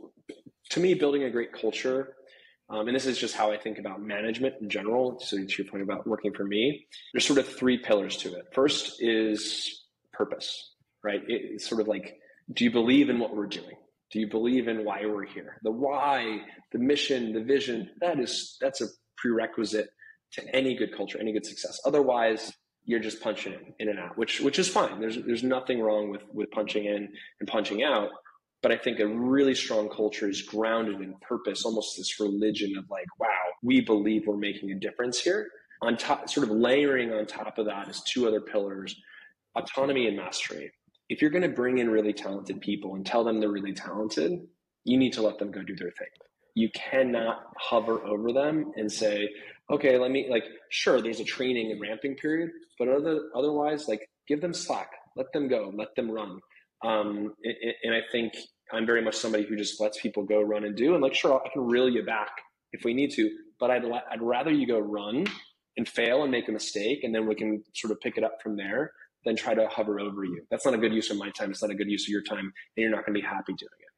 to 0.71 0.81
me, 0.81 0.95
building 0.95 1.25
a 1.25 1.31
great 1.31 1.53
culture. 1.53 2.15
Um, 2.71 2.87
and 2.87 2.97
this 2.97 3.05
is 3.05 3.19
just 3.19 3.37
how 3.37 3.53
I 3.53 3.59
think 3.59 3.79
about 3.79 4.01
management 4.01 4.55
in 4.63 4.71
general. 4.71 5.21
So 5.21 5.37
to 5.37 5.63
your 5.63 5.71
point 5.71 5.83
about 5.83 6.07
working 6.07 6.33
for 6.33 6.45
me, 6.45 6.87
there's 7.13 7.27
sort 7.27 7.39
of 7.39 7.47
three 7.47 7.77
pillars 7.77 8.17
to 8.17 8.33
it. 8.33 8.47
First 8.55 9.03
is 9.03 9.85
purpose, 10.15 10.73
right? 11.03 11.21
It's 11.29 11.69
sort 11.69 11.83
of 11.83 11.89
like 11.89 12.17
do 12.53 12.65
you 12.65 12.71
believe 12.71 13.09
in 13.09 13.19
what 13.19 13.35
we're 13.35 13.47
doing? 13.47 13.77
Do 14.11 14.21
you 14.21 14.29
believe 14.29 14.69
in 14.69 14.85
why 14.85 15.05
we're 15.07 15.25
here? 15.25 15.59
The 15.63 15.71
why, 15.71 16.43
the 16.73 16.79
mission, 16.79 17.33
the 17.33 17.43
vision, 17.43 17.91
that 18.01 18.21
is 18.21 18.57
that's 18.61 18.81
a 18.81 18.87
prerequisite 19.17 19.89
to 20.33 20.55
any 20.55 20.75
good 20.75 20.95
culture, 20.95 21.19
any 21.19 21.33
good 21.33 21.47
success. 21.47 21.81
Otherwise, 21.85 22.53
you're 22.85 23.01
just 23.01 23.23
punching 23.23 23.55
in, 23.55 23.75
in 23.79 23.89
and 23.89 23.99
out, 23.99 24.17
which 24.19 24.41
which 24.41 24.59
is 24.59 24.69
fine. 24.69 25.01
There's 25.01 25.17
there's 25.25 25.43
nothing 25.43 25.81
wrong 25.81 26.11
with 26.11 26.23
with 26.33 26.51
punching 26.51 26.85
in 26.85 27.09
and 27.41 27.49
punching 27.49 27.83
out. 27.83 28.11
But 28.63 28.73
I 28.73 28.77
think 28.77 28.99
a 28.99 29.07
really 29.07 29.55
strong 29.55 29.91
culture 29.91 30.29
is 30.29 30.41
grounded 30.41 31.01
in 31.01 31.15
purpose, 31.21 31.65
almost 31.65 31.99
this 31.99 32.19
religion 32.19 32.79
of 32.79 32.89
like, 32.91 33.07
wow, 33.19 33.29
we 33.63 33.83
believe 33.83 34.27
we're 34.27 34.39
making 34.39 34.71
a 34.71 34.75
difference 34.75 35.21
here. 35.21 35.51
On 35.83 35.99
top, 35.99 36.31
sort 36.31 36.49
of 36.49 36.57
layering 36.57 37.13
on 37.13 37.27
top 37.27 37.59
of 37.59 37.67
that 37.67 37.89
is 37.89 38.03
two 38.03 38.27
other 38.29 38.41
pillars: 38.41 38.95
autonomy 39.57 40.07
and 40.07 40.17
mastery 40.17 40.71
if 41.09 41.21
you're 41.21 41.31
going 41.31 41.43
to 41.43 41.49
bring 41.49 41.79
in 41.79 41.91
really 41.91 42.13
talented 42.13 42.61
people 42.61 42.95
and 42.95 43.05
tell 43.05 43.25
them 43.25 43.41
they're 43.41 43.51
really 43.51 43.75
talented, 43.75 44.47
you 44.85 44.97
need 44.97 45.13
to 45.15 45.23
let 45.23 45.39
them 45.39 45.51
go 45.51 45.63
do 45.63 45.77
their 45.77 45.91
thing. 45.91 46.09
You 46.55 46.71
cannot 46.71 47.43
hover 47.59 48.05
over 48.05 48.33
them 48.33 48.73
and 48.77 48.91
say, 48.91 49.29
okay, 49.71 49.99
let 49.99 50.11
me 50.11 50.29
like, 50.31 50.45
sure, 50.71 51.01
there's 51.01 51.21
a 51.21 51.25
training 51.25 51.73
and 51.73 51.81
ramping 51.81 52.15
period, 52.17 52.51
but 52.79 52.89
other, 52.89 53.31
otherwise, 53.35 53.89
like, 53.89 54.09
give 54.29 54.41
them 54.41 54.55
slack, 54.55 54.91
let 55.17 55.33
them 55.33 55.49
go, 55.49 55.73
let 55.75 55.95
them 55.97 56.11
run. 56.11 56.39
Um, 56.85 57.35
and, 57.43 57.55
and 57.83 57.95
I 57.95 58.01
think 58.13 58.35
I'm 58.73 58.87
very 58.87 59.03
much 59.03 59.17
somebody 59.17 59.45
who 59.45 59.57
just 59.57 59.81
lets 59.81 60.01
people 60.01 60.23
go 60.23 60.41
run 60.41 60.65
and 60.65 60.77
do, 60.77 60.95
and 60.95 61.03
like, 61.03 61.15
sure, 61.15 61.43
I 61.45 61.49
can 61.51 61.63
reel 61.67 61.89
you 61.89 62.05
back 62.05 62.31
if 62.73 62.85
we 62.85 62.95
need 62.95 63.11
to, 63.13 63.31
but 63.59 63.71
I'd, 63.71 63.85
I'd 63.85 64.23
rather 64.23 64.51
you 64.51 64.67
go 64.67 64.79
run 64.79 65.27
and 65.77 65.89
fail 65.89 66.23
and 66.23 66.31
make 66.31 66.49
a 66.49 66.53
mistake, 66.53 67.03
and 67.03 67.15
then 67.15 67.27
we 67.27 67.35
can 67.35 67.65
sort 67.75 67.91
of 67.91 68.01
pick 68.01 68.17
it 68.17 68.25
up 68.25 68.41
from 68.43 68.57
there 68.57 68.93
than 69.25 69.37
try 69.37 69.55
to 69.55 69.67
hover 69.69 70.01
over 70.01 70.25
you. 70.25 70.43
That's 70.51 70.65
not 70.65 70.75
a 70.75 70.79
good 70.79 70.93
use 70.93 71.11
of 71.11 71.17
my 71.17 71.31
time. 71.31 71.51
It's 71.51 71.63
not 71.63 71.71
a 71.71 71.75
good 71.75 71.91
use 71.91 72.05
of 72.05 72.11
your 72.11 72.23
time, 72.23 72.39
and 72.39 72.53
you're 72.77 72.91
not 72.91 73.07
going 73.07 73.15
to 73.15 73.21
be 73.21 73.27
happy 73.27 73.53
doing 73.53 73.71
it. 73.81 73.95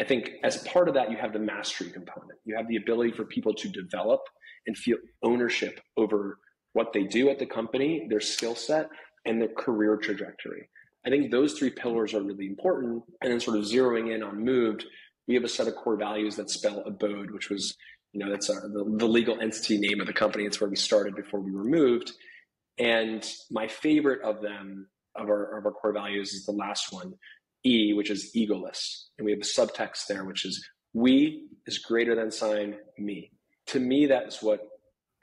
I 0.00 0.04
think 0.04 0.30
as 0.42 0.58
part 0.64 0.88
of 0.88 0.94
that, 0.94 1.10
you 1.10 1.16
have 1.18 1.32
the 1.32 1.38
mastery 1.38 1.90
component. 1.90 2.38
You 2.44 2.56
have 2.56 2.66
the 2.68 2.76
ability 2.76 3.12
for 3.12 3.24
people 3.24 3.54
to 3.54 3.68
develop 3.68 4.20
and 4.66 4.76
feel 4.76 4.96
ownership 5.22 5.80
over 5.96 6.38
what 6.72 6.92
they 6.92 7.04
do 7.04 7.28
at 7.28 7.38
the 7.38 7.46
company, 7.46 8.06
their 8.08 8.20
skill 8.20 8.54
set, 8.54 8.88
and 9.26 9.40
their 9.40 9.48
career 9.48 9.96
trajectory. 9.96 10.68
I 11.06 11.10
think 11.10 11.30
those 11.30 11.54
three 11.54 11.70
pillars 11.70 12.14
are 12.14 12.22
really 12.22 12.46
important. 12.46 13.02
And 13.20 13.32
then 13.32 13.40
sort 13.40 13.58
of 13.58 13.64
zeroing 13.64 14.14
in 14.14 14.22
on 14.22 14.44
Moved, 14.44 14.86
we 15.28 15.34
have 15.34 15.44
a 15.44 15.48
set 15.48 15.68
of 15.68 15.76
core 15.76 15.96
values 15.96 16.36
that 16.36 16.50
spell 16.50 16.82
abode, 16.86 17.30
which 17.30 17.50
was, 17.50 17.76
you 18.12 18.24
know, 18.24 18.30
that's 18.30 18.50
our, 18.50 18.62
the, 18.62 18.84
the 18.96 19.06
legal 19.06 19.40
entity 19.40 19.78
name 19.78 20.00
of 20.00 20.06
the 20.06 20.12
company. 20.12 20.44
It's 20.44 20.60
where 20.60 20.70
we 20.70 20.76
started 20.76 21.14
before 21.14 21.40
we 21.40 21.52
were 21.52 21.64
moved. 21.64 22.12
And 22.78 23.24
my 23.50 23.68
favorite 23.68 24.22
of 24.22 24.40
them, 24.40 24.88
of 25.16 25.28
our, 25.28 25.58
of 25.58 25.66
our 25.66 25.72
core 25.72 25.92
values, 25.92 26.32
is 26.32 26.44
the 26.46 26.52
last 26.52 26.92
one, 26.92 27.14
E, 27.64 27.92
which 27.92 28.10
is 28.10 28.32
egoless. 28.36 29.04
And 29.18 29.24
we 29.24 29.32
have 29.32 29.40
a 29.40 29.44
subtext 29.44 30.06
there, 30.08 30.24
which 30.24 30.44
is 30.44 30.66
we 30.94 31.48
is 31.66 31.78
greater 31.78 32.14
than 32.14 32.30
sign 32.30 32.76
me. 32.98 33.30
To 33.68 33.80
me, 33.80 34.06
that's 34.06 34.42
what 34.42 34.60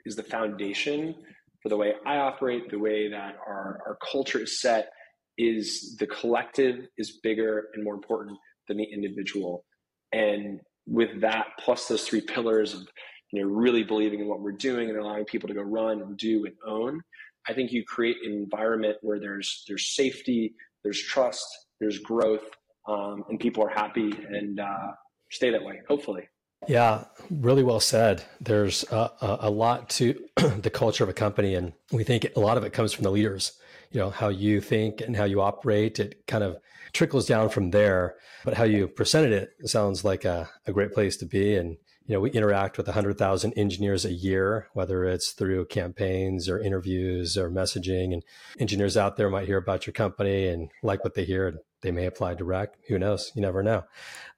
is 0.04 0.16
the 0.16 0.22
foundation 0.22 1.14
for 1.62 1.68
the 1.68 1.76
way 1.76 1.92
I 2.06 2.16
operate, 2.16 2.70
the 2.70 2.78
way 2.78 3.10
that 3.10 3.36
our, 3.46 3.82
our 3.86 3.98
culture 4.10 4.40
is 4.40 4.60
set 4.60 4.90
is 5.36 5.96
the 5.98 6.06
collective 6.06 6.86
is 6.96 7.18
bigger 7.22 7.68
and 7.74 7.84
more 7.84 7.94
important 7.94 8.38
than 8.68 8.78
the 8.78 8.84
individual. 8.84 9.64
And 10.12 10.60
with 10.86 11.20
that, 11.20 11.46
plus 11.58 11.86
those 11.86 12.06
three 12.06 12.20
pillars 12.20 12.74
of 12.74 12.86
you 13.32 13.42
know 13.42 13.48
really 13.48 13.84
believing 13.84 14.20
in 14.20 14.26
what 14.26 14.40
we're 14.40 14.52
doing 14.52 14.88
and 14.88 14.98
allowing 14.98 15.24
people 15.24 15.48
to 15.48 15.54
go 15.54 15.62
run 15.62 16.02
and 16.02 16.16
do 16.16 16.44
and 16.46 16.54
own, 16.66 17.00
I 17.48 17.54
think 17.54 17.72
you 17.72 17.84
create 17.84 18.16
an 18.24 18.32
environment 18.32 18.96
where 19.02 19.18
there's 19.18 19.64
there's 19.66 19.94
safety, 19.94 20.54
there's 20.84 21.02
trust, 21.02 21.46
there's 21.80 21.98
growth, 21.98 22.44
um, 22.88 23.24
and 23.28 23.40
people 23.40 23.64
are 23.64 23.68
happy 23.68 24.12
and 24.28 24.60
uh, 24.60 24.92
stay 25.30 25.50
that 25.50 25.62
way. 25.62 25.80
Hopefully. 25.88 26.28
Yeah, 26.68 27.04
really 27.30 27.62
well 27.62 27.80
said. 27.80 28.22
There's 28.40 28.84
a, 28.90 29.38
a 29.40 29.50
lot 29.50 29.88
to 29.90 30.22
the 30.36 30.70
culture 30.70 31.02
of 31.02 31.10
a 31.10 31.14
company, 31.14 31.54
and 31.54 31.72
we 31.90 32.04
think 32.04 32.26
a 32.36 32.40
lot 32.40 32.58
of 32.58 32.64
it 32.64 32.72
comes 32.72 32.92
from 32.92 33.04
the 33.04 33.10
leaders. 33.10 33.52
You 33.90 34.00
know 34.00 34.10
how 34.10 34.28
you 34.28 34.60
think 34.60 35.00
and 35.00 35.16
how 35.16 35.24
you 35.24 35.40
operate. 35.40 35.98
It 35.98 36.26
kind 36.26 36.44
of 36.44 36.58
trickles 36.92 37.26
down 37.26 37.48
from 37.48 37.70
there. 37.70 38.16
But 38.44 38.54
how 38.54 38.64
you 38.64 38.88
presented 38.88 39.32
it 39.32 39.68
sounds 39.68 40.04
like 40.04 40.24
a, 40.24 40.48
a 40.66 40.72
great 40.72 40.92
place 40.92 41.16
to 41.18 41.26
be, 41.26 41.56
and 41.56 41.76
you 42.10 42.16
know, 42.16 42.20
we 42.20 42.32
interact 42.32 42.76
with 42.76 42.88
100,000 42.88 43.52
engineers 43.52 44.04
a 44.04 44.12
year, 44.12 44.66
whether 44.72 45.04
it's 45.04 45.30
through 45.30 45.66
campaigns 45.66 46.48
or 46.48 46.58
interviews 46.58 47.38
or 47.38 47.52
messaging. 47.52 48.12
And 48.12 48.24
engineers 48.58 48.96
out 48.96 49.16
there 49.16 49.30
might 49.30 49.46
hear 49.46 49.58
about 49.58 49.86
your 49.86 49.92
company 49.92 50.48
and 50.48 50.72
like 50.82 51.04
what 51.04 51.14
they 51.14 51.24
hear, 51.24 51.46
and 51.46 51.58
they 51.82 51.92
may 51.92 52.06
apply 52.06 52.34
direct. 52.34 52.78
Who 52.88 52.98
knows? 52.98 53.30
You 53.36 53.42
never 53.42 53.62
know. 53.62 53.84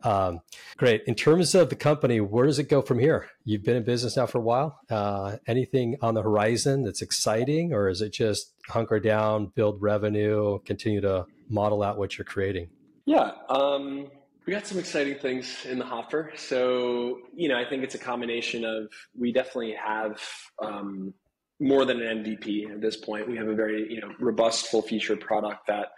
Um, 0.02 0.40
great. 0.76 1.02
In 1.06 1.14
terms 1.14 1.54
of 1.54 1.70
the 1.70 1.76
company, 1.76 2.20
where 2.20 2.44
does 2.44 2.58
it 2.58 2.68
go 2.68 2.82
from 2.82 2.98
here? 2.98 3.30
You've 3.46 3.64
been 3.64 3.76
in 3.76 3.84
business 3.84 4.18
now 4.18 4.26
for 4.26 4.36
a 4.36 4.42
while. 4.42 4.78
Uh, 4.90 5.38
anything 5.46 5.96
on 6.02 6.12
the 6.12 6.20
horizon 6.20 6.84
that's 6.84 7.00
exciting, 7.00 7.72
or 7.72 7.88
is 7.88 8.02
it 8.02 8.12
just 8.12 8.52
hunker 8.68 9.00
down, 9.00 9.46
build 9.46 9.80
revenue, 9.80 10.58
continue 10.66 11.00
to 11.00 11.24
model 11.48 11.82
out 11.82 11.96
what 11.96 12.18
you're 12.18 12.26
creating? 12.26 12.68
Yeah. 13.06 13.30
Um 13.48 14.10
we 14.46 14.52
got 14.52 14.66
some 14.66 14.78
exciting 14.78 15.18
things 15.18 15.64
in 15.64 15.78
the 15.78 15.84
hopper. 15.84 16.32
So, 16.36 17.18
you 17.34 17.48
know, 17.48 17.56
I 17.56 17.64
think 17.64 17.84
it's 17.84 17.94
a 17.94 17.98
combination 17.98 18.64
of 18.64 18.88
we 19.16 19.32
definitely 19.32 19.74
have 19.74 20.20
um, 20.60 21.14
more 21.60 21.84
than 21.84 22.02
an 22.02 22.24
MVP 22.24 22.70
at 22.70 22.80
this 22.80 22.96
point. 22.96 23.28
We 23.28 23.36
have 23.36 23.46
a 23.46 23.54
very, 23.54 23.92
you 23.92 24.00
know, 24.00 24.10
robust, 24.18 24.66
full 24.66 24.82
featured 24.82 25.20
product 25.20 25.68
that 25.68 25.88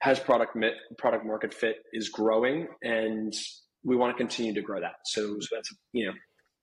has 0.00 0.20
product 0.20 0.54
mit, 0.54 0.74
product 0.96 1.26
market 1.26 1.52
fit 1.52 1.78
is 1.92 2.08
growing, 2.08 2.68
and 2.82 3.34
we 3.82 3.96
want 3.96 4.16
to 4.16 4.18
continue 4.18 4.54
to 4.54 4.62
grow 4.62 4.80
that. 4.80 4.96
So, 5.04 5.40
so 5.40 5.56
that's 5.56 5.74
you 5.92 6.06
know, 6.06 6.12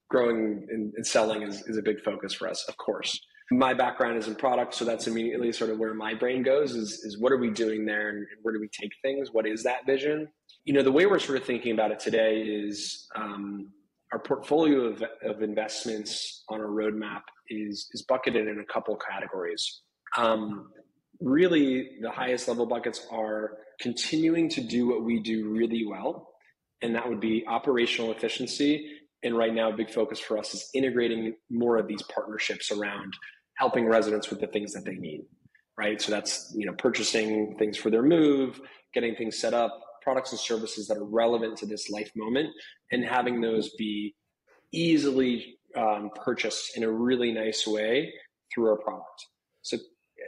growing 0.10 0.66
and, 0.70 0.94
and 0.96 1.06
selling 1.06 1.42
is, 1.42 1.62
is 1.68 1.78
a 1.78 1.82
big 1.82 2.02
focus 2.02 2.34
for 2.34 2.48
us, 2.48 2.64
of 2.70 2.78
course. 2.78 3.20
My 3.52 3.74
background 3.74 4.18
is 4.18 4.28
in 4.28 4.36
product, 4.36 4.74
so 4.74 4.86
that's 4.86 5.08
immediately 5.08 5.52
sort 5.52 5.70
of 5.70 5.78
where 5.78 5.94
my 5.94 6.14
brain 6.16 6.42
goes 6.42 6.76
is, 6.76 6.94
is 7.04 7.20
what 7.20 7.32
are 7.32 7.38
we 7.38 7.52
doing 7.52 7.86
there 7.86 8.10
and 8.10 8.26
where 8.42 8.54
do 8.54 8.60
we 8.60 8.70
take 8.70 8.92
things? 9.04 9.30
What 9.32 9.46
is 9.46 9.64
that 9.64 9.86
vision? 9.86 10.28
you 10.66 10.74
know, 10.74 10.82
the 10.82 10.92
way 10.92 11.06
we're 11.06 11.20
sort 11.20 11.38
of 11.38 11.46
thinking 11.46 11.72
about 11.72 11.92
it 11.92 12.00
today 12.00 12.42
is 12.42 13.08
um, 13.16 13.70
our 14.12 14.20
portfolio 14.20 14.86
of, 14.86 15.04
of 15.24 15.44
investments 15.44 16.44
on 16.50 16.60
our 16.60 16.68
roadmap 16.68 17.22
is 17.50 17.88
is 17.94 18.02
bucketed 18.02 18.48
in 18.48 18.60
a 18.60 18.74
couple 18.74 18.98
categories. 18.98 19.82
Um, 20.18 20.72
really, 21.22 21.92
the 22.02 22.10
highest 22.10 22.48
level 22.48 22.66
buckets 22.66 23.08
are 23.12 23.58
continuing 23.80 24.50
to 24.50 24.62
do 24.62 24.88
what 24.88 25.04
we 25.04 25.20
do 25.20 25.50
really 25.50 25.86
well, 25.86 26.30
and 26.82 26.96
that 26.96 27.08
would 27.08 27.20
be 27.20 27.46
operational 27.48 28.12
efficiency. 28.12 28.90
And 29.26 29.36
right 29.36 29.54
now, 29.54 29.72
a 29.72 29.76
big 29.76 29.90
focus 29.90 30.20
for 30.20 30.38
us 30.38 30.54
is 30.54 30.70
integrating 30.74 31.36
more 31.50 31.78
of 31.78 31.88
these 31.88 32.04
partnerships 32.04 32.72
around 32.72 33.14
helping 33.58 33.86
residents 33.86 34.30
with 34.30 34.40
the 34.40 34.48
things 34.48 34.72
that 34.74 34.86
they 34.86 34.96
need. 34.96 35.24
Right, 35.78 36.02
so 36.02 36.10
that's 36.10 36.54
you 36.56 36.66
know 36.66 36.74
purchasing 36.78 37.58
things 37.60 37.76
for 37.76 37.90
their 37.90 38.04
move, 38.04 38.62
getting 38.94 39.14
things 39.16 39.38
set 39.38 39.54
up, 39.54 39.78
products 40.06 40.32
and 40.32 40.40
services 40.40 40.88
that 40.88 40.98
are 40.98 41.04
relevant 41.04 41.58
to 41.58 41.66
this 41.66 41.90
life 41.90 42.12
moment 42.16 42.48
and 42.92 43.04
having 43.04 43.42
those 43.42 43.72
be 43.78 44.16
easily 44.72 45.58
um, 45.76 46.12
purchased 46.24 46.78
in 46.78 46.84
a 46.84 46.90
really 46.90 47.34
nice 47.34 47.68
way 47.68 48.14
through 48.54 48.70
our 48.70 48.78
product. 48.78 49.26
So, 49.64 49.78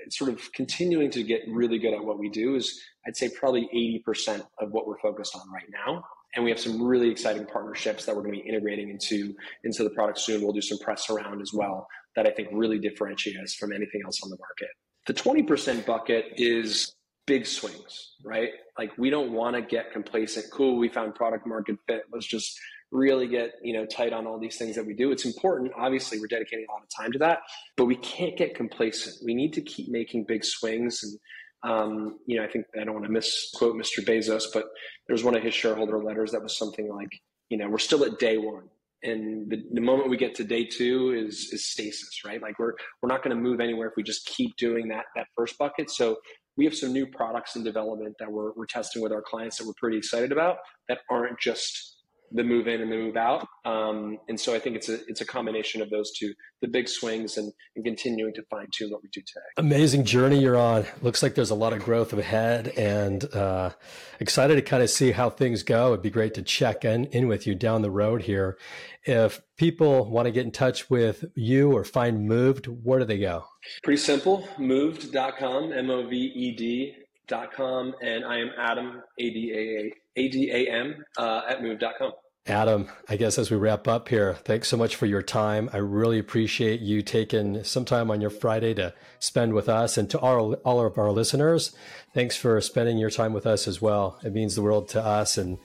sort 0.10 0.32
of 0.32 0.52
continuing 0.54 1.12
to 1.12 1.24
get 1.24 1.42
really 1.48 1.78
good 1.78 1.94
at 1.94 2.04
what 2.04 2.18
we 2.20 2.30
do 2.30 2.56
is, 2.56 2.82
I'd 3.08 3.16
say, 3.16 3.30
probably 3.30 3.70
80% 4.08 4.42
of 4.60 4.72
what 4.72 4.88
we're 4.88 5.00
focused 5.00 5.36
on 5.36 5.50
right 5.52 5.70
now. 5.72 6.04
And 6.36 6.44
we 6.44 6.52
have 6.52 6.60
some 6.60 6.82
really 6.82 7.10
exciting 7.10 7.46
partnerships 7.46 8.06
that 8.06 8.16
we're 8.16 8.22
going 8.22 8.36
to 8.36 8.42
be 8.42 8.48
integrating 8.48 8.90
into 8.90 9.36
into 9.64 9.84
the 9.84 9.90
product 9.90 10.20
soon. 10.20 10.42
We'll 10.42 10.54
do 10.54 10.62
some 10.62 10.78
press 10.80 11.10
around 11.10 11.42
as 11.42 11.52
well 11.54 11.88
that 12.16 12.28
I 12.28 12.32
think 12.32 12.50
really 12.52 12.80
differentiate 12.80 13.38
us 13.40 13.54
from 13.54 13.72
anything 13.72 14.02
else 14.06 14.22
on 14.24 14.30
the 14.30 14.38
market. 14.38 14.70
The 15.06 15.14
20% 15.14 15.86
bucket 15.86 16.26
is 16.36 16.96
big 17.28 17.46
swings, 17.46 18.16
right? 18.24 18.50
Like 18.78 18.98
we 18.98 19.10
don't 19.10 19.32
want 19.32 19.56
to 19.56 19.62
get 19.62 19.92
complacent. 19.92 20.48
Cool, 20.52 20.78
we 20.78 20.90
found 20.90 21.16
product 21.16 21.46
market 21.46 21.78
fit. 21.88 22.04
Let's 22.12 22.26
just 22.26 22.60
really 22.92 23.28
get 23.28 23.52
you 23.62 23.74
know 23.74 23.86
tight 23.86 24.14
on 24.14 24.26
all 24.26 24.40
these 24.40 24.58
things 24.58 24.76
that 24.76 24.86
we 24.86 24.94
do. 24.94 25.12
It's 25.12 25.26
important. 25.26 25.72
Obviously, 25.78 26.20
we're 26.20 26.28
dedicating 26.28 26.66
a 26.70 26.72
lot 26.72 26.82
of 26.82 26.90
time 26.90 27.12
to 27.12 27.20
that, 27.20 27.40
but 27.76 27.86
we 27.86 27.96
can't 27.98 28.36
get 28.38 28.56
complacent. 28.56 29.16
We 29.24 29.36
need 29.36 29.54
to 29.54 29.62
keep 29.62 29.90
making 29.90 30.24
big 30.24 30.44
swings. 30.44 31.04
And 31.04 31.20
um, 31.68 32.20
you 32.26 32.38
know, 32.38 32.46
I 32.46 32.48
think 32.48 32.66
I 32.80 32.84
don't 32.84 32.94
want 32.94 33.06
to 33.06 33.12
misquote 33.12 33.76
Mr. 33.76 34.04
Bezos, 34.04 34.46
but 34.54 34.66
there's 35.08 35.24
one 35.24 35.36
of 35.36 35.44
his 35.44 35.54
shareholder 35.54 36.00
letters 36.00 36.32
that 36.32 36.42
was 36.42 36.58
something 36.58 36.90
like, 36.90 37.10
you 37.50 37.58
know, 37.58 37.70
we're 37.70 37.78
still 37.78 38.04
at 38.06 38.20
day 38.20 38.38
one 38.38 38.70
and 39.04 39.50
the, 39.50 39.64
the, 39.74 39.82
moment 39.82 40.10
we 40.10 40.18
get 40.18 40.34
to 40.36 40.44
day 40.44 40.66
two 40.66 41.12
is 41.12 41.50
is 41.54 41.70
stasis 41.70 42.24
right 42.26 42.42
like 42.42 42.58
we're 42.58 42.74
we're 43.02 43.10
not 43.10 43.24
going 43.24 43.36
to 43.36 43.42
move 43.42 43.60
anywhere 43.60 43.88
if 43.88 43.94
we 43.96 44.04
just 44.04 44.26
keep 44.26 44.56
doing 44.58 44.88
that 44.88 45.06
that 45.16 45.28
first 45.36 45.58
bucket 45.58 45.90
so 45.90 46.18
we 46.56 46.66
have 46.66 46.76
some 46.76 46.92
new 46.92 47.06
products 47.06 47.56
in 47.56 47.64
development 47.64 48.16
that 48.20 48.32
we're, 48.32 48.52
we're 48.54 48.66
testing 48.66 49.02
with 49.02 49.12
our 49.12 49.22
clients 49.22 49.58
that 49.58 49.68
we're 49.68 49.74
pretty 49.78 49.98
excited 49.98 50.32
about 50.32 50.58
that 50.90 51.00
aren't 51.10 51.40
just 51.40 51.97
the 52.32 52.44
move 52.44 52.68
in 52.68 52.82
and 52.82 52.92
the 52.92 52.96
move 52.96 53.16
out. 53.16 53.48
Um, 53.66 54.18
and 54.28 54.40
so 54.40 54.54
I 54.54 54.60
think 54.60 54.76
it's 54.76 54.90
a 54.90 55.00
it's 55.08 55.22
a 55.22 55.26
combination 55.26 55.82
of 55.82 55.90
those 55.90 56.12
two, 56.12 56.34
the 56.62 56.68
big 56.68 56.88
swings 56.88 57.38
and, 57.38 57.52
and 57.76 57.86
continuing 57.86 58.34
to 58.36 58.44
fine 58.50 58.68
tune 58.74 58.92
what 58.92 59.02
we 59.02 59.10
do 59.12 59.22
today. 59.22 59.46
Amazing 59.58 60.06
journey 60.06 60.40
you're 60.40 60.58
on. 60.58 60.86
Looks 61.02 61.24
like 61.24 61.36
there's 61.36 61.50
a 61.50 61.56
lot 61.56 61.74
of 61.74 61.80
growth 61.80 62.14
ahead 62.14 62.70
and 62.70 63.24
uh, 63.34 63.72
excited 64.20 64.56
to 64.56 64.62
kind 64.62 64.84
of 64.84 64.90
see 64.90 65.12
how 65.12 65.30
things 65.30 65.64
go. 65.64 65.94
It'd 65.94 66.02
be 66.02 66.10
great 66.10 66.34
to 66.36 66.42
check 66.42 66.84
in, 66.86 67.06
in 67.06 67.28
with 67.28 67.48
you 67.48 67.56
down 67.56 67.82
the 67.82 67.92
road 67.92 68.24
here. 68.24 68.58
If 69.04 69.42
people 69.58 70.10
want 70.10 70.26
to 70.26 70.32
get 70.32 70.46
in 70.46 70.52
touch 70.52 70.90
with 70.90 71.26
you 71.36 71.72
or 71.72 71.84
find 71.84 72.28
Moved, 72.28 72.68
where 72.68 73.00
do 73.00 73.06
they 73.06 73.20
go? 73.20 73.46
Pretty 73.84 74.02
simple, 74.02 74.48
moved.com, 74.58 75.72
M 75.72 75.90
O 75.90 76.08
V 76.08 76.16
E 76.16 76.56
D 76.56 76.96
dot 77.28 77.54
com, 77.54 77.94
and 78.02 78.26
I 78.26 78.40
am 78.40 78.50
Adam, 78.58 79.02
A 79.20 79.30
D 79.30 79.54
A 79.54 80.20
A 80.20 80.28
D 80.30 80.52
A 80.52 80.72
M, 80.72 81.04
uh, 81.18 81.42
at 81.50 81.62
move.com. 81.62 82.12
Adam, 82.48 82.88
I 83.10 83.18
guess 83.18 83.38
as 83.38 83.52
we 83.52 83.58
wrap 83.58 83.90
up 83.90 84.08
here, 84.08 84.36
thanks 84.46 84.70
so 84.70 84.78
much 84.78 84.96
for 84.96 85.06
your 85.06 85.22
time. 85.22 85.70
I 85.74 85.78
really 85.78 86.18
appreciate 86.18 86.80
you 86.80 87.02
taking 87.02 87.62
some 87.66 87.84
time 87.84 88.10
on 88.10 88.22
your 88.22 88.30
Friday 88.30 88.74
to 88.76 88.94
spend 89.20 89.54
with 89.54 89.68
us 89.68 89.98
and 89.98 90.10
to 90.12 90.20
all, 90.20 90.54
all 90.54 90.86
of 90.86 90.98
our 90.98 91.12
listeners. 91.12 91.76
Thanks 92.14 92.38
for 92.38 92.62
spending 92.62 92.98
your 92.98 93.10
time 93.10 93.34
with 93.34 93.46
us 93.46 93.68
as 93.68 93.82
well. 93.82 94.18
It 94.24 94.34
means 94.34 94.56
the 94.56 94.62
world 94.62 94.88
to 94.90 95.04
us 95.04 95.38
and 95.38 95.58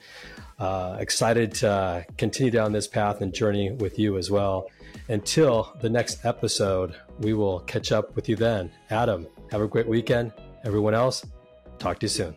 uh, 0.59 0.97
excited 0.99 1.53
to 1.55 1.69
uh, 1.69 2.03
continue 2.17 2.51
down 2.51 2.73
this 2.73 2.87
path 2.87 3.21
and 3.21 3.33
journey 3.33 3.71
with 3.71 3.97
you 3.97 4.17
as 4.17 4.29
well. 4.29 4.67
Until 5.07 5.73
the 5.79 5.89
next 5.89 6.25
episode, 6.25 6.95
we 7.19 7.33
will 7.33 7.61
catch 7.61 7.93
up 7.93 8.13
with 8.13 8.27
you 8.27 8.35
then. 8.35 8.71
Adam, 8.89 9.25
have 9.51 9.61
a 9.61 9.67
great 9.69 9.87
weekend. 9.87 10.33
Everyone 10.65 10.93
else, 10.93 11.25
Talk 11.83 11.99
to 11.99 12.05
you 12.05 12.09
soon. 12.09 12.33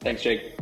Thanks, 0.00 0.20
Jake. 0.20 0.56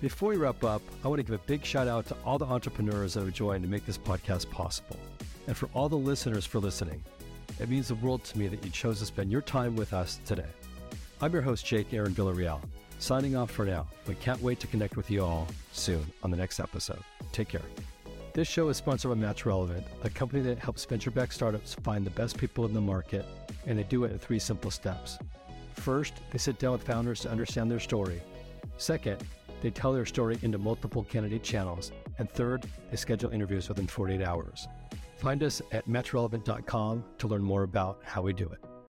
Before 0.00 0.30
we 0.30 0.36
wrap 0.36 0.64
up, 0.64 0.82
I 1.04 1.08
want 1.08 1.20
to 1.20 1.22
give 1.22 1.36
a 1.36 1.46
big 1.46 1.64
shout 1.64 1.86
out 1.86 2.06
to 2.06 2.16
all 2.24 2.38
the 2.38 2.44
entrepreneurs 2.44 3.14
that 3.14 3.20
have 3.20 3.32
joined 3.32 3.62
to 3.62 3.70
make 3.70 3.86
this 3.86 3.96
podcast 3.96 4.50
possible, 4.50 4.98
and 5.46 5.56
for 5.56 5.68
all 5.74 5.88
the 5.88 5.94
listeners 5.94 6.44
for 6.44 6.58
listening. 6.58 7.04
It 7.60 7.68
means 7.68 7.86
the 7.86 7.94
world 7.94 8.24
to 8.24 8.36
me 8.36 8.48
that 8.48 8.64
you 8.64 8.72
chose 8.72 8.98
to 8.98 9.06
spend 9.06 9.30
your 9.30 9.42
time 9.42 9.76
with 9.76 9.92
us 9.92 10.18
today. 10.26 10.50
I'm 11.20 11.32
your 11.32 11.42
host, 11.42 11.64
Jake 11.64 11.94
Aaron 11.94 12.14
Villarreal, 12.16 12.60
signing 12.98 13.36
off 13.36 13.52
for 13.52 13.64
now, 13.64 13.86
but 14.06 14.18
can't 14.18 14.42
wait 14.42 14.58
to 14.58 14.66
connect 14.66 14.96
with 14.96 15.08
you 15.08 15.24
all 15.24 15.46
soon 15.70 16.04
on 16.24 16.32
the 16.32 16.36
next 16.36 16.58
episode. 16.58 17.04
Take 17.30 17.48
care. 17.48 17.62
This 18.36 18.46
show 18.46 18.68
is 18.68 18.76
sponsored 18.76 19.12
by 19.12 19.14
Match 19.14 19.46
Relevant, 19.46 19.86
a 20.04 20.10
company 20.10 20.42
that 20.42 20.58
helps 20.58 20.84
venture 20.84 21.10
backed 21.10 21.32
startups 21.32 21.72
find 21.72 22.04
the 22.04 22.10
best 22.10 22.36
people 22.36 22.66
in 22.66 22.74
the 22.74 22.80
market, 22.82 23.24
and 23.64 23.78
they 23.78 23.82
do 23.84 24.04
it 24.04 24.12
in 24.12 24.18
three 24.18 24.38
simple 24.38 24.70
steps. 24.70 25.18
First, 25.72 26.12
they 26.30 26.36
sit 26.36 26.58
down 26.58 26.72
with 26.72 26.82
founders 26.82 27.20
to 27.20 27.30
understand 27.30 27.70
their 27.70 27.80
story. 27.80 28.20
Second, 28.76 29.24
they 29.62 29.70
tell 29.70 29.90
their 29.94 30.04
story 30.04 30.38
into 30.42 30.58
multiple 30.58 31.02
candidate 31.02 31.42
channels. 31.42 31.92
And 32.18 32.30
third, 32.30 32.66
they 32.90 32.98
schedule 32.98 33.30
interviews 33.30 33.70
within 33.70 33.86
48 33.86 34.20
hours. 34.20 34.68
Find 35.16 35.42
us 35.42 35.62
at 35.72 35.88
matchrelevant.com 35.88 37.04
to 37.16 37.26
learn 37.26 37.42
more 37.42 37.62
about 37.62 38.00
how 38.04 38.20
we 38.20 38.34
do 38.34 38.50
it. 38.50 38.62